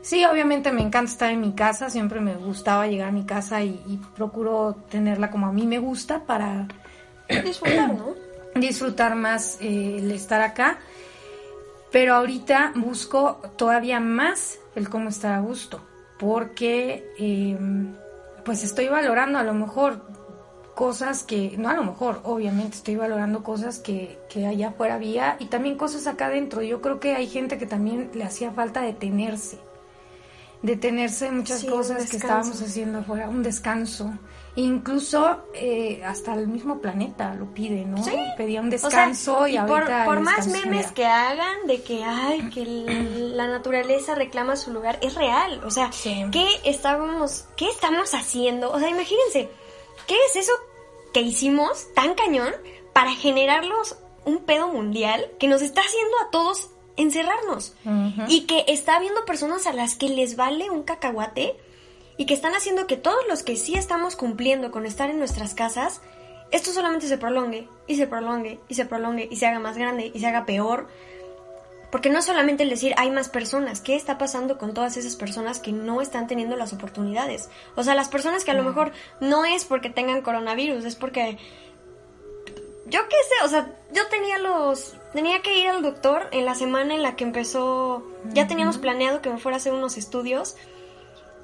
Sí, 0.00 0.24
obviamente 0.24 0.72
me 0.72 0.82
encanta 0.82 1.12
estar 1.12 1.30
en 1.30 1.40
mi 1.40 1.52
casa, 1.52 1.88
siempre 1.88 2.18
me 2.20 2.34
gustaba 2.34 2.88
llegar 2.88 3.10
a 3.10 3.12
mi 3.12 3.24
casa 3.24 3.62
y, 3.62 3.80
y 3.86 4.00
procuro 4.16 4.74
tenerla 4.90 5.30
como 5.30 5.46
a 5.46 5.52
mí 5.52 5.64
me 5.68 5.78
gusta 5.78 6.24
para 6.24 6.66
disfrutar, 7.44 7.94
¿no? 7.94 8.14
disfrutar 8.60 9.14
más 9.14 9.58
eh, 9.60 9.98
el 9.98 10.10
estar 10.10 10.40
acá. 10.42 10.78
Pero 11.92 12.14
ahorita 12.14 12.72
busco 12.74 13.40
todavía 13.56 14.00
más 14.00 14.58
el 14.74 14.88
cómo 14.88 15.10
estar 15.10 15.34
a 15.34 15.40
gusto, 15.40 15.80
porque 16.18 17.06
eh, 17.18 17.58
pues 18.44 18.64
estoy 18.64 18.88
valorando 18.88 19.38
a 19.38 19.42
lo 19.44 19.52
mejor 19.52 20.00
cosas 20.74 21.22
que, 21.22 21.54
no 21.58 21.68
a 21.68 21.74
lo 21.74 21.84
mejor, 21.84 22.20
obviamente 22.24 22.78
estoy 22.78 22.96
valorando 22.96 23.42
cosas 23.42 23.78
que, 23.78 24.18
que 24.30 24.46
allá 24.46 24.68
afuera 24.68 24.94
había 24.94 25.36
y 25.38 25.46
también 25.46 25.76
cosas 25.76 26.06
acá 26.06 26.26
adentro. 26.26 26.62
Yo 26.62 26.80
creo 26.80 26.98
que 26.98 27.14
hay 27.14 27.26
gente 27.26 27.58
que 27.58 27.66
también 27.66 28.10
le 28.14 28.24
hacía 28.24 28.52
falta 28.52 28.80
detenerse, 28.80 29.58
detenerse 30.62 31.26
de 31.26 31.32
muchas 31.32 31.60
Sí, 31.60 31.66
cosas 31.66 32.08
que 32.08 32.16
estábamos 32.16 32.60
haciendo 32.62 33.00
afuera, 33.00 33.28
un 33.28 33.42
descanso. 33.42 34.12
Incluso 34.54 35.44
eh, 35.54 36.02
hasta 36.04 36.34
el 36.34 36.46
mismo 36.46 36.78
planeta 36.78 37.34
lo 37.34 37.46
pide, 37.54 37.86
¿no? 37.86 38.04
Sí. 38.04 38.12
Pedía 38.36 38.60
un 38.60 38.66
O 38.68 38.70
sea, 38.78 38.88
descanso 38.88 39.48
y, 39.48 39.56
y 39.56 39.58
por, 39.60 39.70
ahorita 39.82 40.04
por 40.04 40.18
el 40.18 40.22
más 40.24 40.46
memes 40.46 40.92
que 40.92 41.06
hagan 41.06 41.66
de 41.66 41.82
que, 41.82 42.04
ay, 42.04 42.50
que 42.50 42.64
la 43.34 43.46
naturaleza 43.48 44.14
reclama 44.14 44.56
su 44.56 44.70
lugar, 44.72 44.98
es 45.02 45.14
real. 45.14 45.62
O 45.64 45.70
sea, 45.70 45.90
Sí. 45.90 46.26
¿qué 46.30 46.46
estábamos, 46.64 47.46
qué 47.56 47.68
estamos 47.70 48.12
haciendo? 48.14 48.70
O 48.70 48.78
sea, 48.78 48.90
imagínense, 48.90 49.48
¿qué 50.06 50.16
es 50.28 50.36
eso 50.36 50.52
que 51.14 51.22
hicimos 51.22 51.86
tan 51.94 52.14
cañón 52.14 52.52
para 52.92 53.12
generarlos 53.12 53.96
un 54.26 54.44
pedo 54.44 54.68
mundial 54.68 55.30
que 55.40 55.48
nos 55.48 55.62
está 55.62 55.80
haciendo 55.80 56.16
a 56.26 56.30
todos 56.30 56.68
encerrarnos? 56.96 57.74
Y 58.28 58.42
que 58.42 58.64
está 58.68 58.96
habiendo 58.96 59.24
personas 59.24 59.66
a 59.66 59.72
las 59.72 59.94
que 59.94 60.08
les 60.08 60.36
vale 60.36 60.70
un 60.70 60.82
cacahuate 60.82 61.56
y 62.16 62.26
que 62.26 62.34
están 62.34 62.54
haciendo 62.54 62.86
que 62.86 62.96
todos 62.96 63.22
los 63.28 63.42
que 63.42 63.56
sí 63.56 63.74
estamos 63.74 64.16
cumpliendo 64.16 64.70
con 64.70 64.86
estar 64.86 65.10
en 65.10 65.18
nuestras 65.18 65.54
casas, 65.54 66.00
esto 66.50 66.70
solamente 66.70 67.08
se 67.08 67.18
prolongue 67.18 67.68
y 67.86 67.96
se 67.96 68.06
prolongue 68.06 68.60
y 68.68 68.74
se 68.74 68.84
prolongue 68.84 69.28
y 69.30 69.36
se 69.36 69.46
haga 69.46 69.58
más 69.58 69.78
grande 69.78 70.10
y 70.12 70.20
se 70.20 70.26
haga 70.26 70.44
peor. 70.44 70.88
Porque 71.90 72.08
no 72.08 72.20
es 72.20 72.24
solamente 72.24 72.62
el 72.62 72.70
decir 72.70 72.94
hay 72.96 73.10
más 73.10 73.28
personas, 73.28 73.82
¿qué 73.82 73.96
está 73.96 74.16
pasando 74.16 74.56
con 74.56 74.72
todas 74.72 74.96
esas 74.96 75.16
personas 75.16 75.60
que 75.60 75.72
no 75.72 76.00
están 76.00 76.26
teniendo 76.26 76.56
las 76.56 76.72
oportunidades? 76.72 77.50
O 77.76 77.84
sea, 77.84 77.94
las 77.94 78.08
personas 78.08 78.44
que 78.44 78.50
a 78.50 78.54
lo 78.54 78.62
mejor 78.62 78.92
no 79.20 79.44
es 79.44 79.66
porque 79.66 79.90
tengan 79.90 80.22
coronavirus, 80.22 80.86
es 80.86 80.96
porque 80.96 81.36
yo 82.86 83.00
qué 83.08 83.16
sé, 83.28 83.44
o 83.44 83.48
sea, 83.48 83.74
yo 83.92 84.06
tenía 84.08 84.38
los 84.38 84.94
tenía 85.12 85.40
que 85.42 85.58
ir 85.58 85.68
al 85.68 85.82
doctor 85.82 86.28
en 86.32 86.44
la 86.44 86.54
semana 86.54 86.94
en 86.94 87.02
la 87.02 87.16
que 87.16 87.24
empezó, 87.24 88.02
ya 88.32 88.46
teníamos 88.46 88.78
planeado 88.78 89.20
que 89.22 89.30
me 89.30 89.38
fuera 89.38 89.56
a 89.56 89.60
hacer 89.60 89.72
unos 89.72 89.96
estudios 89.96 90.56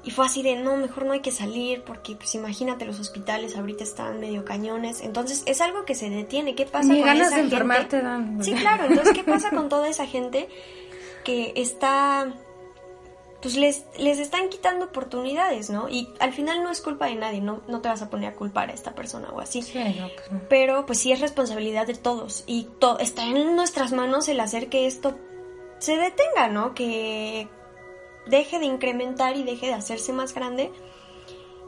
y 0.03 0.11
fue 0.11 0.25
así 0.25 0.41
de, 0.41 0.55
no, 0.55 0.77
mejor 0.77 1.05
no 1.05 1.13
hay 1.13 1.19
que 1.19 1.31
salir 1.31 1.83
porque 1.83 2.15
pues 2.15 2.33
imagínate 2.35 2.85
los 2.85 2.99
hospitales 2.99 3.57
ahorita 3.57 3.83
están 3.83 4.19
medio 4.19 4.45
cañones, 4.45 5.01
entonces 5.01 5.43
es 5.45 5.61
algo 5.61 5.85
que 5.85 5.95
se 5.95 6.09
detiene, 6.09 6.55
¿qué 6.55 6.65
pasa 6.65 6.87
Ni 6.89 6.99
con 6.99 7.07
ganas 7.07 7.27
esa 7.27 7.43
de 7.43 7.49
gente? 7.49 8.01
dan. 8.01 8.43
Sí, 8.43 8.53
claro, 8.53 8.85
entonces 8.85 9.13
¿qué 9.13 9.23
pasa 9.23 9.49
con 9.55 9.69
toda 9.69 9.89
esa 9.89 10.05
gente 10.05 10.47
que 11.23 11.53
está 11.55 12.33
pues 13.41 13.55
les, 13.55 13.85
les 13.97 14.19
están 14.19 14.49
quitando 14.49 14.85
oportunidades, 14.85 15.69
¿no? 15.69 15.87
Y 15.89 16.09
al 16.19 16.33
final 16.33 16.61
no 16.63 16.71
es 16.71 16.81
culpa 16.81 17.05
de 17.05 17.15
nadie, 17.15 17.39
no, 17.41 17.61
no 17.67 17.79
te 17.81 17.87
vas 17.89 18.01
a 18.01 18.09
poner 18.09 18.33
a 18.33 18.35
culpar 18.35 18.69
a 18.69 18.73
esta 18.73 18.93
persona 18.95 19.29
o 19.31 19.39
así. 19.39 19.61
Sí, 19.61 19.79
no, 19.99 20.09
pues 20.13 20.31
no. 20.31 20.41
Pero 20.49 20.85
pues 20.85 20.99
sí 20.99 21.11
es 21.11 21.21
responsabilidad 21.21 21.87
de 21.87 21.95
todos 21.95 22.43
y 22.47 22.67
to- 22.79 22.99
está 22.99 23.23
en 23.23 23.55
nuestras 23.55 23.91
manos 23.93 24.27
el 24.27 24.39
hacer 24.41 24.67
que 24.69 24.87
esto 24.87 25.15
se 25.79 25.95
detenga, 25.95 26.49
¿no? 26.49 26.73
Que 26.73 27.47
deje 28.25 28.59
de 28.59 28.65
incrementar 28.65 29.37
y 29.37 29.43
deje 29.43 29.67
de 29.67 29.73
hacerse 29.73 30.11
más 30.11 30.33
grande. 30.33 30.71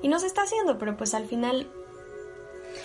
Y 0.01 0.07
no 0.09 0.19
se 0.19 0.27
está 0.27 0.41
haciendo, 0.43 0.77
pero 0.77 0.97
pues 0.97 1.13
al 1.13 1.27
final 1.27 1.71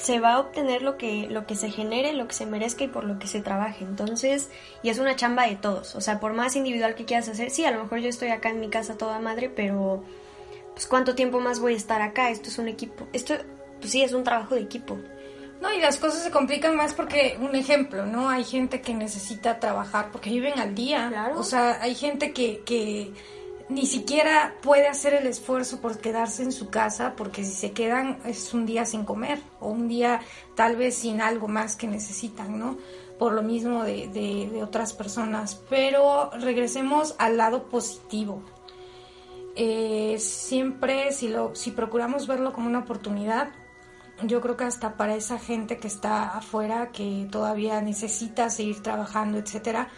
se 0.06 0.20
va 0.20 0.34
a 0.34 0.38
obtener 0.38 0.82
lo 0.82 0.96
que, 0.96 1.26
lo 1.28 1.46
que 1.48 1.56
se 1.56 1.68
genere, 1.68 2.12
lo 2.12 2.28
que 2.28 2.34
se 2.34 2.46
merezca 2.46 2.84
y 2.84 2.86
por 2.86 3.02
lo 3.02 3.18
que 3.18 3.26
se 3.26 3.40
trabaje. 3.40 3.84
Entonces, 3.84 4.50
y 4.84 4.90
es 4.90 5.00
una 5.00 5.16
chamba 5.16 5.48
de 5.48 5.56
todos. 5.56 5.96
O 5.96 6.00
sea, 6.00 6.20
por 6.20 6.32
más 6.32 6.54
individual 6.54 6.94
que 6.94 7.04
quieras 7.04 7.28
hacer, 7.28 7.50
sí, 7.50 7.64
a 7.64 7.72
lo 7.72 7.82
mejor 7.82 7.98
yo 7.98 8.08
estoy 8.08 8.28
acá 8.28 8.50
en 8.50 8.60
mi 8.60 8.68
casa 8.68 8.96
toda 8.96 9.18
madre, 9.18 9.50
pero 9.50 10.04
pues 10.74 10.86
cuánto 10.86 11.16
tiempo 11.16 11.40
más 11.40 11.58
voy 11.58 11.74
a 11.74 11.76
estar 11.76 12.02
acá. 12.02 12.30
Esto 12.30 12.50
es 12.50 12.58
un 12.58 12.68
equipo. 12.68 13.08
Esto, 13.12 13.34
pues 13.80 13.90
sí, 13.90 14.00
es 14.04 14.12
un 14.12 14.22
trabajo 14.22 14.54
de 14.54 14.60
equipo. 14.60 14.96
No, 15.60 15.72
y 15.72 15.80
las 15.80 15.96
cosas 15.96 16.22
se 16.22 16.30
complican 16.30 16.76
más 16.76 16.94
porque, 16.94 17.36
un 17.40 17.56
ejemplo, 17.56 18.06
¿no? 18.06 18.30
Hay 18.30 18.44
gente 18.44 18.82
que 18.82 18.94
necesita 18.94 19.58
trabajar 19.58 20.12
porque 20.12 20.30
viven 20.30 20.60
al 20.60 20.76
día. 20.76 21.08
Claro. 21.08 21.40
O 21.40 21.42
sea, 21.42 21.82
hay 21.82 21.96
gente 21.96 22.32
que, 22.32 22.62
que 22.64 23.12
ni 23.68 23.84
siquiera 23.86 24.54
puede 24.62 24.86
hacer 24.88 25.14
el 25.14 25.26
esfuerzo 25.26 25.80
por 25.80 25.98
quedarse 25.98 26.42
en 26.44 26.52
su 26.52 26.68
casa 26.70 27.14
porque 27.16 27.44
si 27.44 27.52
se 27.52 27.72
quedan 27.72 28.18
es 28.24 28.54
un 28.54 28.64
día 28.66 28.84
sin 28.86 29.04
comer 29.04 29.40
o 29.60 29.68
un 29.68 29.88
día 29.88 30.20
tal 30.54 30.76
vez 30.76 30.94
sin 30.96 31.20
algo 31.20 31.48
más 31.48 31.74
que 31.76 31.88
necesitan, 31.88 32.58
¿no? 32.58 32.78
Por 33.18 33.32
lo 33.32 33.42
mismo 33.42 33.82
de, 33.82 34.08
de- 34.08 34.48
de 34.52 34.62
otras 34.62 34.92
personas. 34.92 35.54
Pero 35.68 36.30
regresemos 36.38 37.14
al 37.18 37.38
lado 37.38 37.64
positivo. 37.68 38.42
Eh, 39.58 40.18
siempre 40.20 41.12
si 41.12 41.28
lo 41.28 41.54
si 41.54 41.70
procuramos 41.70 42.26
verlo 42.26 42.52
como 42.52 42.68
una 42.68 42.80
oportunidad 42.80 43.48
yo 44.22 44.42
creo 44.42 44.54
que 44.56 44.64
hasta 44.64 44.98
para 44.98 45.14
esa 45.16 45.38
gente 45.38 45.78
que 45.78 45.88
está 45.88 46.28
afuera 46.36 46.90
que 46.92 47.26
todavía 47.30 47.80
necesita 47.80 48.50
seguir 48.50 48.82
trabajando 48.82 49.38
etcétera 49.38 49.88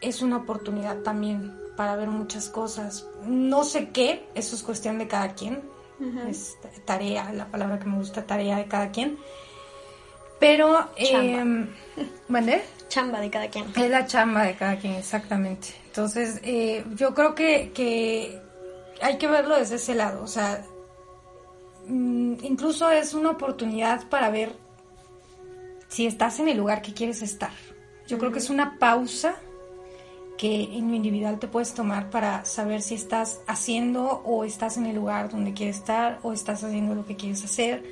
es 0.00 0.22
una 0.22 0.36
oportunidad 0.36 0.98
también 0.98 1.58
para 1.76 1.96
ver 1.96 2.08
muchas 2.08 2.48
cosas 2.48 3.06
no 3.24 3.64
sé 3.64 3.90
qué 3.90 4.26
eso 4.34 4.56
es 4.56 4.62
cuestión 4.62 4.98
de 4.98 5.08
cada 5.08 5.34
quien 5.34 5.62
es 6.28 6.56
tarea 6.84 7.32
la 7.32 7.46
palabra 7.46 7.78
que 7.78 7.86
me 7.86 7.96
gusta 7.96 8.26
tarea 8.26 8.58
de 8.58 8.66
cada 8.66 8.90
quien 8.90 9.18
pero 10.38 10.88
Chamba. 10.96 11.26
eh, 11.26 11.66
¿mande? 12.28 12.62
Chamba 12.88 13.20
de 13.20 13.30
cada 13.30 13.48
quien. 13.48 13.66
Es 13.74 13.90
la 13.90 14.06
chamba 14.06 14.44
de 14.44 14.54
cada 14.54 14.76
quien, 14.76 14.94
exactamente. 14.94 15.68
Entonces, 15.86 16.40
eh, 16.42 16.84
yo 16.94 17.14
creo 17.14 17.34
que, 17.34 17.72
que 17.72 18.40
hay 19.00 19.18
que 19.18 19.26
verlo 19.26 19.56
desde 19.56 19.76
ese 19.76 19.94
lado. 19.94 20.22
O 20.22 20.26
sea, 20.26 20.64
mm, 21.86 22.34
incluso 22.42 22.90
es 22.90 23.14
una 23.14 23.30
oportunidad 23.30 24.08
para 24.08 24.30
ver 24.30 24.52
si 25.88 26.06
estás 26.06 26.38
en 26.40 26.48
el 26.48 26.58
lugar 26.58 26.82
que 26.82 26.92
quieres 26.92 27.22
estar. 27.22 27.52
Yo 28.06 28.18
creo 28.18 28.30
que 28.30 28.38
es 28.38 28.50
una 28.50 28.78
pausa 28.78 29.36
que 30.36 30.64
en 30.76 30.88
lo 30.90 30.96
individual 30.96 31.38
te 31.38 31.48
puedes 31.48 31.72
tomar 31.74 32.10
para 32.10 32.44
saber 32.44 32.82
si 32.82 32.94
estás 32.94 33.40
haciendo 33.46 34.22
o 34.24 34.44
estás 34.44 34.76
en 34.76 34.86
el 34.86 34.96
lugar 34.96 35.30
donde 35.30 35.54
quieres 35.54 35.76
estar 35.78 36.18
o 36.22 36.32
estás 36.32 36.62
haciendo 36.62 36.94
lo 36.94 37.06
que 37.06 37.16
quieres 37.16 37.44
hacer. 37.44 37.82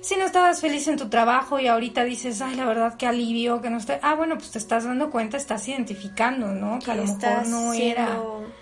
Si 0.00 0.16
no 0.16 0.24
estabas 0.24 0.60
feliz 0.60 0.86
en 0.88 0.96
tu 0.96 1.08
trabajo 1.08 1.58
y 1.58 1.66
ahorita 1.66 2.04
dices, 2.04 2.40
ay, 2.40 2.54
la 2.54 2.64
verdad, 2.64 2.94
qué 2.96 3.06
alivio, 3.06 3.60
que 3.60 3.68
no 3.68 3.78
estoy... 3.78 3.96
Ah, 4.00 4.14
bueno, 4.14 4.36
pues 4.36 4.52
te 4.52 4.58
estás 4.58 4.84
dando 4.84 5.10
cuenta, 5.10 5.36
estás 5.36 5.66
identificando, 5.68 6.46
¿no? 6.48 6.78
Que 6.78 6.92
a 6.92 6.94
lo 6.94 7.04
mejor 7.04 7.46
no 7.48 7.72
era... 7.72 8.16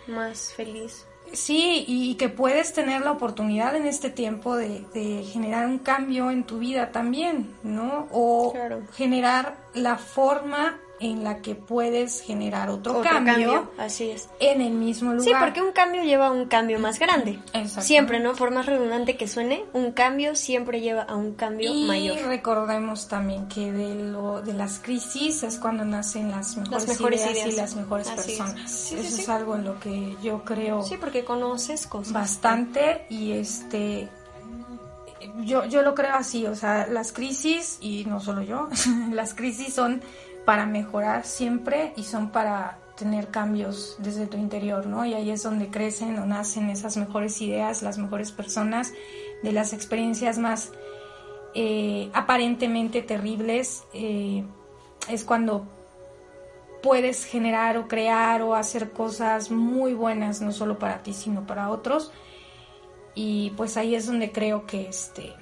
más 0.07 0.55
feliz. 0.55 1.07
Sí, 1.33 1.85
y 1.87 2.15
que 2.15 2.29
puedes 2.31 2.73
tener 2.73 3.03
la 3.03 3.11
oportunidad 3.13 3.77
en 3.77 3.85
este 3.87 4.09
tiempo 4.11 4.57
de, 4.57 4.87
de 4.95 5.25
generar 5.25 5.67
un 5.67 5.79
cambio 5.79 6.31
en 6.31 6.45
tu 6.45 6.59
vida 6.59 6.91
también, 6.91 7.55
¿no? 7.63 8.09
O 8.13 8.53
Claro. 8.53 8.81
generar 8.95 9.57
la 9.75 9.99
forma 9.99 10.79
en 11.01 11.25
la 11.25 11.43
que 11.43 11.55
puedes 11.55 12.21
generar 12.23 12.71
otro, 12.71 12.99
Otro 12.99 13.11
cambio, 13.11 13.71
Así 13.79 14.11
es. 14.11 14.29
en 14.41 14.61
el 14.63 14.73
mismo 14.73 15.13
lugar. 15.13 15.25
Sí, 15.25 15.33
porque 15.39 15.61
un 15.63 15.73
cambio 15.73 16.03
lleva 16.03 16.29
a 16.29 16.31
un 16.33 16.47
cambio 16.47 16.79
más 16.79 16.99
grande. 16.99 17.33
Exactamente. 17.53 17.83
Siempre, 17.83 18.21
¿no? 18.21 18.33
Por 18.35 18.51
más 18.51 18.67
redundante 18.67 19.17
que 19.17 19.29
suene, 19.29 19.65
un 19.75 19.93
cambio 19.93 20.35
siempre 20.35 20.81
lleva 20.81 21.03
a 21.03 21.15
un 21.17 21.35
cambio 21.35 21.71
y 21.73 21.85
mayor. 21.87 22.19
recordemos 22.27 23.09
también 23.09 23.47
que 23.49 23.73
de 23.73 23.95
lo 23.95 24.41
de 24.43 24.53
las 24.55 24.79
crisis 24.79 25.43
es 25.43 25.59
cuando 25.59 25.85
nacen 25.85 26.31
las 26.31 26.57
mejores, 26.57 26.89
mejores 26.89 27.21
ideas, 27.21 27.33
ideas. 27.37 27.49
y 27.53 27.57
las 27.57 27.77
mejores 27.77 28.09
Así 28.09 28.33
es. 28.33 28.39
personas. 28.39 28.71
Sí, 28.71 28.95
sí, 28.97 29.07
Eso 29.07 29.17
sí. 29.17 29.23
es 29.23 29.29
algo 29.29 29.55
en 29.57 29.65
lo 29.65 29.79
que 29.81 30.17
yo 30.23 30.45
creo 30.45 30.83
Sí, 30.83 30.97
porque 30.99 31.25
conoces 31.25 31.87
cosas. 31.87 32.13
bastante 32.13 33.07
y 33.11 33.33
este 33.33 34.09
yo, 35.45 35.64
yo 35.64 35.83
lo 35.83 35.95
creo 35.95 36.14
así, 36.14 36.47
o 36.47 36.55
sea, 36.55 36.87
las 36.87 37.12
crisis, 37.12 37.79
y 37.81 38.05
no 38.05 38.21
solo 38.21 38.43
yo, 38.43 38.69
las 39.12 39.35
crisis 39.35 39.75
son 39.75 40.03
para 40.45 40.67
mejorar 40.67 41.25
siempre 41.25 41.93
y 41.97 42.05
son 42.05 42.31
para 42.31 42.79
tener 42.97 43.29
cambios 43.29 43.97
desde 43.99 44.27
tu 44.27 44.37
interior, 44.37 44.87
¿no? 44.87 45.05
Y 45.05 45.14
ahí 45.14 45.31
es 45.31 45.43
donde 45.43 45.69
crecen 45.69 46.19
o 46.19 46.27
nacen 46.27 46.71
esas 46.71 46.97
mejores 46.97 47.41
ideas, 47.43 47.83
las 47.83 47.99
mejores 47.99 48.33
personas, 48.33 48.93
de 49.43 49.53
las 49.53 49.73
experiencias 49.73 50.39
más 50.39 50.73
eh, 51.55 52.11
aparentemente 52.14 53.03
terribles, 53.03 53.85
eh, 53.93 54.45
es 55.09 55.25
cuando 55.25 55.67
puedes 56.83 57.25
generar 57.25 57.77
o 57.79 57.89
crear 57.89 58.43
o 58.43 58.55
hacer 58.55 58.91
cosas 58.91 59.51
muy 59.51 59.93
buenas, 59.93 60.41
no 60.41 60.53
solo 60.53 60.79
para 60.79 61.03
ti, 61.03 61.12
sino 61.12 61.47
para 61.47 61.71
otros. 61.71 62.12
Y 63.17 63.51
pues 63.57 63.77
ahí 63.77 63.97
es 63.97 64.07
donde 64.07 64.31
creo 64.31 64.67
que 64.67 64.89
este 64.89 65.33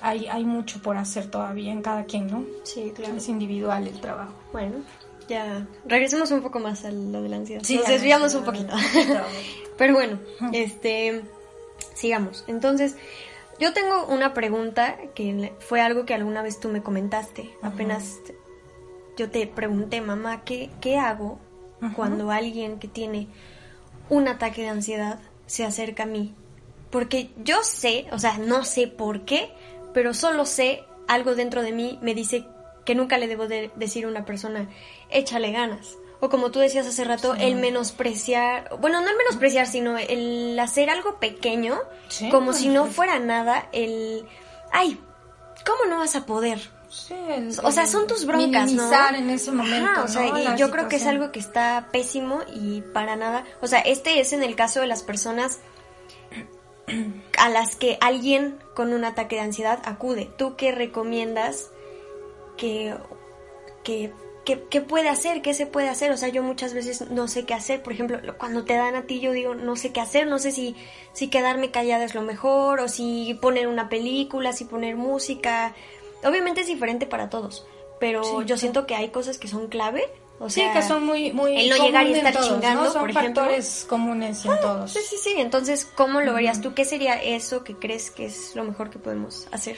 hay, 0.00 0.26
hay 0.26 0.44
mucho 0.44 0.80
por 0.82 0.98
hacer 0.98 1.30
todavía 1.30 1.72
en 1.72 1.80
cada 1.80 2.04
quien, 2.04 2.26
¿no? 2.26 2.44
Sí, 2.62 2.92
claro. 2.94 3.16
Es 3.16 3.28
individual 3.28 3.88
el 3.88 3.98
trabajo. 4.00 4.34
Bueno, 4.52 4.74
ya 5.28 5.66
regresemos 5.86 6.30
un 6.30 6.42
poco 6.42 6.60
más 6.60 6.84
a 6.84 6.92
lo 6.92 7.22
de 7.22 7.28
la 7.30 7.36
ansiedad. 7.36 7.62
Sí, 7.64 7.76
Nos 7.76 7.88
desviamos 7.88 8.34
un 8.34 8.44
poquito. 8.44 8.74
Pero 9.78 9.94
bueno, 9.94 10.18
este 10.52 11.22
sigamos. 11.94 12.44
Entonces, 12.46 12.96
yo 13.58 13.72
tengo 13.72 14.06
una 14.06 14.34
pregunta 14.34 14.96
que 15.14 15.54
fue 15.60 15.80
algo 15.80 16.04
que 16.04 16.12
alguna 16.12 16.42
vez 16.42 16.60
tú 16.60 16.68
me 16.68 16.82
comentaste. 16.82 17.54
Apenas 17.62 18.18
yo 19.16 19.30
te 19.30 19.46
pregunté, 19.46 20.00
mamá, 20.00 20.44
¿qué, 20.44 20.70
qué 20.82 20.98
hago 20.98 21.38
Ajá. 21.80 21.94
cuando 21.94 22.30
alguien 22.30 22.78
que 22.78 22.88
tiene 22.88 23.28
un 24.10 24.28
ataque 24.28 24.62
de 24.62 24.68
ansiedad 24.68 25.18
se 25.46 25.64
acerca 25.64 26.02
a 26.02 26.06
mí? 26.06 26.34
Porque 26.94 27.30
yo 27.42 27.64
sé, 27.64 28.06
o 28.12 28.20
sea, 28.20 28.38
no 28.38 28.64
sé 28.64 28.86
por 28.86 29.24
qué, 29.24 29.52
pero 29.92 30.14
solo 30.14 30.46
sé 30.46 30.84
algo 31.08 31.34
dentro 31.34 31.60
de 31.62 31.72
mí 31.72 31.98
me 32.02 32.14
dice 32.14 32.46
que 32.84 32.94
nunca 32.94 33.18
le 33.18 33.26
debo 33.26 33.48
de 33.48 33.72
decir 33.74 34.04
a 34.04 34.08
una 34.08 34.24
persona, 34.24 34.68
échale 35.10 35.50
ganas. 35.50 35.96
O 36.20 36.28
como 36.28 36.52
tú 36.52 36.60
decías 36.60 36.86
hace 36.86 37.02
rato, 37.02 37.34
Sí. 37.34 37.42
el 37.42 37.56
menospreciar, 37.56 38.70
bueno, 38.80 39.00
no 39.00 39.08
el 39.10 39.16
menospreciar, 39.16 39.66
sino 39.66 39.98
el 39.98 40.56
hacer 40.60 40.88
algo 40.88 41.18
pequeño, 41.18 41.80
Sí, 42.06 42.28
como 42.30 42.52
si 42.52 42.68
no 42.68 42.82
pues. 42.84 42.94
fuera 42.94 43.18
nada, 43.18 43.68
el, 43.72 44.24
ay, 44.70 44.96
¿cómo 45.66 45.90
no 45.90 45.98
vas 45.98 46.14
a 46.14 46.24
poder? 46.26 46.60
Sí, 46.90 47.14
el- 47.28 47.58
O 47.64 47.72
sea, 47.72 47.88
son 47.88 48.06
tus 48.06 48.24
broncas, 48.24 48.70
¿no? 48.70 48.88
en 49.16 49.30
ese 49.30 49.50
momento, 49.50 49.90
Ajá, 49.90 50.04
o 50.04 50.08
sea, 50.08 50.30
¿no? 50.30 50.38
y 50.54 50.56
yo 50.56 50.70
creo 50.70 50.88
que 50.88 50.94
es 50.94 51.06
algo 51.06 51.32
que 51.32 51.40
está 51.40 51.88
pésimo 51.90 52.38
y 52.54 52.82
para 52.82 53.16
nada. 53.16 53.44
O 53.60 53.66
sea, 53.66 53.80
este 53.80 54.20
es 54.20 54.32
en 54.32 54.44
el 54.44 54.54
caso 54.54 54.80
de 54.80 54.86
las 54.86 55.02
personas 55.02 55.58
a 57.38 57.48
las 57.48 57.76
que 57.76 57.98
alguien 58.00 58.58
con 58.74 58.92
un 58.92 59.04
ataque 59.04 59.36
de 59.36 59.42
ansiedad 59.42 59.80
acude. 59.84 60.30
¿Tú 60.36 60.56
qué 60.56 60.72
recomiendas 60.72 61.70
que, 62.56 62.94
que, 63.82 64.12
que, 64.44 64.62
qué 64.70 64.80
puede 64.80 65.08
hacer? 65.08 65.42
¿Qué 65.42 65.54
se 65.54 65.66
puede 65.66 65.88
hacer? 65.88 66.10
O 66.12 66.16
sea, 66.16 66.28
yo 66.28 66.42
muchas 66.42 66.74
veces 66.74 67.10
no 67.10 67.28
sé 67.28 67.44
qué 67.46 67.54
hacer. 67.54 67.82
Por 67.82 67.92
ejemplo, 67.92 68.20
lo- 68.22 68.36
cuando 68.38 68.64
te 68.64 68.74
dan 68.74 68.94
a 68.94 69.02
ti, 69.02 69.20
yo 69.20 69.32
digo, 69.32 69.54
no 69.54 69.76
sé 69.76 69.92
qué 69.92 70.00
hacer. 70.00 70.26
No 70.26 70.38
sé 70.38 70.52
si, 70.52 70.76
si 71.12 71.28
quedarme 71.28 71.70
callada 71.70 72.04
es 72.04 72.14
lo 72.14 72.22
mejor 72.22 72.80
o 72.80 72.88
si 72.88 73.34
poner 73.40 73.68
una 73.68 73.88
película, 73.88 74.52
si 74.52 74.64
poner 74.64 74.96
música. 74.96 75.74
Obviamente 76.24 76.62
es 76.62 76.66
diferente 76.66 77.06
para 77.06 77.28
todos, 77.30 77.66
pero 78.00 78.22
Sí, 78.24 78.46
yo 78.46 78.56
siento 78.56 78.86
que 78.86 78.94
hay 78.94 79.08
cosas 79.08 79.38
que 79.38 79.48
son 79.48 79.68
clave. 79.68 80.04
O 80.40 80.50
Sí, 80.50 80.60
sea, 80.60 80.72
que 80.72 80.82
son 80.82 81.04
muy, 81.04 81.32
muy 81.32 81.56
el 81.56 81.70
no 81.70 81.76
llegar 81.76 82.06
y 82.06 82.12
estar 82.14 82.32
todos, 82.32 82.48
chingando, 82.48 82.84
¿no? 82.84 82.90
Son 82.90 83.00
por 83.02 83.10
ejemplo. 83.10 83.42
factores 83.42 83.86
comunes 83.88 84.44
en 84.44 84.60
todos. 84.60 84.90
Sí, 84.92 84.98
sí, 85.08 85.16
sí. 85.16 85.34
Entonces, 85.38 85.84
¿cómo 85.94 86.20
lo 86.20 86.34
verías 86.34 86.60
tú? 86.60 86.74
¿Qué 86.74 86.84
sería 86.84 87.22
eso 87.22 87.62
que 87.62 87.76
crees 87.76 88.10
que 88.10 88.26
es 88.26 88.54
lo 88.56 88.64
mejor 88.64 88.90
que 88.90 88.98
podemos 88.98 89.46
hacer 89.52 89.76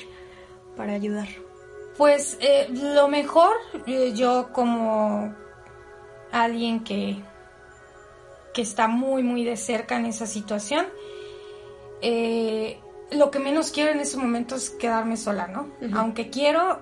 para 0.76 0.94
ayudar? 0.94 1.28
Pues 1.98 2.38
eh, 2.40 2.68
lo 2.70 3.09
mejor, 3.09 3.54
eh, 3.86 4.12
yo 4.14 4.50
como 4.52 5.34
alguien 6.32 6.82
que, 6.84 7.22
que 8.54 8.62
está 8.62 8.88
muy, 8.88 9.22
muy 9.22 9.44
de 9.44 9.57
cerca 9.57 9.96
en 9.96 10.07
esa 10.07 10.26
situación, 10.26 10.86
eh, 12.00 12.78
lo 13.11 13.30
que 13.30 13.38
menos 13.38 13.70
quiero 13.70 13.92
en 13.92 14.00
ese 14.00 14.16
momento 14.16 14.57
es 14.57 14.70
quedarme 14.70 15.16
sola, 15.16 15.46
¿no? 15.46 15.68
Aunque 15.94 16.28
quiero, 16.28 16.80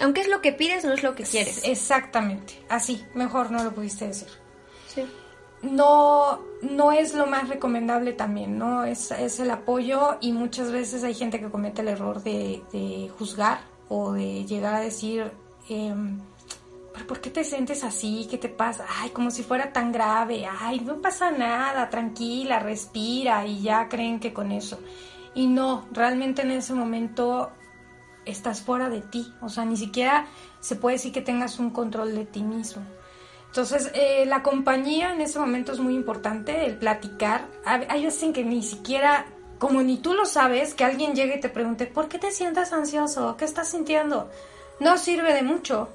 Aunque 0.00 0.22
es 0.22 0.28
lo 0.28 0.40
que 0.40 0.52
pides, 0.52 0.84
no 0.84 0.92
es 0.92 1.02
lo 1.02 1.14
que 1.14 1.24
quieres. 1.24 1.62
exactamente, 1.64 2.54
así, 2.68 3.04
mejor 3.14 3.50
no 3.50 3.62
lo 3.62 3.72
pudiste 3.72 4.06
decir. 4.08 4.28
Sí. 4.88 5.04
no, 5.62 6.40
no 6.60 6.92
es 6.92 7.14
lo 7.14 7.26
más 7.26 7.48
recomendable 7.48 8.12
también, 8.12 8.58
¿no? 8.58 8.84
Es, 8.84 9.10
es 9.10 9.40
el 9.40 9.50
apoyo 9.50 10.18
y 10.20 10.32
muchas 10.32 10.70
veces 10.70 11.04
hay 11.04 11.14
gente 11.14 11.40
que 11.40 11.50
comete 11.50 11.82
el 11.82 11.88
error 11.88 12.22
de, 12.22 12.62
de 12.72 13.10
juzgar 13.18 13.60
o 13.88 14.12
de 14.12 14.44
llegar 14.44 14.74
a 14.74 14.80
decir, 14.80 15.30
em, 15.68 16.18
¿pero 16.92 17.06
por 17.06 17.20
qué 17.20 17.30
te 17.30 17.44
sientes 17.44 17.84
así? 17.84 18.26
¿Qué 18.30 18.38
te 18.38 18.48
pasa? 18.48 18.86
Ay, 19.00 19.10
como 19.10 19.30
si 19.30 19.42
fuera 19.42 19.72
tan 19.72 19.92
grave, 19.92 20.46
ay, 20.46 20.80
no 20.80 21.00
pasa 21.00 21.30
nada, 21.30 21.90
tranquila, 21.90 22.58
respira 22.58 23.46
y 23.46 23.62
ya 23.62 23.88
creen 23.88 24.20
que 24.20 24.32
con 24.32 24.52
eso. 24.52 24.78
Y 25.34 25.46
no, 25.46 25.86
realmente 25.92 26.42
en 26.42 26.50
ese 26.50 26.74
momento 26.74 27.52
estás 28.24 28.62
fuera 28.62 28.88
de 28.88 29.00
ti, 29.00 29.32
o 29.40 29.48
sea, 29.48 29.64
ni 29.64 29.76
siquiera 29.76 30.26
se 30.60 30.76
puede 30.76 30.96
decir 30.96 31.12
que 31.12 31.22
tengas 31.22 31.58
un 31.58 31.70
control 31.70 32.14
de 32.14 32.24
ti 32.24 32.42
mismo. 32.42 32.82
Entonces, 33.46 33.90
eh, 33.94 34.24
la 34.26 34.42
compañía 34.42 35.12
en 35.12 35.20
ese 35.20 35.38
momento 35.38 35.72
es 35.72 35.78
muy 35.78 35.94
importante, 35.94 36.64
el 36.64 36.76
platicar. 36.78 37.46
Hay 37.66 38.02
veces 38.04 38.22
en 38.22 38.32
que 38.32 38.44
ni 38.44 38.62
siquiera, 38.62 39.26
como 39.58 39.82
ni 39.82 39.98
tú 39.98 40.14
lo 40.14 40.24
sabes, 40.24 40.72
que 40.72 40.84
alguien 40.84 41.14
llegue 41.14 41.36
y 41.36 41.40
te 41.40 41.50
pregunte, 41.50 41.86
¿por 41.86 42.08
qué 42.08 42.18
te 42.18 42.30
sientes 42.30 42.72
ansioso? 42.72 43.36
¿Qué 43.36 43.44
estás 43.44 43.68
sintiendo? 43.68 44.30
No 44.80 44.96
sirve 44.96 45.34
de 45.34 45.42
mucho 45.42 45.90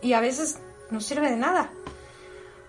y 0.00 0.12
a 0.12 0.20
veces 0.20 0.58
no 0.90 1.00
sirve 1.00 1.28
de 1.30 1.36
nada. 1.36 1.70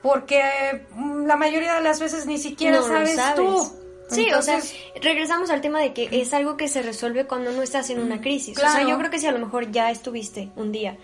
Porque 0.01 0.85
mm, 0.95 1.25
la 1.25 1.35
mayoría 1.35 1.75
de 1.75 1.81
las 1.81 1.99
veces 1.99 2.25
ni 2.25 2.37
siquiera 2.39 2.77
No 2.79 2.87
sabes, 2.87 3.15
sabes. 3.15 3.35
tú. 3.35 3.82
Sí, 4.13 4.27
o 4.33 4.41
sea, 4.41 4.59
regresamos 5.01 5.49
al 5.49 5.61
tema 5.61 5.79
de 5.79 5.93
que 5.93 6.07
es 6.11 6.33
algo 6.33 6.57
que 6.57 6.67
se 6.67 6.81
resuelve 6.81 7.25
cuando 7.25 7.51
no 7.51 7.61
estás 7.61 7.89
en 7.89 7.99
una 7.99 8.21
crisis. 8.21 8.57
O 8.57 8.61
sea, 8.61 8.87
yo 8.87 8.97
creo 8.97 9.09
que 9.11 9.19
si 9.19 9.27
a 9.27 9.31
lo 9.31 9.39
mejor 9.39 9.71
ya 9.71 9.91
estuviste 9.91 10.49
un 10.55 10.71
día 10.71 10.97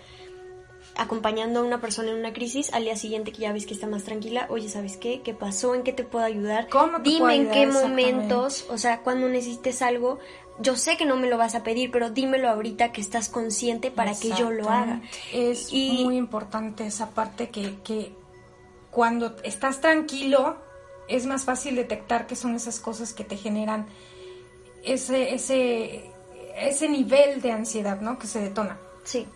acompañando 0.96 1.60
a 1.60 1.62
una 1.62 1.80
persona 1.80 2.10
en 2.10 2.16
una 2.16 2.32
crisis, 2.32 2.72
al 2.74 2.84
día 2.84 2.96
siguiente 2.96 3.32
que 3.32 3.38
ya 3.42 3.52
ves 3.52 3.64
que 3.66 3.74
está 3.74 3.86
más 3.86 4.02
tranquila, 4.04 4.46
oye, 4.50 4.68
¿sabes 4.68 4.96
qué? 4.96 5.22
¿Qué 5.22 5.32
pasó? 5.32 5.74
¿En 5.74 5.82
qué 5.82 5.92
te 5.92 6.04
puedo 6.04 6.24
ayudar? 6.24 6.68
¿Cómo 6.68 6.98
te 6.98 7.10
Dime 7.10 7.18
puedo 7.20 7.30
en 7.32 7.40
ayudar? 7.40 7.54
qué 7.54 7.62
Exactamente. 7.62 8.12
momentos, 8.12 8.66
o 8.68 8.76
sea, 8.78 9.00
cuando 9.00 9.28
necesites 9.28 9.82
algo, 9.82 10.18
yo 10.58 10.76
sé 10.76 10.96
que 10.96 11.06
no 11.06 11.16
me 11.16 11.28
lo 11.28 11.38
vas 11.38 11.54
a 11.54 11.62
pedir, 11.62 11.90
pero 11.90 12.10
dímelo 12.10 12.50
ahorita 12.50 12.92
que 12.92 13.00
estás 13.00 13.28
consciente 13.28 13.90
para 13.90 14.12
que 14.18 14.30
yo 14.32 14.50
lo 14.50 14.68
haga. 14.68 15.00
Es 15.32 15.72
Y- 15.72 16.04
muy 16.04 16.16
importante 16.16 16.86
esa 16.86 17.10
parte 17.10 17.48
que, 17.50 17.76
que 17.82 18.12
cuando 18.90 19.36
estás 19.44 19.80
tranquilo 19.80 20.56
es 21.10 21.26
más 21.26 21.44
fácil 21.44 21.76
detectar 21.76 22.26
que 22.26 22.36
son 22.36 22.54
esas 22.54 22.80
cosas 22.80 23.12
que 23.12 23.24
te 23.24 23.36
generan 23.36 23.86
ese, 24.84 25.34
ese, 25.34 26.10
ese 26.56 26.88
nivel 26.88 27.42
de 27.42 27.52
ansiedad, 27.52 28.00
¿no? 28.00 28.18
Que 28.18 28.26
se 28.26 28.40
detona. 28.40 28.78
Sí. 29.04 29.26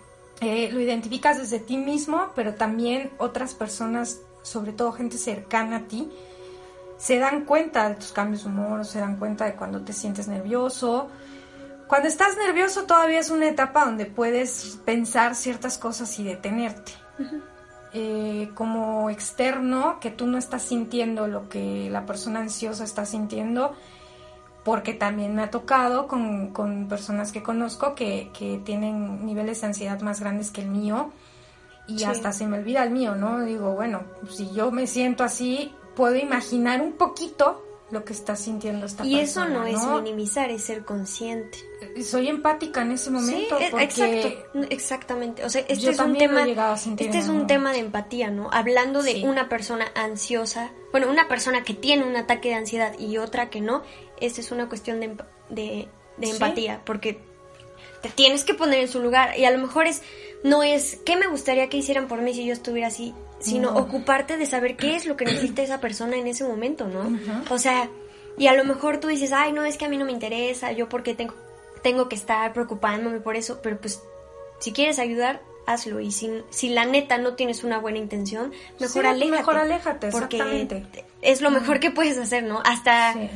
Eh, 0.41 0.71
lo 0.73 0.81
identificas 0.81 1.39
desde 1.39 1.59
ti 1.59 1.77
mismo, 1.77 2.31
pero 2.35 2.55
también 2.55 3.11
otras 3.19 3.55
personas, 3.55 4.21
sobre 4.43 4.73
todo 4.73 4.93
gente 4.93 5.19
cercana 5.19 5.77
a 5.77 5.83
ti, 5.83 6.11
se 6.97 7.19
dan 7.19 7.45
cuenta 7.45 7.89
de 7.89 7.97
tus 7.97 8.13
cambios 8.13 8.45
de 8.45 8.51
humor, 8.51 8.85
se 8.85 9.01
dan 9.01 9.17
cuenta 9.17 9.45
de 9.45 9.55
cuando 9.55 9.83
te 9.83 9.93
sientes 9.93 10.29
nervioso. 10.29 11.09
Cuando 11.89 12.09
estás 12.09 12.37
nervioso 12.37 12.85
todavía 12.85 13.21
es 13.21 13.31
una 13.31 13.49
etapa 13.49 13.85
donde 13.85 14.07
puedes 14.07 14.79
pensar 14.85 15.35
ciertas 15.35 15.79
cosas 15.79 16.19
y 16.19 16.25
detenerte. 16.25 16.93
Eh, 17.97 18.51
como 18.55 19.09
externo, 19.09 19.99
que 20.01 20.11
tú 20.11 20.27
no 20.27 20.37
estás 20.37 20.63
sintiendo 20.63 21.29
lo 21.29 21.49
que 21.49 21.89
la 21.91 22.05
persona 22.07 22.41
ansiosa 22.41 22.83
está 22.83 23.07
sintiendo, 23.07 23.73
porque 24.65 24.95
también 24.95 25.35
me 25.37 25.43
ha 25.43 25.51
tocado 25.51 26.09
con, 26.09 26.49
con 26.49 26.89
personas 26.89 27.31
que 27.31 27.43
conozco 27.45 27.95
que, 27.95 28.31
que 28.37 28.59
tienen 28.65 29.25
niveles 29.25 29.61
de 29.61 29.69
ansiedad 29.69 30.01
más 30.01 30.19
grandes 30.19 30.51
que 30.51 30.63
el 30.63 30.71
mío 30.71 31.13
y 31.87 31.99
Sí. 31.99 32.05
hasta 32.05 32.33
se 32.33 32.47
me 32.49 32.59
olvida 32.59 32.83
el 32.83 32.91
mío, 32.91 33.15
¿no? 33.15 33.43
Digo, 33.43 33.73
bueno, 33.75 34.01
si 34.29 34.51
yo 34.53 34.73
me 34.73 34.87
siento 34.89 35.23
así, 35.23 35.73
puedo 35.95 36.17
imaginar 36.17 36.81
un 36.81 36.95
poquito 36.95 37.63
lo 37.95 38.05
que 38.05 38.13
está 38.13 38.37
sintiendo 38.37 38.85
esta 38.85 39.07
Y 39.07 39.19
eso 39.19 39.41
persona, 39.41 39.61
no 39.61 39.67
es 39.67 39.83
¿no? 39.83 40.03
minimizar, 40.03 40.51
es 40.51 40.65
ser 40.65 40.85
consciente. 40.85 41.59
Soy 42.03 42.29
empática 42.29 42.83
en 42.83 42.93
ese 42.93 43.11
momento 43.11 43.59
sí, 43.59 43.65
e- 43.65 43.71
porque 43.71 43.85
exacto, 43.85 44.29
exactamente. 44.71 45.45
O 45.45 45.49
sea, 45.51 45.63
este 45.63 45.77
yo 45.77 45.91
es 45.93 45.99
un 46.01 46.17
tema, 46.19 46.47
este 46.47 47.19
es 47.19 47.29
un 47.29 47.47
tema 47.47 47.73
de 47.73 47.79
empatía, 47.79 48.31
¿no? 48.31 48.51
Hablando 48.53 49.03
de 49.03 49.13
Sí. 49.13 49.25
una 49.25 49.49
persona 49.49 49.87
ansiosa, 49.95 50.73
bueno, 50.93 51.09
una 51.11 51.29
persona 51.29 51.63
que 51.65 51.73
tiene 51.75 52.05
un 52.05 52.17
ataque 52.17 52.49
de 52.51 52.57
ansiedad 52.57 52.99
y 52.99 53.17
otra 53.19 53.49
que 53.49 53.61
no, 53.61 53.83
esta 54.21 54.41
es 54.41 54.51
una 54.51 54.69
cuestión 54.69 55.01
de, 55.01 55.17
de, 55.49 55.89
de 56.19 56.27
Sí. 56.27 56.33
empatía, 56.33 56.83
porque 56.85 57.19
te 58.03 58.09
tienes 58.11 58.45
que 58.45 58.55
poner 58.55 58.81
en 58.81 58.89
su 58.89 59.01
lugar 59.01 59.39
y 59.39 59.45
a 59.45 59.51
lo 59.51 59.59
mejor 59.59 59.87
es 59.87 60.03
no 60.43 60.63
es 60.63 60.99
qué 61.07 61.17
me 61.17 61.27
gustaría 61.29 61.69
que 61.71 61.79
hicieran 61.79 62.07
por 62.07 62.21
mí 62.21 62.35
si 62.35 62.45
yo 62.45 62.53
estuviera 62.53 62.89
así, 62.89 63.15
sino 63.45 63.71
No. 63.73 63.79
ocuparte 63.79 64.37
de 64.37 64.47
saber 64.47 64.77
qué 64.77 64.97
es 64.97 65.07
lo 65.07 65.17
que 65.17 65.25
necesita 65.27 65.63
esa 65.63 65.81
persona 65.81 66.17
en 66.17 66.27
ese 66.27 66.45
momento, 66.45 66.89
¿no? 66.89 67.19
O 67.51 67.59
sea, 67.59 67.89
Y 68.37 68.49
a 68.49 68.55
lo 68.55 68.65
mejor 68.65 68.99
tú 68.99 69.07
dices, 69.07 69.31
ay, 69.31 69.53
no, 69.53 69.65
es 69.65 69.77
que 69.77 69.85
a 69.85 69.89
mí 69.89 69.97
no 69.97 70.05
me 70.05 70.11
interesa, 70.11 70.73
yo 70.73 70.89
porque 70.89 71.15
tengo, 71.15 71.35
tengo 71.85 72.09
que 72.09 72.17
estar 72.17 72.53
preocupándome 72.53 73.21
por 73.21 73.37
eso, 73.37 73.61
pero 73.63 73.79
pues 73.79 74.03
si 74.59 74.73
quieres 74.73 74.99
ayudar, 74.99 75.41
hazlo. 75.69 76.01
Y 76.01 76.11
si, 76.11 76.43
si 76.51 76.71
la 76.71 76.85
neta 76.85 77.17
no 77.19 77.35
tienes 77.35 77.63
una 77.63 77.79
buena 77.79 77.99
intención, 77.99 78.51
mejor 78.81 79.03
Sí, 79.03 79.09
aléjate. 79.09 79.31
mejor 79.39 79.57
aléjate, 79.59 80.09
porque 80.11 80.37
exactamente. 80.39 81.05
es 81.23 81.43
lo 81.43 81.51
mejor 81.53 81.79
que 81.79 81.93
puedes 81.93 82.19
hacer, 82.19 82.43
¿no? 82.43 82.61
Hasta... 82.65 83.13
Sí. 83.13 83.31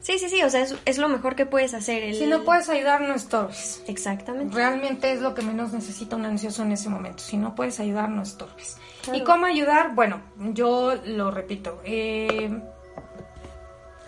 Sí, 0.00 0.18
sí, 0.18 0.30
sí, 0.30 0.42
o 0.42 0.48
sea, 0.48 0.62
es, 0.62 0.74
es 0.86 0.96
lo 0.98 1.08
mejor 1.10 1.36
que 1.36 1.44
puedes 1.46 1.74
hacer. 1.74 2.02
el- 2.02 2.14
Si 2.14 2.26
no 2.26 2.42
puedes 2.42 2.68
ayudar, 2.70 3.02
no 3.02 3.14
estorbes. 3.14 3.82
Exactamente. 3.86 4.54
Realmente 4.54 5.12
es 5.12 5.20
lo 5.20 5.34
que 5.34 5.42
menos 5.42 5.72
necesita 5.72 6.16
un 6.16 6.24
ansioso 6.24 6.62
en 6.62 6.72
ese 6.72 6.88
momento. 6.88 7.22
Si 7.22 7.36
no 7.36 7.54
puedes 7.54 7.78
ayudar, 7.80 8.08
no 8.08 8.22
estorbes. 8.22 8.78
Claro. 9.02 9.18
¿Y 9.18 9.24
cómo 9.24 9.44
ayudar? 9.46 9.94
Bueno, 9.94 10.22
yo 10.38 10.94
lo 11.04 11.30
repito. 11.30 11.80
eh, 11.84 12.50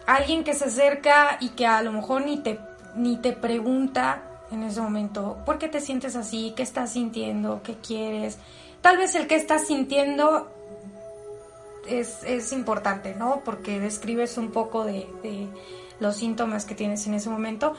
alguien 0.07 0.45
que 0.45 0.55
se 0.55 0.64
acerca 0.66 1.36
y 1.40 1.51
que 1.51 1.66
a 1.66 1.82
lo 1.82 1.93
mejor 1.93 2.24
ni 2.24 2.38
te, 2.38 2.59
ni 2.97 3.16
te 3.18 3.32
pregunta 3.32 4.22
en 4.51 4.62
ese 4.64 4.80
momento, 4.80 5.38
¿por 5.47 5.59
qué 5.59 5.68
te 5.68 5.80
sientes 5.80 6.16
así? 6.16 6.53
¿Qué 6.57 6.62
estás 6.62 6.93
sintiendo? 6.93 7.62
¿Qué 7.62 7.76
quieres? 7.76 8.38
Tal 8.80 8.97
vez 8.99 9.14
el 9.14 9.26
que 9.26 9.36
estás 9.36 9.66
sintiendo 9.66 10.51
es, 11.86 12.22
es 12.24 12.53
importante, 12.53 13.14
¿no? 13.14 13.43
Porque 13.45 13.80
describes 13.80 14.36
un 14.38 14.51
poco 14.51 14.84
de, 14.84 15.07
de 15.22 15.47
los 16.03 16.16
síntomas 16.16 16.64
que 16.66 16.74
tienes 16.74 17.07
en 17.07 17.14
ese 17.14 17.30
momento. 17.30 17.74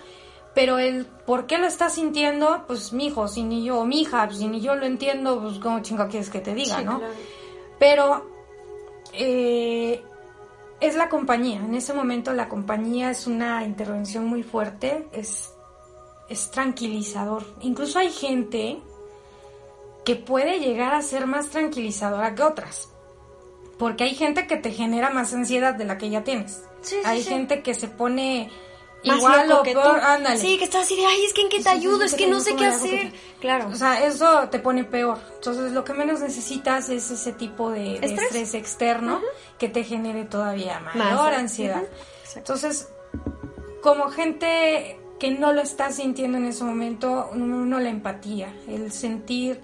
Pero 0.56 0.78
el 0.78 1.06
por 1.06 1.48
qué 1.48 1.58
lo 1.58 1.68
estás 1.68 1.96
sintiendo, 1.96 2.64
pues 2.68 2.94
mi 2.94 3.08
hijo, 3.08 3.28
si 3.28 3.44
ni 3.44 3.64
yo, 3.64 3.80
o 3.80 3.86
mi 3.86 4.02
hija, 4.02 4.26
pues, 4.26 4.38
si 4.40 4.48
ni 4.48 4.62
yo 4.62 4.76
lo 4.76 4.86
entiendo, 4.86 5.42
pues 5.42 5.60
cómo 5.60 5.82
chingo 5.82 6.08
quieres 6.08 6.30
que 6.30 6.40
te 6.40 6.54
diga, 6.54 6.80
Sí, 6.80 6.86
¿no? 6.86 7.00
claro. 7.00 7.14
Pero 7.80 8.30
eh, 9.14 10.04
es 10.80 10.96
la 10.96 11.10
compañía. 11.10 11.60
En 11.60 11.74
ese 11.76 11.94
momento 11.94 12.34
la 12.34 12.50
compañía 12.50 13.10
es 13.10 13.26
una 13.26 13.64
intervención 13.64 14.26
muy 14.26 14.44
fuerte, 14.44 15.08
es, 15.12 15.54
es 16.30 16.52
tranquilizador. 16.52 17.44
Incluso 17.62 18.00
hay 18.00 18.12
gente 18.12 18.80
que 20.06 20.16
puede 20.16 20.60
llegar 20.60 20.94
a 20.94 21.02
ser 21.02 21.26
más 21.26 21.50
tranquilizadora 21.50 22.36
que 22.36 22.44
otras. 22.44 22.90
Porque 23.80 24.04
hay 24.04 24.14
gente 24.14 24.46
que 24.46 24.58
te 24.58 24.72
genera 24.72 25.10
más 25.10 25.34
ansiedad 25.34 25.74
de 25.74 25.86
la 25.86 25.98
que 25.98 26.10
ya 26.10 26.24
tienes. 26.24 26.64
Sí, 26.84 26.96
sí, 26.96 27.02
hay 27.04 27.24
sí. 27.24 27.30
gente 27.30 27.62
que 27.64 27.74
se 27.74 27.88
pone 27.88 28.52
Más 29.06 29.18
igual 29.18 29.50
loco 29.50 29.62
o 29.62 29.64
que 29.64 29.74
peor. 29.74 30.00
tú. 30.00 30.06
Ándale. 30.06 30.38
Sí, 30.38 30.58
que 30.58 30.66
estás 30.66 30.84
así 30.84 30.96
de, 30.96 31.06
ay, 31.06 31.26
es 31.26 31.34
que 31.34 31.42
en 31.42 31.50
qué 31.50 31.62
te 31.62 31.70
ayudo, 31.70 32.04
es 32.04 32.14
que 32.14 32.28
no 32.28 32.40
sé 32.40 32.52
¿cómo 32.52 32.62
qué 32.62 32.68
hacer. 32.68 33.12
¿Qué 33.12 33.20
Claro. 33.42 33.68
O 33.70 33.76
sea, 33.76 34.06
eso 34.06 34.48
te 34.50 34.60
pone 34.60 34.84
peor. 34.84 35.18
Entonces, 35.36 35.72
lo 35.72 35.84
que 35.84 35.94
menos 35.94 36.20
necesitas 36.22 36.90
es 36.90 37.10
ese 37.12 37.34
tipo 37.34 37.72
de, 37.72 38.00
de 38.00 38.14
Estrés. 38.14 38.54
externo 38.54 39.22
que 39.58 39.68
te 39.70 39.84
genere 39.84 40.26
todavía 40.26 40.80
Más, 40.80 40.96
mayor 40.96 41.34
¿eh? 41.34 41.38
ansiedad. 41.38 41.84
Entonces, 42.36 42.88
como 43.82 44.10
gente 44.10 45.00
que 45.20 45.32
no 45.32 45.54
lo 45.54 45.62
está 45.62 45.92
sintiendo 45.92 46.38
en 46.38 46.46
ese 46.46 46.64
momento, 46.64 47.30
uno 47.34 47.80
la 47.80 47.90
empatía, 47.90 48.54
el 48.68 48.92
sentir, 48.92 49.62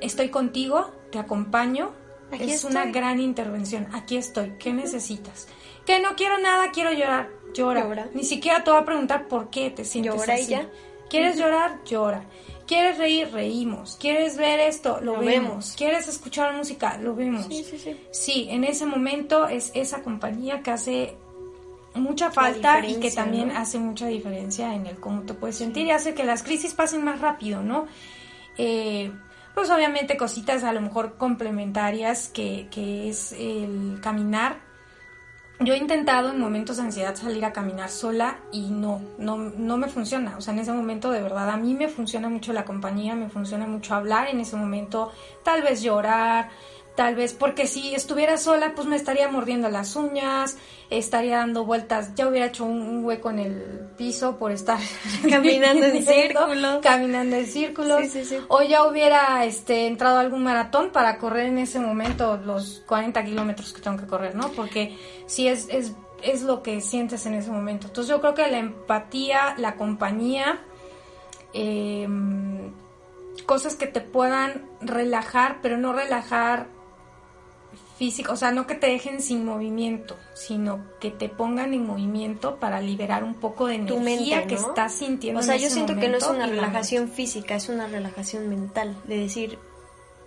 estoy 0.00 0.28
contigo, 0.30 0.90
te 1.10 1.18
acompaño, 1.18 1.92
Aquí 2.32 2.50
es 2.50 2.64
una 2.64 2.86
gran 2.86 3.20
intervención. 3.20 3.86
Aquí 3.92 4.16
estoy, 4.16 4.54
¿qué 4.58 4.72
necesitas? 4.72 5.48
Que 5.84 6.00
no 6.00 6.16
quiero 6.16 6.38
nada, 6.38 6.70
quiero 6.72 6.92
llorar, 6.92 7.30
llora. 7.54 7.84
Llora. 7.84 8.08
Ni 8.14 8.24
siquiera 8.24 8.64
te 8.64 8.70
voy 8.70 8.80
a 8.80 8.84
preguntar 8.84 9.28
por 9.28 9.50
qué 9.50 9.70
te 9.70 9.84
sientes 9.84 10.14
Llora 10.14 10.38
y 10.38 10.42
así. 10.42 10.50
ya. 10.50 10.68
¿Quieres 11.08 11.36
llorar? 11.38 11.84
Llora. 11.84 12.24
¿Quieres 12.66 12.98
reír? 12.98 13.30
Reímos. 13.32 13.96
¿Quieres 14.00 14.36
ver 14.36 14.58
esto? 14.58 14.98
Lo, 15.00 15.12
Lo 15.14 15.20
vemos. 15.20 15.32
vemos. 15.48 15.74
¿Quieres 15.76 16.08
escuchar 16.08 16.52
música? 16.54 16.98
Lo 16.98 17.14
vemos. 17.14 17.46
Sí, 17.46 17.62
sí, 17.62 17.78
sí. 17.78 17.96
Sí, 18.10 18.46
en 18.50 18.64
ese 18.64 18.86
momento 18.86 19.46
es 19.46 19.70
esa 19.74 20.02
compañía 20.02 20.62
que 20.62 20.72
hace 20.72 21.16
mucha 21.94 22.32
falta 22.32 22.84
y 22.84 22.96
que 22.96 23.10
también 23.12 23.48
¿no? 23.48 23.58
hace 23.58 23.78
mucha 23.78 24.08
diferencia 24.08 24.74
en 24.74 24.86
el 24.86 24.96
cómo 24.98 25.22
te 25.22 25.34
puedes 25.34 25.56
sentir 25.56 25.86
y 25.86 25.92
hace 25.92 26.12
que 26.14 26.24
las 26.24 26.42
crisis 26.42 26.74
pasen 26.74 27.04
más 27.04 27.20
rápido, 27.20 27.62
¿no? 27.62 27.86
Eh, 28.58 29.12
pues 29.56 29.70
obviamente 29.70 30.18
cositas 30.18 30.64
a 30.64 30.72
lo 30.74 30.82
mejor 30.82 31.16
complementarias 31.16 32.28
que, 32.28 32.68
que 32.70 33.08
es 33.08 33.32
el 33.32 34.00
caminar. 34.02 34.58
Yo 35.60 35.72
he 35.72 35.78
intentado 35.78 36.28
en 36.28 36.38
momentos 36.38 36.76
de 36.76 36.82
ansiedad 36.82 37.14
salir 37.14 37.42
a 37.42 37.54
caminar 37.54 37.88
sola 37.88 38.40
y 38.52 38.68
no, 38.68 39.00
no, 39.16 39.38
no 39.38 39.78
me 39.78 39.88
funciona. 39.88 40.36
O 40.36 40.42
sea, 40.42 40.52
en 40.52 40.60
ese 40.60 40.72
momento 40.72 41.10
de 41.10 41.22
verdad 41.22 41.48
a 41.48 41.56
mí 41.56 41.72
me 41.72 41.88
funciona 41.88 42.28
mucho 42.28 42.52
la 42.52 42.66
compañía, 42.66 43.14
me 43.14 43.30
funciona 43.30 43.66
mucho 43.66 43.94
hablar 43.94 44.28
en 44.28 44.40
ese 44.40 44.56
momento, 44.56 45.10
tal 45.42 45.62
vez 45.62 45.80
llorar, 45.80 46.50
tal 46.96 47.14
vez 47.14 47.34
porque 47.34 47.66
si 47.66 47.94
estuviera 47.94 48.38
sola 48.38 48.72
pues 48.74 48.88
me 48.88 48.96
estaría 48.96 49.28
mordiendo 49.28 49.68
las 49.68 49.94
uñas, 49.96 50.56
estaría 50.90 51.36
dando 51.38 51.64
vueltas, 51.64 52.14
ya 52.14 52.26
hubiera 52.26 52.46
hecho 52.46 52.64
un, 52.64 52.80
un 52.80 53.04
hueco 53.04 53.30
en 53.30 53.38
el 53.38 53.88
piso 53.96 54.36
por 54.38 54.50
estar 54.50 54.78
Caminando 55.30 55.86
en 55.86 56.02
círculos. 56.06 56.78
caminando 56.82 57.36
en 57.36 57.46
círculos, 57.46 58.00
Sí, 58.02 58.08
sí, 58.08 58.24
sí. 58.24 58.38
o 58.48 58.62
ya 58.62 58.84
hubiera 58.86 59.44
este 59.44 59.86
entrado 59.86 60.16
a 60.16 60.20
algún 60.20 60.42
maratón 60.42 60.90
para 60.90 61.18
correr 61.18 61.46
en 61.46 61.58
ese 61.58 61.78
momento 61.78 62.38
los 62.38 62.82
40 62.86 63.24
kilómetros 63.24 63.72
que 63.72 63.80
tengo 63.82 63.98
que 63.98 64.06
correr, 64.06 64.34
¿no? 64.34 64.48
Porque 64.52 64.96
sí 65.26 65.46
es, 65.48 65.68
es, 65.70 65.92
es 66.22 66.42
lo 66.42 66.62
que 66.62 66.80
sientes 66.80 67.26
en 67.26 67.34
ese 67.34 67.50
momento. 67.50 67.88
Entonces 67.88 68.08
yo 68.10 68.20
creo 68.22 68.34
que 68.34 68.50
la 68.50 68.58
empatía, 68.58 69.54
la 69.58 69.76
compañía, 69.76 70.60
eh, 71.52 72.08
cosas 73.44 73.76
que 73.76 73.86
te 73.86 74.00
puedan 74.00 74.64
relajar, 74.80 75.58
pero 75.62 75.76
no 75.76 75.92
relajar 75.92 76.74
físico, 77.96 78.32
o 78.32 78.36
sea, 78.36 78.52
no 78.52 78.66
que 78.66 78.74
te 78.74 78.86
dejen 78.88 79.20
sin 79.22 79.44
movimiento, 79.44 80.16
sino 80.34 80.84
que 81.00 81.10
te 81.10 81.28
pongan 81.28 81.72
en 81.74 81.86
movimiento 81.86 82.56
para 82.56 82.80
liberar 82.80 83.24
un 83.24 83.34
poco 83.34 83.66
de 83.66 83.78
Tu 83.80 83.96
energía 83.96 84.36
mente, 84.38 84.54
que 84.54 84.60
estás 84.60 84.92
sintiendo. 84.92 85.40
O 85.40 85.42
sea, 85.42 85.54
en 85.54 85.60
yo 85.62 85.66
ese 85.66 85.74
siento 85.74 85.96
que 85.96 86.08
no 86.08 86.18
es 86.18 86.26
una 86.26 86.46
relajación 86.46 87.08
física, 87.08 87.54
es 87.56 87.68
una 87.68 87.86
relajación 87.86 88.48
mental, 88.48 88.96
de 89.04 89.18
decir, 89.18 89.58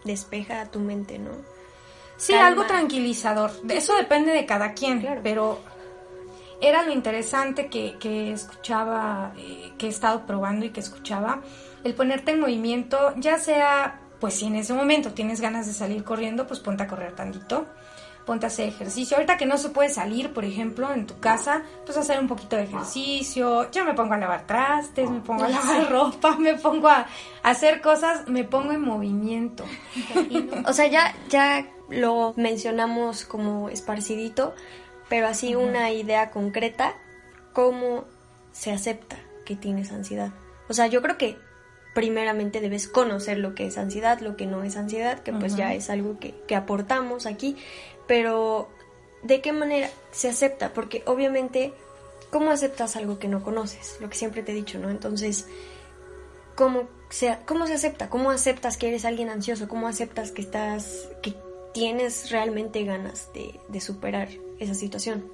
despeja 0.04 0.66
tu 0.72 0.80
mente, 0.80 1.20
¿no? 1.20 1.32
Sí, 2.18 2.34
calma. 2.34 2.48
algo 2.48 2.66
tranquilizador. 2.66 3.52
Eso 3.70 3.96
depende 3.96 4.32
de 4.34 4.46
cada 4.46 4.74
quien, 4.74 5.02
Claro. 5.02 5.22
pero 5.24 5.60
era 6.62 6.84
lo 6.84 6.92
interesante 6.92 7.68
que, 7.68 7.96
que 8.00 8.32
escuchaba, 8.34 9.34
eh, 9.38 9.72
que 9.78 9.86
he 9.86 9.90
estado 9.90 10.26
probando 10.26 10.66
y 10.66 10.72
que 10.72 10.80
escuchaba, 10.82 11.42
el 11.84 11.94
ponerte 11.94 12.32
en 12.32 12.42
movimiento, 12.42 13.14
ya 13.18 13.38
sea, 13.38 14.02
pues 14.20 14.36
si 14.36 14.46
en 14.46 14.56
ese 14.56 14.74
momento 14.74 15.14
tienes 15.14 15.42
ganas 15.42 15.68
de 15.68 15.74
salir 15.74 16.04
corriendo, 16.04 16.48
pues 16.48 16.60
ponte 16.60 16.84
a 16.84 16.88
correr 16.88 17.16
tantito, 17.16 17.66
ponte 18.26 18.46
a 18.46 18.48
hacer 18.48 18.68
ejercicio. 18.68 19.18
Ahorita 19.18 19.38
que 19.38 19.46
no 19.46 19.58
se 19.58 19.70
puede 19.70 19.90
salir, 19.90 20.34
por 20.34 20.46
ejemplo, 20.46 20.94
en 20.94 21.08
tu 21.08 21.20
casa, 21.20 21.64
pues 21.86 21.98
hacer 21.98 22.20
un 22.20 22.28
poquito 22.28 22.56
de 22.56 22.64
ejercicio, 22.64 23.72
yo 23.72 23.86
me 23.86 23.94
pongo 23.94 24.14
a 24.14 24.18
lavar 24.18 24.46
trastes, 24.46 25.10
me 25.10 25.22
pongo 25.22 25.46
a 25.46 25.50
lavar 25.50 25.90
ropa, 25.90 26.36
me 26.38 26.56
pongo 26.56 26.90
a 26.90 27.08
hacer 27.44 27.82
cosas, 27.82 28.28
me 28.28 28.44
pongo 28.44 28.72
en 28.72 28.82
movimiento. 28.82 29.66
O 30.68 30.74
sea, 30.74 30.88
ya, 30.88 31.16
ya 31.30 31.66
lo 31.90 32.34
mencionamos 32.38 33.26
como 33.26 33.70
esparcidito, 33.70 34.54
pero 35.08 35.28
así 35.28 35.56
una 35.56 35.92
idea 35.92 36.30
concreta, 36.30 36.94
¿cómo 37.54 38.06
se 38.52 38.72
acepta 38.72 39.18
que 39.46 39.56
tienes 39.56 39.92
ansiedad? 39.92 40.32
O 40.68 40.74
sea, 40.74 40.86
yo 40.88 41.02
creo 41.02 41.18
que 41.18 41.38
primeramente 41.94 42.62
debes 42.62 42.88
conocer 42.88 43.38
lo 43.38 43.56
que 43.56 43.68
es 43.68 43.78
ansiedad, 43.78 44.20
lo 44.20 44.36
que 44.36 44.46
no 44.46 44.64
es 44.64 44.78
ansiedad, 44.78 45.20
que 45.20 45.34
pues 45.34 45.56
ya 45.56 45.74
es 45.74 45.90
algo 45.90 46.20
que, 46.20 46.36
que 46.48 46.56
aportamos 46.56 47.26
aquí, 47.26 47.58
pero 48.08 48.70
¿de 49.24 49.42
qué 49.42 49.52
manera 49.52 49.90
se 50.12 50.30
acepta? 50.30 50.74
Porque 50.74 51.04
obviamente, 51.06 51.74
¿cómo 52.30 52.52
aceptas 52.52 52.96
algo 52.96 53.20
que 53.20 53.28
no 53.28 53.44
conoces? 53.44 53.98
Lo 54.00 54.10
que 54.10 54.18
siempre 54.18 54.44
te 54.44 54.52
he 54.52 54.56
dicho, 54.56 54.80
¿no? 54.80 54.90
Entonces, 54.90 55.48
¿cómo 56.56 56.90
se, 57.10 57.38
cómo 57.46 57.68
se 57.68 57.74
acepta? 57.74 58.10
¿Cómo 58.10 58.32
aceptas 58.32 58.78
que 58.78 58.88
eres 58.88 59.06
alguien 59.06 59.30
ansioso? 59.30 59.68
¿Cómo 59.68 59.88
aceptas 59.88 60.32
que 60.32 60.42
estás, 60.42 61.10
que 61.22 61.36
tienes 61.74 62.32
realmente 62.32 62.84
ganas 62.84 63.32
de, 63.34 63.60
de 63.68 63.82
superar 63.82 64.30
esa 64.60 64.74
situación? 64.74 65.26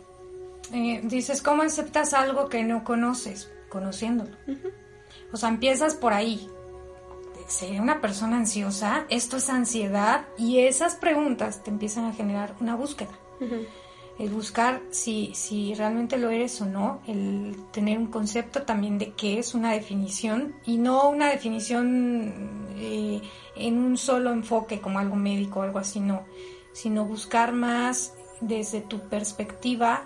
Eh, 0.73 1.01
dices, 1.03 1.41
¿cómo 1.41 1.63
aceptas 1.63 2.13
algo 2.13 2.49
que 2.49 2.63
no 2.63 2.83
conoces? 2.83 3.51
Conociéndolo. 3.69 4.35
O 5.31 5.37
sea, 5.37 5.49
empiezas 5.49 5.95
por 5.95 6.13
ahí. 6.13 6.49
¿Seré 7.47 7.79
una 7.79 8.01
persona 8.01 8.37
ansiosa? 8.37 9.05
Esto 9.09 9.37
es 9.37 9.49
ansiedad. 9.49 10.27
Y 10.37 10.59
esas 10.59 10.95
preguntas 10.95 11.63
te 11.63 11.69
empiezan 11.69 12.05
a 12.05 12.13
generar 12.13 12.55
una 12.59 12.75
búsqueda. 12.75 13.11
El 14.17 14.29
buscar 14.29 14.81
si, 14.91 15.33
si 15.35 15.73
realmente 15.75 16.17
lo 16.17 16.29
eres 16.29 16.59
o 16.61 16.65
no. 16.65 17.01
El 17.07 17.55
tener 17.71 17.97
un 17.97 18.07
concepto 18.07 18.63
también 18.63 18.97
de 18.97 19.13
qué 19.13 19.39
es 19.39 19.53
una 19.53 19.73
definición. 19.73 20.55
Y 20.65 20.77
no 20.77 21.09
una 21.09 21.29
definición 21.29 22.67
eh, 22.77 23.21
en 23.55 23.77
un 23.77 23.97
solo 23.97 24.31
enfoque 24.31 24.81
como 24.81 24.99
algo 24.99 25.15
médico 25.15 25.59
o 25.59 25.63
algo 25.63 25.79
así, 25.79 25.99
no. 25.99 26.23
Sino 26.71 27.05
buscar 27.05 27.51
más 27.51 28.13
desde 28.41 28.81
tu 28.81 28.99
perspectiva 29.07 30.05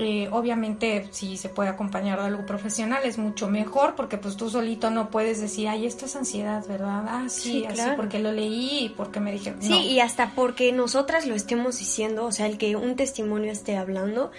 eh, 0.00 0.28
obviamente, 0.32 1.08
si 1.10 1.36
se 1.36 1.48
puede 1.48 1.68
acompañar 1.68 2.18
de 2.18 2.26
algo 2.26 2.46
profesional 2.46 3.00
es 3.04 3.18
mucho 3.18 3.48
mejor 3.48 3.94
porque 3.94 4.16
pues 4.16 4.36
tú 4.36 4.48
solito 4.50 4.90
no 4.90 5.10
puedes 5.10 5.40
decir, 5.40 5.68
ay, 5.68 5.86
esto 5.86 6.06
es 6.06 6.16
ansiedad, 6.16 6.64
¿verdad? 6.66 7.04
Ah, 7.08 7.24
sí, 7.28 7.40
Sí, 7.52 7.64
así 7.66 7.74
claro. 7.74 7.96
porque 7.96 8.18
lo 8.18 8.32
leí 8.32 8.86
y 8.86 8.88
porque 8.90 9.20
me 9.20 9.32
dijeron. 9.32 9.62
Sí, 9.62 9.70
no. 9.70 9.80
y 9.80 10.00
hasta 10.00 10.32
porque 10.34 10.72
nosotras 10.72 11.26
lo 11.26 11.34
estemos 11.34 11.78
diciendo, 11.78 12.24
o 12.24 12.32
sea, 12.32 12.46
el 12.46 12.58
que 12.58 12.76
un 12.76 12.96
testimonio 12.96 13.52
esté 13.52 13.76
hablando, 13.76 14.30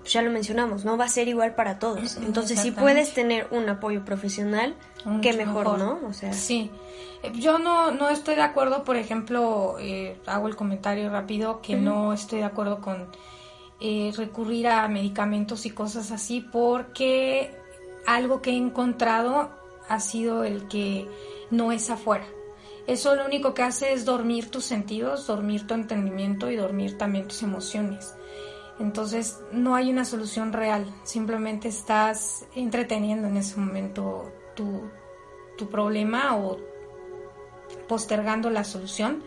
pues 0.00 0.12
ya 0.12 0.22
lo 0.22 0.30
mencionamos, 0.30 0.84
no 0.84 0.96
va 0.96 1.04
a 1.04 1.08
ser 1.08 1.28
igual 1.28 1.54
para 1.54 1.78
todos. 1.78 2.16
Entonces, 2.16 2.60
si 2.60 2.70
puedes 2.70 3.14
tener 3.14 3.46
un 3.50 3.68
apoyo 3.68 4.04
profesional, 4.04 4.74
qué 5.20 5.32
mejor, 5.32 5.78
¿no? 5.78 6.00
O 6.08 6.12
sea, 6.12 6.32
sí. 6.32 6.70
Yo 7.34 7.58
no, 7.60 7.92
no 7.92 8.08
estoy 8.08 8.34
de 8.34 8.42
acuerdo, 8.42 8.82
por 8.82 8.96
ejemplo, 8.96 9.76
eh, 9.78 10.16
hago 10.26 10.48
el 10.48 10.56
comentario 10.56 11.08
rápido, 11.08 11.60
que 11.60 11.76
no 11.76 12.12
estoy 12.12 12.40
de 12.40 12.46
acuerdo 12.46 12.80
con 12.80 13.06
eh, 13.84 14.12
recurrir 14.16 14.68
a 14.68 14.86
medicamentos 14.86 15.66
y 15.66 15.70
cosas 15.70 16.12
así, 16.12 16.40
porque 16.40 17.50
algo 18.06 18.40
que 18.40 18.50
he 18.50 18.56
encontrado 18.56 19.50
ha 19.88 19.98
sido 19.98 20.44
el 20.44 20.68
que 20.68 21.08
no 21.50 21.72
es 21.72 21.90
afuera. 21.90 22.24
Eso 22.86 23.16
lo 23.16 23.26
único 23.26 23.54
que 23.54 23.64
hace 23.64 23.92
es 23.92 24.04
dormir 24.04 24.52
tus 24.52 24.66
sentidos, 24.66 25.26
dormir 25.26 25.66
tu 25.66 25.74
entendimiento 25.74 26.48
y 26.48 26.54
dormir 26.54 26.96
también 26.96 27.26
tus 27.26 27.42
emociones. 27.42 28.14
Entonces 28.78 29.40
no 29.50 29.74
hay 29.74 29.90
una 29.90 30.04
solución 30.04 30.52
real, 30.52 30.86
simplemente 31.02 31.66
estás 31.66 32.46
entreteniendo 32.54 33.26
en 33.26 33.36
ese 33.36 33.58
momento 33.58 34.30
tu, 34.54 34.88
tu 35.58 35.68
problema 35.68 36.36
o 36.36 36.58
postergando 37.88 38.48
la 38.48 38.62
solución. 38.62 39.24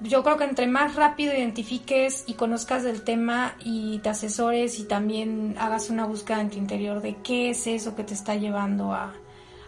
Yo 0.00 0.22
creo 0.22 0.36
que 0.36 0.44
entre 0.44 0.66
más 0.66 0.94
rápido 0.94 1.34
identifiques 1.34 2.24
y 2.26 2.34
conozcas 2.34 2.82
del 2.82 3.02
tema 3.02 3.56
y 3.64 3.98
te 4.00 4.10
asesores 4.10 4.78
y 4.78 4.84
también 4.84 5.56
hagas 5.58 5.88
una 5.88 6.04
búsqueda 6.04 6.42
en 6.42 6.50
tu 6.50 6.58
interior 6.58 7.00
de 7.00 7.16
qué 7.22 7.50
es 7.50 7.66
eso 7.66 7.96
que 7.96 8.04
te 8.04 8.12
está 8.12 8.34
llevando 8.34 8.92
a, 8.92 9.14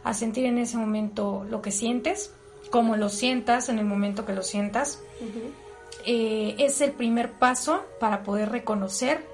a 0.05 0.14
sentir 0.14 0.45
en 0.45 0.59
ese 0.59 0.76
momento 0.76 1.47
lo 1.49 1.62
que 1.62 1.70
sientes, 1.70 2.35
cómo 2.70 2.97
lo 2.97 3.09
sientas 3.09 3.70
en 3.70 3.79
el 3.79 3.87
momento 3.87 4.26
que 4.26 4.35
lo 4.35 4.43
sientas, 4.43 5.03
eh, 6.05 6.55
es 6.59 6.81
el 6.81 6.93
primer 6.93 7.33
paso 7.33 7.85
para 7.99 8.22
poder 8.22 8.51
reconocer, 8.51 9.24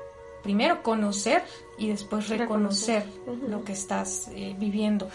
primero 0.42 0.82
conocer 0.82 1.42
y 1.76 1.88
después 1.88 2.28
reconocer, 2.28 3.04
lo 3.48 3.64
que 3.64 3.72
estás 3.72 4.28
eh, 4.28 4.54
viviendo. 4.58 5.08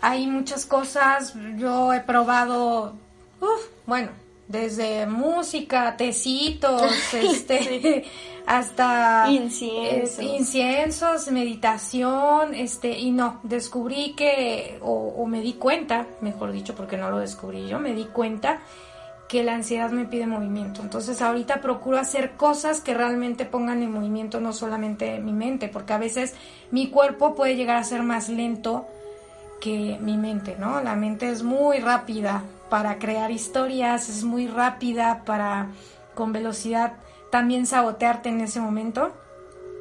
Hay 0.00 0.26
muchas 0.26 0.64
cosas, 0.64 1.34
yo 1.56 1.92
he 1.92 2.00
probado, 2.00 2.94
bueno, 3.86 4.10
desde 4.50 5.06
música, 5.06 5.96
tecitos, 5.96 6.82
este, 7.14 8.04
hasta 8.46 9.30
inciensos. 9.30 10.24
inciensos, 10.24 11.30
meditación, 11.30 12.54
este, 12.54 12.98
y 12.98 13.12
no, 13.12 13.38
descubrí 13.44 14.14
que, 14.14 14.78
o, 14.82 15.14
o, 15.16 15.26
me 15.26 15.40
di 15.40 15.52
cuenta, 15.52 16.08
mejor 16.20 16.50
dicho, 16.50 16.74
porque 16.74 16.96
no 16.96 17.10
lo 17.10 17.18
descubrí 17.18 17.68
yo, 17.68 17.78
me 17.78 17.94
di 17.94 18.06
cuenta 18.06 18.60
que 19.28 19.44
la 19.44 19.54
ansiedad 19.54 19.92
me 19.92 20.06
pide 20.06 20.26
movimiento. 20.26 20.82
Entonces 20.82 21.22
ahorita 21.22 21.60
procuro 21.60 21.98
hacer 21.98 22.32
cosas 22.32 22.80
que 22.80 22.92
realmente 22.92 23.44
pongan 23.44 23.84
en 23.84 23.92
movimiento 23.92 24.40
no 24.40 24.52
solamente 24.52 25.20
mi 25.20 25.32
mente, 25.32 25.68
porque 25.68 25.92
a 25.92 25.98
veces 25.98 26.34
mi 26.72 26.90
cuerpo 26.90 27.36
puede 27.36 27.54
llegar 27.54 27.76
a 27.76 27.84
ser 27.84 28.02
más 28.02 28.28
lento 28.28 28.88
que 29.60 29.96
mi 30.00 30.16
mente, 30.16 30.56
¿no? 30.58 30.80
La 30.80 30.96
mente 30.96 31.30
es 31.30 31.44
muy 31.44 31.78
rápida 31.78 32.42
para 32.70 32.98
crear 32.98 33.30
historias, 33.30 34.08
es 34.08 34.24
muy 34.24 34.46
rápida 34.46 35.24
para 35.24 35.68
con 36.14 36.32
velocidad 36.32 36.94
también 37.30 37.66
sabotearte 37.66 38.28
en 38.28 38.40
ese 38.40 38.60
momento. 38.60 39.12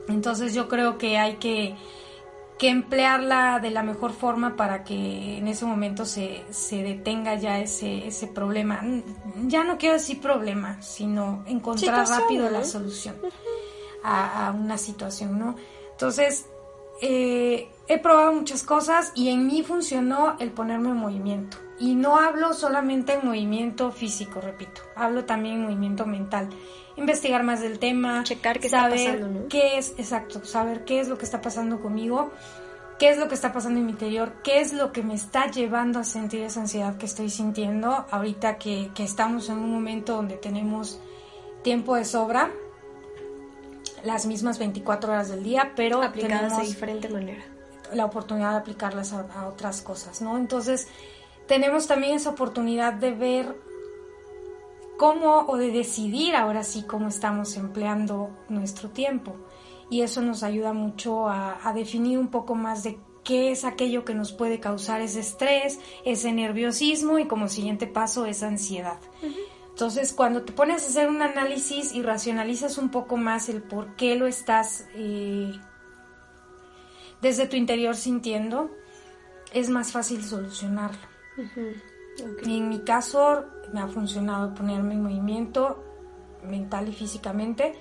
Entonces 0.08 0.54
yo 0.54 0.68
creo 0.68 0.98
que 0.98 1.18
hay 1.18 1.36
que 1.36 1.76
que 2.60 2.68
emplearla 2.68 3.60
de 3.62 3.72
la 3.72 3.84
mejor 3.84 4.12
forma 4.12 4.58
para 4.58 4.84
que 4.84 5.38
en 5.38 5.48
ese 5.48 5.66
momento 5.66 6.06
se, 6.06 6.44
se 6.50 6.84
detenga 6.84 7.36
ya 7.36 7.58
ese, 7.60 8.06
ese 8.06 8.28
problema. 8.28 8.82
Ya 9.48 9.64
no 9.64 9.78
quiero 9.78 9.94
decir 9.96 10.20
problema, 10.20 10.82
sino 10.82 11.42
encontrar 11.48 12.06
rápido 12.06 12.50
la 12.50 12.66
solución 12.66 13.16
a, 14.04 14.54
una 14.54 14.78
situación, 14.78 15.40
¿no? 15.40 15.56
Entonces, 15.92 16.48
eh, 17.02 17.70
he 17.90 17.98
probado 17.98 18.32
muchas 18.32 18.64
cosas 18.64 19.12
y 19.16 19.30
en 19.30 19.48
mí 19.48 19.64
funcionó 19.64 20.38
el 20.40 20.52
ponerme 20.52 20.90
en 20.90 20.96
movimiento. 20.96 21.58
Y 21.80 21.96
no 21.96 22.18
hablo 22.18 22.54
solamente 22.54 23.14
en 23.14 23.26
movimiento 23.26 23.92
físico, 23.92 24.40
repito, 24.40 24.82
hablo 24.96 25.26
también 25.26 25.56
en 25.56 25.64
movimiento 25.64 26.06
mental. 26.06 26.50
Investigar 26.98 27.44
más 27.44 27.62
del 27.62 27.80
tema, 27.80 28.24
checar 28.24 28.60
qué 28.60 28.70
saber 28.70 29.00
está 29.00 29.12
pasando, 29.14 29.40
¿no? 29.40 29.48
qué 29.48 29.78
es, 29.78 29.96
exacto, 29.98 30.46
saber 30.46 30.86
qué 30.86 31.00
es 31.00 31.08
lo 31.08 31.18
que 31.18 31.26
está 31.26 31.42
pasando 31.42 31.82
conmigo, 31.82 32.32
qué 33.00 33.10
es 33.10 33.18
lo 33.18 33.28
que 33.28 33.36
está 33.36 33.54
pasando 33.54 33.80
en 33.80 33.88
mi 33.88 33.94
interior, 33.94 34.34
qué 34.44 34.60
es 34.60 34.74
lo 34.74 34.92
que 34.92 35.02
me 35.02 35.16
está 35.16 35.50
llevando 35.50 36.00
a 36.00 36.04
sentir 36.04 36.42
esa 36.42 36.60
ansiedad 36.62 36.98
que 36.98 37.08
estoy 37.08 37.30
sintiendo 37.30 38.06
ahorita 38.12 38.58
que, 38.58 38.92
que 38.94 39.04
estamos 39.04 39.50
en 39.50 39.58
un 39.58 39.72
momento 39.72 40.16
donde 40.16 40.36
tenemos 40.36 41.00
tiempo 41.64 41.96
de 41.96 42.06
sobra, 42.06 42.52
las 44.04 44.28
mismas 44.28 44.60
24 44.60 45.12
horas 45.12 45.30
del 45.30 45.44
día, 45.44 45.72
pero 45.76 46.04
aplicadas 46.04 46.58
de 46.58 46.68
diferente 46.68 47.10
manera. 47.10 47.44
La 47.94 48.06
oportunidad 48.06 48.52
de 48.52 48.58
aplicarlas 48.58 49.14
a, 49.14 49.22
a 49.34 49.48
otras 49.48 49.82
cosas, 49.82 50.22
¿no? 50.22 50.38
Entonces, 50.38 50.88
tenemos 51.48 51.88
también 51.88 52.16
esa 52.16 52.30
oportunidad 52.30 52.94
de 52.94 53.12
ver 53.12 53.56
cómo 55.00 55.46
o 55.48 55.56
de 55.56 55.72
decidir 55.72 56.36
ahora 56.36 56.62
sí 56.62 56.84
cómo 56.84 57.08
estamos 57.08 57.56
empleando 57.56 58.30
nuestro 58.50 58.90
tiempo. 58.90 59.34
Y 59.90 60.02
eso 60.02 60.22
nos 60.22 60.44
ayuda 60.44 60.74
mucho 60.74 61.30
a, 61.30 61.72
definir 61.74 62.20
un 62.20 62.28
poco 62.28 62.54
más 62.54 62.84
de 62.84 63.00
qué 63.24 63.52
es 63.52 63.64
aquello 63.64 64.04
que 64.04 64.14
nos 64.14 64.34
puede 64.34 64.60
causar 64.60 65.02
ese 65.02 65.22
estrés, 65.22 65.80
ese 66.06 66.34
nerviosismo 66.34 67.18
y 67.18 67.26
como 67.26 67.48
siguiente 67.48 67.88
paso 67.88 68.26
esa 68.26 68.48
ansiedad. 68.48 69.00
Entonces, 69.70 70.12
cuando 70.12 70.44
te 70.44 70.52
pones 70.52 70.84
a 70.84 70.88
hacer 70.88 71.08
un 71.08 71.22
análisis 71.22 71.94
y 71.94 72.04
racionalizas 72.04 72.78
un 72.78 72.90
poco 72.90 73.16
más 73.16 73.48
el 73.48 73.64
por 73.64 73.96
qué 73.96 74.16
lo 74.16 74.28
estás 74.28 74.86
eh, 74.96 75.54
desde 77.22 77.48
tu 77.48 77.56
interior 77.56 77.96
sintiendo, 77.96 78.70
es 79.54 79.70
más 79.70 79.92
fácil 79.92 80.24
solucionarlo. 80.24 81.00
En 82.44 82.70
mi 82.70 82.80
caso 82.80 83.46
me 83.74 83.82
ha 83.82 83.88
funcionado 83.88 84.54
ponerme 84.54 84.94
en 84.94 85.04
movimiento 85.04 85.84
mental 86.44 86.88
y 86.90 86.94
físicamente. 86.94 87.76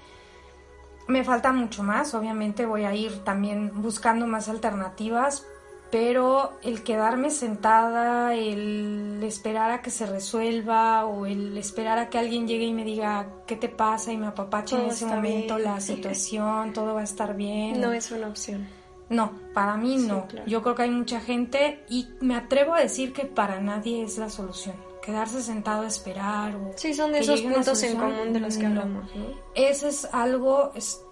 Me 1.07 1.25
falta 1.25 1.53
mucho 1.53 1.83
más, 1.83 2.15
obviamente 2.15 2.67
voy 2.67 2.85
a 2.85 2.95
ir 2.95 3.25
también 3.25 3.73
buscando 3.81 4.27
más 4.27 4.49
alternativas, 4.49 5.47
pero 5.91 6.59
el 6.63 6.83
quedarme 6.83 7.31
sentada, 7.31 8.35
el 8.35 9.23
esperar 9.23 9.71
a 9.71 9.81
que 9.81 9.91
se 9.91 10.05
resuelva 10.05 11.07
o 11.07 11.25
el 11.25 11.57
esperar 11.57 11.99
a 11.99 12.11
que 12.11 12.19
alguien 12.19 12.47
llegue 12.47 12.67
y 12.67 12.75
me 12.75 12.85
diga 12.85 13.27
qué 13.47 13.57
te 13.57 13.71
pasa 13.71 14.13
y 14.13 14.19
me 14.19 14.27
apapache 14.27 14.77
en 14.77 14.91
ese 14.91 15.07
momento 15.07 15.59
la 15.59 15.81
situación, 15.81 16.75
todo 16.75 16.95
va 16.95 17.01
a 17.01 17.05
estar 17.05 17.35
bien. 17.35 17.81
No 17.81 17.93
es 17.93 18.11
una 18.11 18.29
opción. 18.29 18.78
No, 19.11 19.33
para 19.55 19.77
mí 19.77 19.97
no. 19.97 20.27
Yo 20.47 20.63
creo 20.63 20.75
que 20.75 20.83
hay 20.83 20.91
mucha 20.91 21.21
gente 21.21 21.85
y 21.89 22.09
me 22.21 22.37
atrevo 22.37 22.75
a 22.75 22.81
decir 22.81 23.13
que 23.13 23.25
para 23.25 23.61
nadie 23.61 24.03
es 24.03 24.19
la 24.19 24.29
solución. 24.29 24.77
Quedarse 25.03 25.41
sentado 25.41 25.83
a 25.83 25.87
esperar 25.87 26.55
o... 26.55 26.73
Sí, 26.77 26.93
son 26.93 27.13
de 27.13 27.21
esos 27.21 27.41
puntos 27.41 27.83
en 27.83 27.97
común 27.97 28.33
de 28.35 28.41
los 28.41 28.59
que 28.59 28.67
hablamos. 28.67 29.05
¿no? 29.15 29.25
Eso 29.55 29.89
es 29.89 30.07
algo, 30.13 30.73
es, 30.75 31.03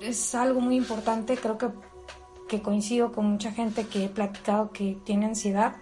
es 0.00 0.34
algo 0.34 0.60
muy 0.60 0.76
importante, 0.76 1.36
creo 1.36 1.56
que, 1.56 1.68
que 2.48 2.60
coincido 2.60 3.12
con 3.12 3.26
mucha 3.26 3.52
gente 3.52 3.86
que 3.86 4.06
he 4.06 4.08
platicado 4.08 4.72
que 4.72 4.98
tiene 5.04 5.26
ansiedad. 5.26 5.76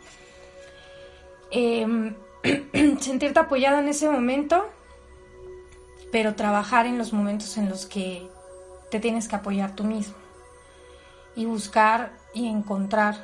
Eh, 1.51 2.15
sentirte 3.01 3.41
apoyado 3.41 3.79
en 3.79 3.89
ese 3.89 4.11
momento, 4.11 4.69
pero 6.13 6.35
trabajar 6.35 6.85
en 6.85 6.99
los 6.99 7.15
momentos 7.15 7.57
en 7.57 7.71
los 7.71 7.87
que 7.87 8.29
te 8.91 9.01
tienes 9.01 9.27
que 9.27 9.37
apoyar 9.37 9.75
tú 9.75 9.85
mismo 9.85 10.24
y 11.37 11.45
buscar 11.45 12.13
y 12.35 12.47
encontrar 12.47 13.17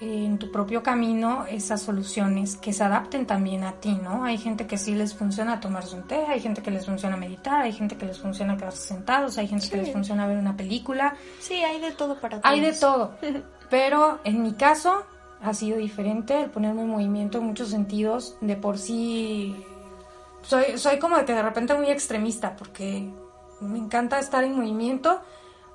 en 0.00 0.38
tu 0.38 0.52
propio 0.52 0.82
camino 0.82 1.44
esas 1.46 1.82
soluciones 1.82 2.56
que 2.56 2.72
se 2.72 2.84
adapten 2.84 3.26
también 3.26 3.64
a 3.64 3.72
ti, 3.72 3.98
¿no? 4.00 4.24
Hay 4.24 4.38
gente 4.38 4.66
que 4.66 4.78
sí 4.78 4.94
les 4.94 5.14
funciona 5.14 5.58
tomarse 5.58 5.96
un 5.96 6.06
té, 6.06 6.24
hay 6.26 6.40
gente 6.40 6.62
que 6.62 6.70
les 6.70 6.86
funciona 6.86 7.16
meditar, 7.16 7.62
hay 7.62 7.72
gente 7.72 7.96
que 7.96 8.06
les 8.06 8.18
funciona 8.18 8.56
quedarse 8.56 8.86
sentados, 8.86 9.38
hay 9.38 9.48
gente 9.48 9.68
que 9.68 9.76
les 9.76 9.92
funciona 9.92 10.28
ver 10.28 10.38
una 10.38 10.56
película. 10.56 11.16
Sí, 11.40 11.54
hay 11.54 11.80
de 11.80 11.90
todo 11.90 12.20
para 12.20 12.40
todos. 12.40 12.44
Hay 12.44 12.60
de 12.60 12.72
todo, 12.72 13.16
pero 13.70 14.20
en 14.22 14.42
mi 14.42 14.52
caso 14.52 15.04
ha 15.42 15.52
sido 15.52 15.78
diferente 15.78 16.42
el 16.42 16.50
ponerme 16.50 16.82
en 16.82 16.90
movimiento 16.90 17.38
en 17.38 17.44
muchos 17.44 17.70
sentidos, 17.70 18.36
de 18.40 18.54
por 18.54 18.78
sí 18.78 19.56
soy, 20.42 20.78
soy 20.78 20.98
como 20.98 21.16
de 21.16 21.24
que 21.24 21.34
de 21.34 21.42
repente 21.42 21.74
muy 21.74 21.90
extremista 21.90 22.56
porque 22.56 23.10
me 23.60 23.78
encanta 23.78 24.18
estar 24.18 24.44
en 24.44 24.54
movimiento, 24.54 25.20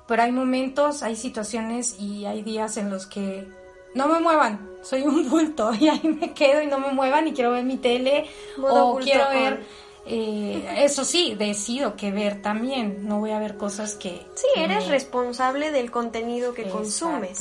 pero 0.06 0.22
hay 0.22 0.32
momentos, 0.32 1.02
hay 1.02 1.16
situaciones 1.16 1.96
y 1.98 2.26
hay 2.26 2.42
días 2.42 2.76
en 2.76 2.90
los 2.90 3.06
que 3.06 3.46
no 3.94 4.08
me 4.08 4.20
muevan, 4.20 4.68
soy 4.82 5.02
un 5.02 5.28
bulto 5.30 5.72
y 5.74 5.88
ahí 5.88 6.16
me 6.20 6.34
quedo 6.34 6.62
y 6.62 6.66
no 6.66 6.78
me 6.78 6.92
muevan 6.92 7.28
y 7.28 7.32
quiero 7.32 7.52
ver 7.52 7.64
mi 7.64 7.76
tele 7.76 8.26
o 8.58 8.98
quiero 9.02 9.28
ver... 9.30 9.84
Eh, 10.06 10.84
eso 10.84 11.02
sí, 11.02 11.34
decido 11.34 11.96
que 11.96 12.12
ver 12.12 12.42
también, 12.42 13.08
no 13.08 13.20
voy 13.20 13.30
a 13.30 13.38
ver 13.38 13.56
cosas 13.56 13.94
que... 13.94 14.26
Sí, 14.34 14.46
eres 14.54 14.88
responsable 14.88 15.70
del 15.70 15.90
contenido 15.90 16.52
que 16.52 16.68
consumes 16.68 17.38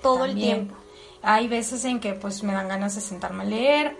todo 0.00 0.24
el 0.24 0.36
tiempo. 0.36 0.76
Hay 1.22 1.48
veces 1.48 1.84
en 1.84 1.98
que 1.98 2.12
pues 2.12 2.44
me 2.44 2.52
dan 2.52 2.68
ganas 2.68 2.94
de 2.94 3.00
sentarme 3.00 3.42
a 3.42 3.46
leer, 3.46 3.96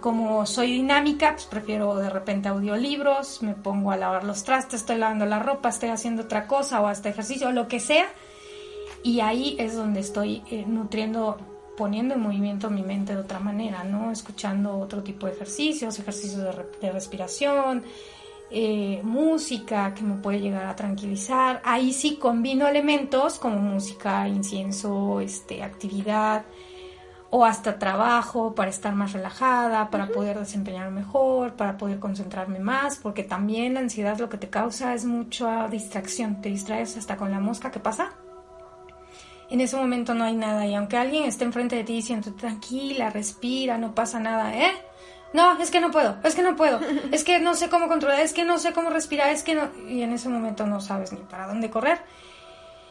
Como 0.00 0.46
soy 0.46 0.72
dinámica, 0.72 1.32
pues 1.32 1.44
prefiero 1.44 1.94
de 1.96 2.08
repente 2.08 2.48
audiolibros, 2.48 3.42
me 3.42 3.54
pongo 3.54 3.90
a 3.90 3.96
lavar 3.96 4.24
los 4.24 4.42
trastes, 4.42 4.80
estoy 4.80 4.96
lavando 4.96 5.26
la 5.26 5.38
ropa, 5.38 5.68
estoy 5.68 5.90
haciendo 5.90 6.22
otra 6.22 6.46
cosa 6.46 6.80
o 6.80 6.86
hasta 6.86 7.10
ejercicio 7.10 7.48
o 7.48 7.52
lo 7.52 7.68
que 7.68 7.78
sea. 7.78 8.06
Y 9.02 9.20
ahí 9.20 9.56
es 9.58 9.74
donde 9.74 10.00
estoy 10.00 10.42
eh, 10.50 10.64
nutriendo, 10.66 11.36
poniendo 11.76 12.14
en 12.14 12.20
movimiento 12.20 12.70
mi 12.70 12.82
mente 12.82 13.14
de 13.14 13.20
otra 13.20 13.38
manera, 13.38 13.84
¿no? 13.84 14.10
Escuchando 14.10 14.78
otro 14.78 15.02
tipo 15.02 15.26
de 15.26 15.32
ejercicios, 15.32 15.98
ejercicios 15.98 16.42
de, 16.80 16.92
respiración, 16.92 17.82
eh, 18.50 19.00
música 19.02 19.94
que 19.94 20.02
me 20.02 20.16
puede 20.16 20.40
llegar 20.40 20.66
a 20.66 20.74
tranquilizar. 20.74 21.60
Ahí 21.64 21.92
sí 21.92 22.16
combino 22.16 22.66
elementos 22.66 23.38
como 23.38 23.56
música, 23.56 24.26
incienso, 24.26 25.20
este, 25.20 25.62
actividad 25.62 26.44
o 27.30 27.44
hasta 27.44 27.78
trabajo 27.78 28.54
para 28.54 28.70
estar 28.70 28.94
más 28.94 29.12
relajada, 29.12 29.88
para 29.88 30.08
poder 30.08 30.38
desempeñarme 30.38 31.00
mejor, 31.00 31.54
para 31.54 31.78
poder 31.78 32.00
concentrarme 32.00 32.58
más, 32.58 32.98
porque 32.98 33.22
también 33.22 33.74
la 33.74 33.80
ansiedad 33.80 34.18
lo 34.18 34.28
que 34.28 34.36
te 34.36 34.50
causa 34.50 34.94
es 34.94 35.04
mucha 35.04 35.68
distracción, 35.68 36.42
te 36.42 36.48
distraes 36.48 36.96
hasta 36.96 37.16
con 37.16 37.30
la 37.30 37.38
mosca 37.38 37.70
que 37.70 37.78
pasa. 37.78 38.10
En 39.48 39.60
ese 39.60 39.76
momento 39.76 40.14
no 40.14 40.24
hay 40.24 40.34
nada 40.34 40.66
y 40.66 40.74
aunque 40.74 40.96
alguien 40.96 41.24
esté 41.24 41.44
enfrente 41.44 41.76
de 41.76 41.84
ti 41.84 41.94
diciendo 41.94 42.32
tranquila, 42.34 43.10
respira, 43.10 43.78
no 43.78 43.94
pasa 43.94 44.18
nada, 44.18 44.56
¿eh? 44.56 44.72
No, 45.32 45.60
es 45.60 45.70
que 45.70 45.80
no 45.80 45.92
puedo, 45.92 46.16
es 46.24 46.34
que 46.34 46.42
no 46.42 46.56
puedo, 46.56 46.80
es 47.12 47.22
que 47.22 47.38
no 47.38 47.54
sé 47.54 47.68
cómo 47.68 47.86
controlar, 47.86 48.20
es 48.20 48.32
que 48.32 48.44
no 48.44 48.58
sé 48.58 48.72
cómo 48.72 48.90
respirar, 48.90 49.30
es 49.30 49.44
que 49.44 49.54
no... 49.54 49.68
Y 49.88 50.02
en 50.02 50.12
ese 50.12 50.28
momento 50.28 50.66
no 50.66 50.80
sabes 50.80 51.12
ni 51.12 51.20
para 51.20 51.46
dónde 51.46 51.70
correr. 51.70 52.00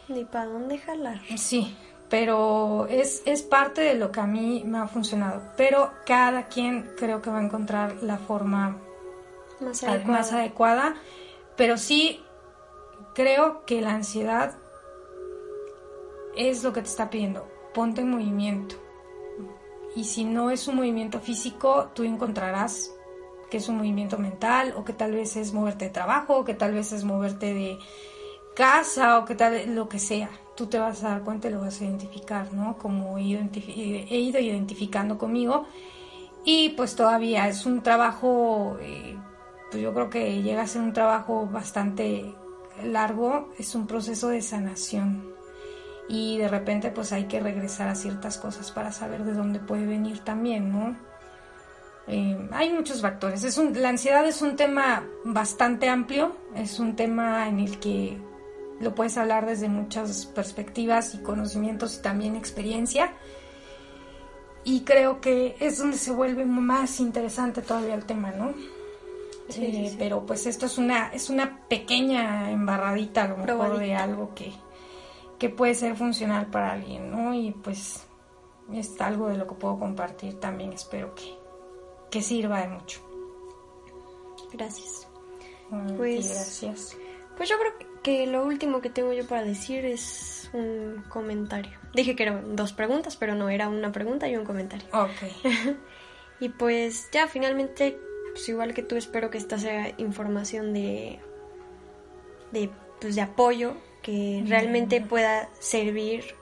Ni 0.07 0.23
para 0.23 0.45
dónde 0.45 0.77
jalar. 0.77 1.19
Sí, 1.37 1.75
pero 2.09 2.87
es, 2.87 3.21
es 3.25 3.43
parte 3.43 3.81
de 3.81 3.93
lo 3.93 4.11
que 4.11 4.19
a 4.19 4.25
mí 4.25 4.63
me 4.65 4.79
ha 4.79 4.87
funcionado. 4.87 5.43
Pero 5.55 5.91
cada 6.05 6.47
quien 6.47 6.91
creo 6.97 7.21
que 7.21 7.29
va 7.29 7.39
a 7.39 7.43
encontrar 7.43 7.97
la 8.01 8.17
forma 8.17 8.77
más 10.05 10.33
adecuada. 10.33 10.95
Pero 11.55 11.77
sí 11.77 12.23
creo 13.13 13.63
que 13.65 13.81
la 13.81 13.93
ansiedad 13.93 14.57
es 16.35 16.63
lo 16.63 16.73
que 16.73 16.81
te 16.81 16.87
está 16.87 17.11
pidiendo. 17.11 17.47
Ponte 17.73 18.01
en 18.01 18.09
movimiento. 18.09 18.75
Y 19.95 20.05
si 20.05 20.23
no 20.23 20.49
es 20.49 20.67
un 20.67 20.77
movimiento 20.77 21.19
físico, 21.19 21.91
tú 21.93 22.03
encontrarás 22.03 22.91
que 23.51 23.57
es 23.57 23.67
un 23.67 23.77
movimiento 23.77 24.17
mental 24.17 24.73
o 24.77 24.83
que 24.83 24.93
tal 24.93 25.11
vez 25.11 25.35
es 25.35 25.53
moverte 25.53 25.85
de 25.85 25.91
trabajo 25.91 26.37
o 26.37 26.45
que 26.45 26.53
tal 26.53 26.73
vez 26.73 26.91
es 26.91 27.03
moverte 27.03 27.53
de 27.53 27.79
casa 28.55 29.17
o 29.17 29.25
que 29.25 29.33
tal 29.33 29.75
lo 29.75 29.89
que 29.89 29.97
sea 29.97 30.29
tú 30.59 30.65
te 30.65 30.77
vas 30.77 31.05
a 31.05 31.11
dar 31.11 31.21
cuenta 31.21 31.47
y 31.47 31.51
lo 31.51 31.61
vas 31.61 31.79
a 31.79 31.85
identificar, 31.85 32.51
¿no? 32.51 32.77
Como 32.77 33.17
he, 33.17 33.21
ido 33.21 34.39
identificando 34.41 35.17
conmigo. 35.17 35.65
Y 36.43 36.71
pues 36.71 36.97
todavía 36.97 37.47
es 37.47 37.65
un 37.65 37.81
trabajo, 37.81 38.77
eh, 38.81 39.15
pues 39.71 39.81
yo 39.81 39.93
creo 39.93 40.09
que 40.09 40.41
llega 40.41 40.63
a 40.63 40.67
ser 40.67 40.81
un 40.81 40.91
trabajo 40.91 41.47
bastante 41.47 42.35
largo, 42.83 43.53
es 43.57 43.73
un 43.73 43.87
proceso 43.87 44.27
de 44.27 44.41
sanación. 44.41 45.33
Y 46.09 46.39
de 46.39 46.49
repente 46.49 46.91
pues 46.91 47.13
hay 47.13 47.23
que 47.23 47.39
regresar 47.39 47.87
a 47.87 47.95
ciertas 47.95 48.37
cosas 48.37 48.69
para 48.73 48.91
saber 48.91 49.23
de 49.23 49.31
dónde 49.31 49.59
puede 49.59 49.85
venir 49.85 50.19
también, 50.25 50.73
¿no? 50.73 50.97
Eh, 52.05 52.49
hay 52.51 52.73
muchos 52.73 53.01
factores. 53.01 53.45
Es 53.45 53.57
un, 53.57 53.81
la 53.81 53.89
ansiedad 53.89 54.25
es 54.25 54.41
un 54.41 54.57
tema 54.57 55.05
bastante 55.23 55.87
amplio, 55.87 56.35
es 56.53 56.79
un 56.79 56.97
tema 56.97 57.47
en 57.47 57.61
el 57.61 57.79
que 57.79 58.17
lo 58.79 58.95
puedes 58.95 59.17
hablar 59.17 59.45
desde 59.45 59.67
muchas 59.67 60.25
perspectivas 60.27 61.13
y 61.15 61.19
conocimientos 61.19 61.97
y 61.97 62.01
también 62.01 62.35
experiencia. 62.35 63.13
Y 64.63 64.81
creo 64.81 65.21
que 65.21 65.55
es 65.59 65.77
donde 65.77 65.97
se 65.97 66.11
vuelve 66.11 66.45
más 66.45 66.99
interesante 66.99 67.61
todavía 67.61 67.95
el 67.95 68.05
tema, 68.05 68.31
¿no? 68.31 68.53
Sí, 69.49 69.65
eh, 69.65 69.95
Pero 69.97 70.25
pues 70.25 70.45
esto 70.45 70.67
es 70.67 70.77
una, 70.77 71.09
es 71.09 71.29
una 71.29 71.67
pequeña 71.67 72.51
embarradita 72.51 73.23
a 73.23 73.27
lo 73.29 73.37
mejor 73.37 73.79
de 73.79 73.95
algo 73.95 74.33
que, 74.35 74.53
que 75.39 75.49
puede 75.49 75.73
ser 75.73 75.95
funcional 75.95 76.47
para 76.47 76.73
alguien, 76.73 77.09
¿no? 77.09 77.33
Y 77.33 77.51
pues 77.51 78.05
es 78.73 79.01
algo 79.01 79.27
de 79.27 79.37
lo 79.37 79.47
que 79.47 79.55
puedo 79.55 79.79
compartir 79.79 80.39
también, 80.39 80.73
espero 80.73 81.15
que, 81.15 81.33
que 82.11 82.21
sirva 82.21 82.61
de 82.61 82.67
mucho. 82.67 83.01
Gracias. 84.53 85.07
pues, 85.97 86.29
gracias. 86.29 86.97
Pues 87.39 87.47
yo 87.47 87.57
creo 87.57 87.73
que 88.03 88.27
lo 88.27 88.43
último 88.43 88.81
que 88.81 88.89
tengo 88.89 89.13
yo 89.13 89.25
para 89.25 89.45
decir 89.45 89.85
es 89.85 90.49
un 90.51 91.05
comentario. 91.07 91.71
Dije 91.93 92.13
que 92.13 92.23
eran 92.23 92.57
dos 92.57 92.73
preguntas, 92.73 93.15
pero 93.15 93.33
no, 93.33 93.47
era 93.47 93.69
una 93.69 93.93
pregunta 93.93 94.27
y 94.27 94.35
un 94.35 94.43
comentario. 94.43 94.85
Ok. 94.91 95.45
y 96.41 96.49
pues 96.49 97.09
ya 97.13 97.27
finalmente, 97.29 97.97
pues 98.33 98.49
igual 98.49 98.73
que 98.73 98.83
tú, 98.83 98.97
espero 98.97 99.29
que 99.29 99.37
esta 99.37 99.57
sea 99.57 99.93
información 99.99 100.73
de, 100.73 101.19
de, 102.51 102.69
pues, 102.99 103.15
de 103.15 103.21
apoyo, 103.21 103.77
que 104.01 104.43
realmente 104.45 104.99
pueda 104.99 105.47
servir 105.59 106.35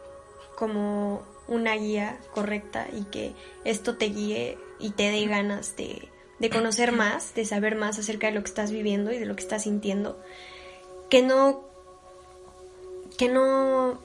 como 0.56 1.22
una 1.48 1.76
guía 1.76 2.18
correcta 2.34 2.88
y 2.92 3.04
que 3.04 3.34
esto 3.66 3.98
te 3.98 4.06
guíe 4.06 4.58
y 4.80 4.90
te 4.94 5.12
dé 5.12 5.28
ganas 5.28 5.76
de, 5.76 6.10
de 6.40 6.50
conocer 6.50 6.92
más, 6.92 7.36
de 7.36 7.46
saber 7.46 7.76
más 7.76 8.00
acerca 8.00 8.26
de 8.26 8.34
lo 8.34 8.42
que 8.42 8.50
estás 8.50 8.72
viviendo 8.72 9.12
y 9.12 9.20
de 9.20 9.28
lo 9.28 9.36
que 9.36 9.44
estás 9.44 9.62
sintiendo 9.62 10.20
que 11.10 11.22
no 11.22 11.64
que 13.18 13.30
no 13.30 14.00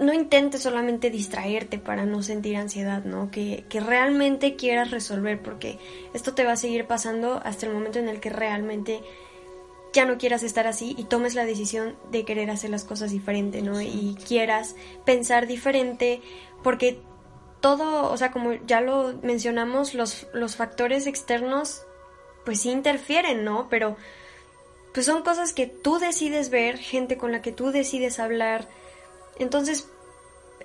no 0.00 0.12
intentes 0.12 0.62
solamente 0.62 1.10
distraerte 1.10 1.78
para 1.78 2.06
no 2.06 2.22
sentir 2.22 2.56
ansiedad, 2.56 3.04
¿no? 3.04 3.30
Que, 3.30 3.64
que, 3.68 3.80
realmente 3.80 4.54
quieras 4.54 4.92
resolver, 4.92 5.42
porque 5.42 5.78
esto 6.14 6.34
te 6.34 6.44
va 6.44 6.52
a 6.52 6.56
seguir 6.56 6.86
pasando 6.86 7.40
hasta 7.44 7.66
el 7.66 7.72
momento 7.72 7.98
en 7.98 8.08
el 8.08 8.20
que 8.20 8.30
realmente 8.30 9.02
ya 9.92 10.04
no 10.04 10.18
quieras 10.18 10.42
estar 10.42 10.66
así 10.66 10.94
y 10.96 11.04
tomes 11.04 11.34
la 11.34 11.44
decisión 11.44 11.96
de 12.10 12.24
querer 12.24 12.50
hacer 12.50 12.70
las 12.70 12.84
cosas 12.84 13.10
diferente, 13.10 13.62
¿no? 13.62 13.80
Y 13.80 14.16
quieras 14.26 14.76
pensar 15.04 15.46
diferente, 15.46 16.20
porque 16.62 17.00
todo, 17.60 18.10
o 18.12 18.16
sea, 18.16 18.30
como 18.30 18.52
ya 18.66 18.80
lo 18.80 19.14
mencionamos, 19.22 19.94
los, 19.94 20.26
los 20.32 20.56
factores 20.56 21.06
externos, 21.06 21.82
pues 22.44 22.60
sí 22.60 22.70
interfieren, 22.70 23.44
¿no? 23.44 23.68
Pero 23.68 23.96
pues 24.92 25.06
son 25.06 25.22
cosas 25.22 25.52
que 25.52 25.66
tú 25.66 25.98
decides 25.98 26.50
ver, 26.50 26.78
gente 26.78 27.16
con 27.16 27.32
la 27.32 27.42
que 27.42 27.52
tú 27.52 27.70
decides 27.70 28.18
hablar. 28.18 28.68
Entonces, 29.38 29.88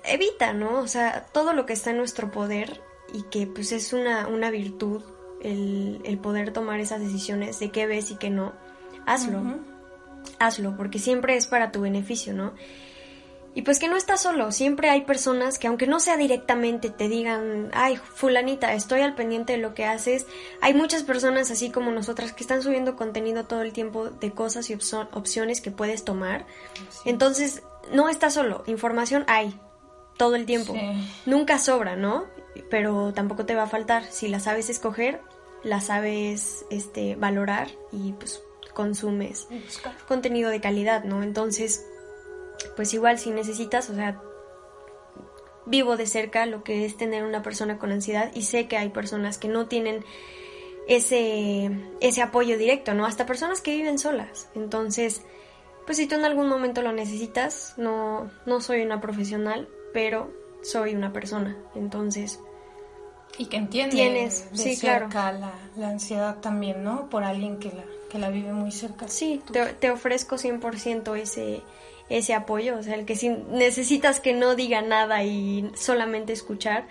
evita, 0.04 0.52
¿no? 0.52 0.80
O 0.80 0.88
sea, 0.88 1.26
todo 1.32 1.52
lo 1.52 1.66
que 1.66 1.72
está 1.72 1.90
en 1.90 1.98
nuestro 1.98 2.30
poder 2.30 2.80
y 3.12 3.22
que 3.24 3.46
pues 3.46 3.72
es 3.72 3.92
una, 3.92 4.26
una 4.28 4.50
virtud 4.50 5.02
el, 5.42 6.00
el 6.04 6.18
poder 6.18 6.52
tomar 6.52 6.80
esas 6.80 7.00
decisiones 7.00 7.58
de 7.60 7.70
qué 7.70 7.86
ves 7.86 8.10
y 8.10 8.16
qué 8.16 8.30
no, 8.30 8.52
hazlo. 9.06 9.42
Hazlo, 10.38 10.74
porque 10.76 10.98
siempre 10.98 11.36
es 11.36 11.46
para 11.46 11.70
tu 11.70 11.82
beneficio, 11.82 12.32
¿no? 12.32 12.54
Y 13.54 13.62
pues 13.62 13.78
que 13.78 13.88
no 13.88 13.96
estás 13.96 14.20
solo, 14.20 14.50
siempre 14.50 14.90
hay 14.90 15.02
personas 15.02 15.58
que 15.60 15.68
aunque 15.68 15.86
no 15.86 16.00
sea 16.00 16.16
directamente 16.16 16.90
te 16.90 17.08
digan, 17.08 17.70
ay, 17.72 17.96
fulanita, 17.96 18.74
estoy 18.74 19.00
al 19.00 19.14
pendiente 19.14 19.52
de 19.52 19.58
lo 19.58 19.74
que 19.74 19.84
haces, 19.84 20.26
hay 20.60 20.74
muchas 20.74 21.04
personas 21.04 21.52
así 21.52 21.70
como 21.70 21.92
nosotras 21.92 22.32
que 22.32 22.42
están 22.42 22.62
subiendo 22.62 22.96
contenido 22.96 23.44
todo 23.44 23.62
el 23.62 23.72
tiempo 23.72 24.10
de 24.10 24.32
cosas 24.32 24.70
y 24.70 24.74
opciones 25.12 25.60
que 25.60 25.70
puedes 25.70 26.04
tomar. 26.04 26.46
Entonces, 27.04 27.62
no 27.92 28.08
estás 28.08 28.34
solo, 28.34 28.64
información 28.66 29.24
hay 29.28 29.56
todo 30.16 30.34
el 30.34 30.46
tiempo. 30.46 30.74
Nunca 31.26 31.58
sobra, 31.58 31.96
¿no? 31.96 32.24
Pero 32.70 33.12
tampoco 33.12 33.46
te 33.46 33.54
va 33.54 33.64
a 33.64 33.68
faltar. 33.68 34.04
Si 34.10 34.28
la 34.28 34.40
sabes 34.40 34.68
escoger, 34.70 35.20
la 35.62 35.80
sabes 35.80 36.64
este, 36.70 37.16
valorar 37.16 37.68
y 37.92 38.12
pues 38.12 38.42
consumes 38.74 39.46
contenido 40.08 40.50
de 40.50 40.60
calidad, 40.60 41.04
¿no? 41.04 41.22
Entonces, 41.22 41.84
pues 42.76 42.92
igual 42.94 43.18
si 43.18 43.30
necesitas, 43.30 43.90
o 43.90 43.94
sea, 43.94 44.20
vivo 45.66 45.96
de 45.96 46.06
cerca 46.06 46.46
lo 46.46 46.62
que 46.62 46.84
es 46.84 46.96
tener 46.96 47.24
una 47.24 47.42
persona 47.42 47.78
con 47.78 47.92
ansiedad 47.92 48.30
y 48.34 48.42
sé 48.42 48.66
que 48.66 48.76
hay 48.76 48.90
personas 48.90 49.38
que 49.38 49.48
no 49.48 49.66
tienen 49.66 50.04
ese, 50.86 51.70
ese 52.00 52.22
apoyo 52.22 52.58
directo, 52.58 52.94
¿no? 52.94 53.06
Hasta 53.06 53.26
personas 53.26 53.60
que 53.60 53.74
viven 53.74 53.98
solas. 53.98 54.48
Entonces, 54.54 55.22
pues 55.86 55.98
si 55.98 56.06
tú 56.06 56.14
en 56.14 56.24
algún 56.24 56.48
momento 56.48 56.82
lo 56.82 56.92
necesitas, 56.92 57.74
no, 57.76 58.30
no 58.46 58.60
soy 58.60 58.82
una 58.82 59.00
profesional, 59.00 59.68
pero 59.92 60.30
soy 60.62 60.94
una 60.94 61.12
persona. 61.12 61.56
Entonces... 61.74 62.40
Y 63.36 63.46
que 63.46 63.56
entiende 63.56 63.96
tienes, 63.96 64.48
de 64.52 64.58
sí, 64.58 64.76
cerca 64.76 65.08
claro. 65.08 65.38
la, 65.40 65.54
la, 65.76 65.88
ansiedad 65.88 66.38
también, 66.38 66.84
¿no? 66.84 67.10
Por 67.10 67.24
alguien 67.24 67.58
que 67.58 67.72
la, 67.72 67.84
que 68.08 68.20
la 68.20 68.30
vive 68.30 68.52
muy 68.52 68.70
cerca. 68.70 69.08
Sí, 69.08 69.42
te, 69.50 69.72
te 69.72 69.90
ofrezco 69.90 70.36
100% 70.36 71.16
ese 71.18 71.60
ese 72.08 72.34
apoyo, 72.34 72.78
o 72.78 72.82
sea, 72.82 72.94
el 72.94 73.06
que 73.06 73.16
si 73.16 73.30
necesitas 73.30 74.20
que 74.20 74.34
no 74.34 74.54
diga 74.54 74.82
nada 74.82 75.24
y 75.24 75.70
solamente 75.74 76.32
escuchar, 76.32 76.86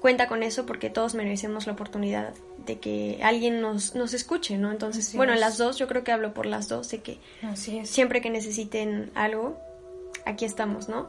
cuenta 0.00 0.26
con 0.26 0.42
eso 0.42 0.66
porque 0.66 0.90
todos 0.90 1.14
merecemos 1.14 1.66
la 1.66 1.72
oportunidad 1.72 2.34
de 2.66 2.78
que 2.78 3.18
alguien 3.22 3.60
nos, 3.60 3.94
nos 3.94 4.14
escuche, 4.14 4.56
¿no? 4.58 4.70
Entonces, 4.70 5.14
bueno, 5.14 5.34
las 5.34 5.58
dos, 5.58 5.78
yo 5.78 5.86
creo 5.86 6.04
que 6.04 6.12
hablo 6.12 6.34
por 6.34 6.46
las 6.46 6.68
dos, 6.68 6.90
de 6.90 7.00
que 7.00 7.18
siempre 7.84 8.20
que 8.20 8.30
necesiten 8.30 9.10
algo, 9.14 9.58
aquí 10.24 10.44
estamos, 10.44 10.88
¿no? 10.88 11.08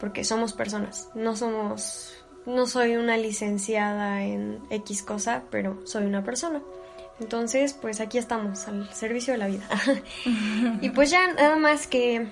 Porque 0.00 0.24
somos 0.24 0.52
personas, 0.52 1.08
no 1.14 1.36
somos 1.36 2.16
no 2.46 2.66
soy 2.66 2.96
una 2.96 3.16
licenciada 3.16 4.22
en 4.22 4.60
X 4.70 5.02
cosa, 5.02 5.42
pero 5.50 5.84
soy 5.84 6.04
una 6.06 6.22
persona. 6.22 6.62
Entonces, 7.18 7.72
pues 7.72 8.00
aquí 8.00 8.18
estamos, 8.18 8.68
al 8.68 8.92
servicio 8.92 9.32
de 9.32 9.38
la 9.38 9.48
vida. 9.48 9.68
y 10.80 10.90
pues 10.90 11.10
ya 11.10 11.26
nada 11.32 11.56
más 11.56 11.86
que, 11.86 12.28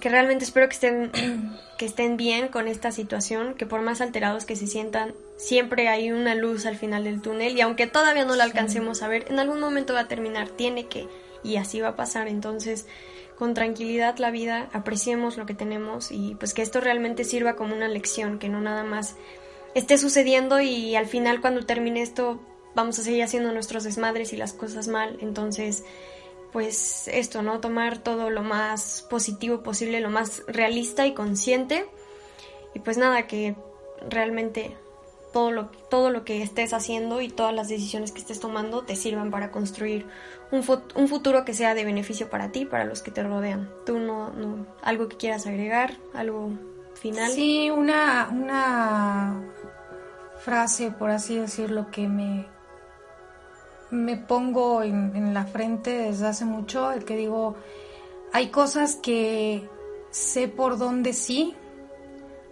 que 0.00 0.08
realmente 0.08 0.44
espero 0.44 0.68
que 0.68 0.74
estén, 0.74 1.10
que 1.78 1.84
estén 1.84 2.16
bien 2.16 2.48
con 2.48 2.68
esta 2.68 2.92
situación, 2.92 3.54
que 3.54 3.66
por 3.66 3.82
más 3.82 4.00
alterados 4.00 4.44
que 4.44 4.56
se 4.56 4.66
sientan, 4.66 5.14
siempre 5.36 5.88
hay 5.88 6.10
una 6.10 6.34
luz 6.34 6.66
al 6.66 6.76
final 6.76 7.04
del 7.04 7.20
túnel 7.20 7.56
y 7.56 7.60
aunque 7.60 7.86
todavía 7.86 8.24
no 8.24 8.36
la 8.36 8.44
alcancemos 8.44 9.02
a 9.02 9.08
ver, 9.08 9.26
en 9.30 9.38
algún 9.38 9.60
momento 9.60 9.94
va 9.94 10.00
a 10.00 10.08
terminar, 10.08 10.48
tiene 10.48 10.86
que, 10.86 11.08
y 11.42 11.56
así 11.56 11.80
va 11.80 11.88
a 11.88 11.96
pasar. 11.96 12.28
Entonces, 12.28 12.86
con 13.36 13.54
tranquilidad 13.54 14.18
la 14.18 14.30
vida, 14.30 14.68
apreciemos 14.72 15.36
lo 15.36 15.46
que 15.46 15.54
tenemos 15.54 16.12
y 16.12 16.36
pues 16.36 16.54
que 16.54 16.62
esto 16.62 16.80
realmente 16.80 17.24
sirva 17.24 17.56
como 17.56 17.74
una 17.74 17.88
lección, 17.88 18.38
que 18.38 18.48
no 18.48 18.60
nada 18.60 18.84
más 18.84 19.16
esté 19.74 19.98
sucediendo 19.98 20.60
y 20.60 20.94
al 20.96 21.06
final 21.06 21.40
cuando 21.40 21.64
termine 21.64 22.02
esto 22.02 22.40
vamos 22.74 22.98
a 22.98 23.02
seguir 23.02 23.22
haciendo 23.22 23.52
nuestros 23.52 23.84
desmadres 23.84 24.32
y 24.32 24.36
las 24.36 24.52
cosas 24.52 24.88
mal. 24.88 25.18
Entonces, 25.20 25.84
pues 26.52 27.08
esto, 27.08 27.42
¿no? 27.42 27.60
Tomar 27.60 27.98
todo 27.98 28.30
lo 28.30 28.42
más 28.42 29.06
positivo 29.08 29.62
posible, 29.62 30.00
lo 30.00 30.10
más 30.10 30.42
realista 30.46 31.06
y 31.06 31.14
consciente. 31.14 31.86
Y 32.74 32.80
pues 32.80 32.98
nada, 32.98 33.26
que 33.26 33.56
realmente 34.08 34.76
todo 35.32 35.50
lo, 35.50 35.66
todo 35.90 36.10
lo 36.10 36.24
que 36.24 36.42
estés 36.42 36.74
haciendo 36.74 37.20
y 37.20 37.28
todas 37.28 37.54
las 37.54 37.68
decisiones 37.68 38.12
que 38.12 38.20
estés 38.20 38.38
tomando 38.38 38.82
te 38.82 38.96
sirvan 38.96 39.30
para 39.30 39.50
construir 39.50 40.06
un, 40.50 40.62
un 40.94 41.08
futuro 41.08 41.44
que 41.44 41.54
sea 41.54 41.74
de 41.74 41.84
beneficio 41.84 42.28
para 42.28 42.52
ti, 42.52 42.66
para 42.66 42.84
los 42.84 43.02
que 43.02 43.10
te 43.10 43.22
rodean. 43.22 43.70
Tú 43.86 43.98
no, 43.98 44.30
no, 44.30 44.66
algo 44.82 45.08
que 45.08 45.16
quieras 45.16 45.46
agregar, 45.46 45.96
algo 46.12 46.50
final. 46.94 47.32
Sí, 47.32 47.70
una, 47.70 48.28
una 48.30 49.42
frase, 50.38 50.90
por 50.90 51.10
así 51.10 51.38
decirlo, 51.38 51.90
que 51.90 52.06
me, 52.08 52.46
me 53.92 54.16
pongo 54.16 54.82
en, 54.82 55.34
la 55.34 55.44
frente 55.44 55.90
desde 55.90 56.26
hace 56.26 56.46
mucho, 56.46 56.90
el 56.90 57.04
que 57.04 57.14
digo, 57.14 57.54
hay 58.32 58.48
cosas 58.48 58.96
que 58.96 59.68
sé 60.10 60.48
por 60.48 60.78
dónde 60.78 61.12
sí, 61.12 61.54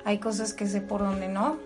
hay 0.05 0.19
cosas 0.19 0.53
que 0.53 0.67
sé 0.67 0.83
por 0.83 1.01
dónde 1.01 1.29
no. 1.29 1.57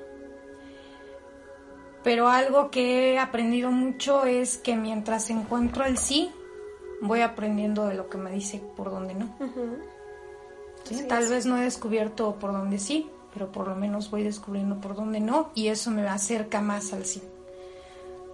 Pero 2.05 2.29
algo 2.29 2.71
que 2.71 3.15
he 3.15 3.19
aprendido 3.19 3.73
mucho 3.73 4.27
es 4.27 4.59
que 4.59 4.77
mientras 4.77 5.29
encuentro 5.31 5.85
el 5.85 5.99
sí, 5.99 6.31
voy 7.01 7.23
aprendiendo 7.23 7.87
de 7.87 7.95
lo 7.95 8.09
que 8.09 8.19
me 8.19 8.31
dice 8.31 8.63
por 8.77 8.91
dónde 8.91 9.15
no. 9.15 9.35
Tal 11.09 11.29
vez 11.29 11.47
no 11.47 11.59
he 11.59 11.63
descubierto 11.63 12.37
por 12.37 12.53
dónde 12.53 12.79
sí, 12.79 13.11
pero 13.33 13.51
por 13.51 13.67
lo 13.67 13.75
menos 13.75 14.09
voy 14.11 14.23
descubriendo 14.23 14.81
por 14.81 14.95
dónde 14.95 15.19
no 15.19 15.51
y 15.55 15.69
eso 15.69 15.91
me 15.91 16.07
acerca 16.07 16.61
más 16.61 16.93
al 16.93 17.05
sí. 17.07 17.23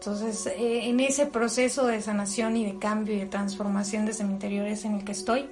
Entonces, 0.01 0.47
eh, 0.47 0.89
en 0.89 0.99
ese 0.99 1.27
proceso 1.27 1.87
de 1.87 2.01
sanación 2.01 2.57
y 2.57 2.65
de 2.65 2.79
cambio 2.79 3.15
y 3.15 3.19
de 3.19 3.27
transformación 3.27 4.07
desde 4.07 4.25
mi 4.25 4.33
interior 4.33 4.67
es 4.67 4.87
en 4.87 4.95
el 4.95 5.05
que 5.05 5.13
estoy. 5.13 5.51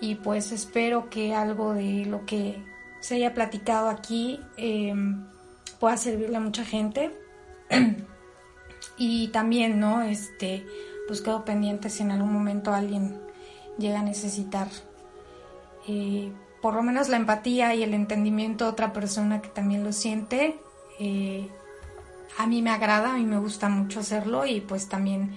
Y 0.00 0.14
pues 0.14 0.50
espero 0.50 1.10
que 1.10 1.34
algo 1.34 1.74
de 1.74 2.06
lo 2.06 2.24
que 2.24 2.64
se 3.00 3.16
haya 3.16 3.34
platicado 3.34 3.90
aquí 3.90 4.40
em, 4.56 5.26
pueda 5.78 5.98
servirle 5.98 6.38
a 6.38 6.40
mucha 6.40 6.64
gente. 6.64 7.14
y 8.96 9.28
también, 9.28 9.78
¿no? 9.78 10.00
Este, 10.00 10.64
pues 11.06 11.20
quedo 11.20 11.44
pendiente 11.44 11.90
si 11.90 12.02
en 12.02 12.12
algún 12.12 12.32
momento 12.32 12.72
alguien 12.72 13.20
llega 13.76 14.00
a 14.00 14.02
necesitar 14.02 14.68
eh, 15.86 16.32
por 16.62 16.72
lo 16.74 16.82
menos 16.82 17.10
la 17.10 17.18
empatía 17.18 17.74
y 17.74 17.82
el 17.82 17.92
entendimiento 17.92 18.64
de 18.64 18.70
otra 18.70 18.94
persona 18.94 19.42
que 19.42 19.50
también 19.50 19.84
lo 19.84 19.92
siente. 19.92 20.58
Eh, 20.98 21.50
a 22.38 22.46
mí 22.46 22.62
me 22.62 22.70
agrada, 22.70 23.14
a 23.14 23.16
mí 23.16 23.24
me 23.24 23.38
gusta 23.38 23.68
mucho 23.68 24.00
hacerlo 24.00 24.46
y 24.46 24.60
pues 24.60 24.88
también 24.88 25.32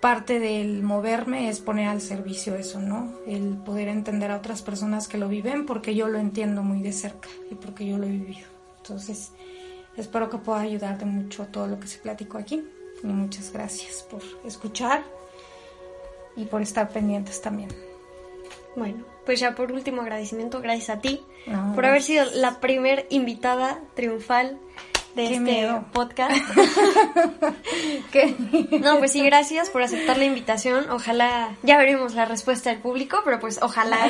parte 0.00 0.40
del 0.40 0.82
moverme 0.82 1.48
es 1.48 1.60
poner 1.60 1.88
al 1.88 2.00
servicio 2.00 2.56
eso, 2.56 2.80
¿no? 2.80 3.12
El 3.26 3.56
poder 3.58 3.88
entender 3.88 4.32
a 4.32 4.36
otras 4.36 4.60
personas 4.60 5.06
que 5.06 5.16
lo 5.16 5.28
viven 5.28 5.64
porque 5.64 5.94
yo 5.94 6.08
lo 6.08 6.18
entiendo 6.18 6.62
muy 6.62 6.82
de 6.82 6.92
cerca 6.92 7.28
y 7.50 7.54
porque 7.54 7.86
yo 7.86 7.98
lo 7.98 8.06
he 8.06 8.10
vivido. 8.10 8.48
Entonces, 8.78 9.30
espero 9.96 10.28
que 10.28 10.38
pueda 10.38 10.60
ayudarte 10.60 11.04
mucho 11.04 11.46
todo 11.46 11.68
lo 11.68 11.78
que 11.78 11.86
se 11.86 11.98
platicó 11.98 12.38
aquí 12.38 12.64
y 13.02 13.06
muchas 13.06 13.52
gracias 13.52 14.02
por 14.10 14.22
escuchar 14.44 15.04
y 16.36 16.46
por 16.46 16.62
estar 16.62 16.88
pendientes 16.88 17.40
también. 17.40 17.68
Bueno, 18.74 19.04
pues 19.24 19.38
ya 19.38 19.54
por 19.54 19.70
último 19.70 20.02
agradecimiento, 20.02 20.60
gracias 20.60 20.96
a 20.96 21.00
ti 21.00 21.20
por 21.74 21.86
haber 21.86 22.02
sido 22.02 22.24
la 22.34 22.58
primer 22.58 23.06
invitada 23.10 23.80
triunfal 23.94 24.58
de 25.14 25.34
este 25.34 25.80
podcast. 25.92 26.32
No, 28.82 28.98
pues 28.98 29.12
sí, 29.12 29.22
gracias 29.24 29.70
por 29.70 29.82
aceptar 29.82 30.18
la 30.18 30.24
invitación. 30.24 30.90
Ojalá, 30.90 31.56
ya 31.62 31.78
veremos 31.78 32.14
la 32.14 32.26
respuesta 32.26 32.70
del 32.70 32.80
público, 32.80 33.22
pero 33.24 33.40
pues 33.40 33.58
ojalá 33.62 34.08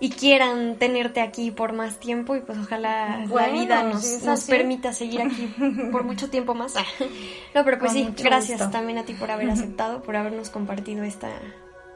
y, 0.00 0.10
quieran 0.18 0.76
tenerte 0.76 1.20
aquí 1.20 1.50
por 1.50 1.72
más 1.72 1.98
tiempo 1.98 2.36
y 2.36 2.40
pues 2.40 2.58
ojalá 2.58 3.24
la 3.26 3.48
vida 3.48 3.82
nos, 3.82 4.22
nos 4.22 4.44
permita 4.44 4.92
seguir 4.92 5.22
aquí 5.22 5.52
por 5.90 6.04
mucho 6.04 6.30
tiempo 6.30 6.54
más. 6.54 6.74
No, 7.54 7.64
pero 7.64 7.78
pues 7.78 7.92
sí, 7.92 8.08
gracias 8.16 8.70
también 8.70 8.98
a 8.98 9.04
ti 9.04 9.14
por 9.14 9.30
haber 9.30 9.50
aceptado, 9.50 10.02
por 10.02 10.16
habernos 10.16 10.50
compartido 10.50 11.02
esta 11.02 11.30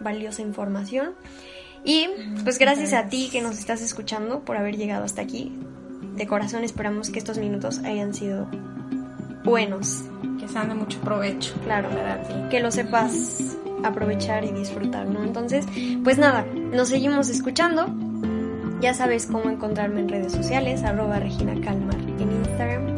valiosa 0.00 0.42
información. 0.42 1.14
Y 1.84 2.08
pues 2.44 2.58
gracias 2.58 2.92
a 2.92 3.08
ti 3.08 3.28
que 3.30 3.40
nos 3.40 3.58
estás 3.58 3.82
escuchando 3.82 4.40
por 4.40 4.56
haber 4.56 4.76
llegado 4.76 5.04
hasta 5.04 5.22
aquí 5.22 5.52
de 6.16 6.26
corazón 6.26 6.64
esperamos 6.64 7.10
que 7.10 7.18
estos 7.18 7.38
minutos 7.38 7.78
hayan 7.84 8.14
sido 8.14 8.46
buenos. 9.44 10.04
Que 10.38 10.48
sean 10.48 10.68
de 10.68 10.74
mucho 10.74 11.00
provecho. 11.00 11.54
Claro, 11.64 11.88
que 12.50 12.60
lo 12.60 12.70
sepas 12.70 13.56
aprovechar 13.84 14.44
y 14.44 14.52
disfrutar, 14.52 15.06
¿no? 15.06 15.22
Entonces, 15.22 15.66
pues 16.04 16.18
nada, 16.18 16.44
nos 16.44 16.88
seguimos 16.88 17.28
escuchando. 17.28 17.86
Ya 18.80 18.94
sabes 18.94 19.26
cómo 19.26 19.48
encontrarme 19.48 20.00
en 20.00 20.08
redes 20.08 20.32
sociales, 20.32 20.82
arroba 20.82 21.20
Regina 21.20 21.54
Calmar 21.60 22.00
en 22.00 22.32
Instagram. 22.32 22.94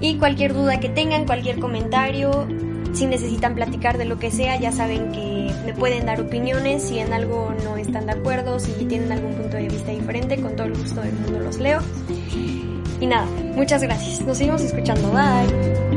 Y 0.00 0.18
cualquier 0.18 0.54
duda 0.54 0.80
que 0.80 0.88
tengan, 0.88 1.26
cualquier 1.26 1.58
comentario, 1.58 2.46
si 2.92 3.06
necesitan 3.06 3.54
platicar 3.54 3.98
de 3.98 4.04
lo 4.04 4.18
que 4.18 4.30
sea, 4.30 4.58
ya 4.58 4.72
saben 4.72 5.12
que 5.12 5.52
me 5.64 5.74
pueden 5.74 6.06
dar 6.06 6.20
opiniones, 6.20 6.82
si 6.82 6.98
en 6.98 7.12
algo 7.12 7.54
no 7.64 7.76
están 7.76 8.06
de 8.06 8.12
acuerdo, 8.12 8.58
si 8.58 8.72
tienen 8.86 9.12
algún 9.12 9.34
punto 9.34 9.56
de 9.56 9.68
vista 9.68 9.90
diferente, 9.90 10.40
con 10.40 10.56
todo 10.56 10.66
el 10.66 10.74
gusto 10.76 11.00
del 11.00 11.12
mundo 11.14 11.40
los 11.40 11.58
leo. 11.58 11.80
Y 13.00 13.06
nada, 13.06 13.26
muchas 13.56 13.82
gracias. 13.82 14.20
Nos 14.22 14.38
seguimos 14.38 14.62
escuchando. 14.62 15.10
Bye. 15.10 15.91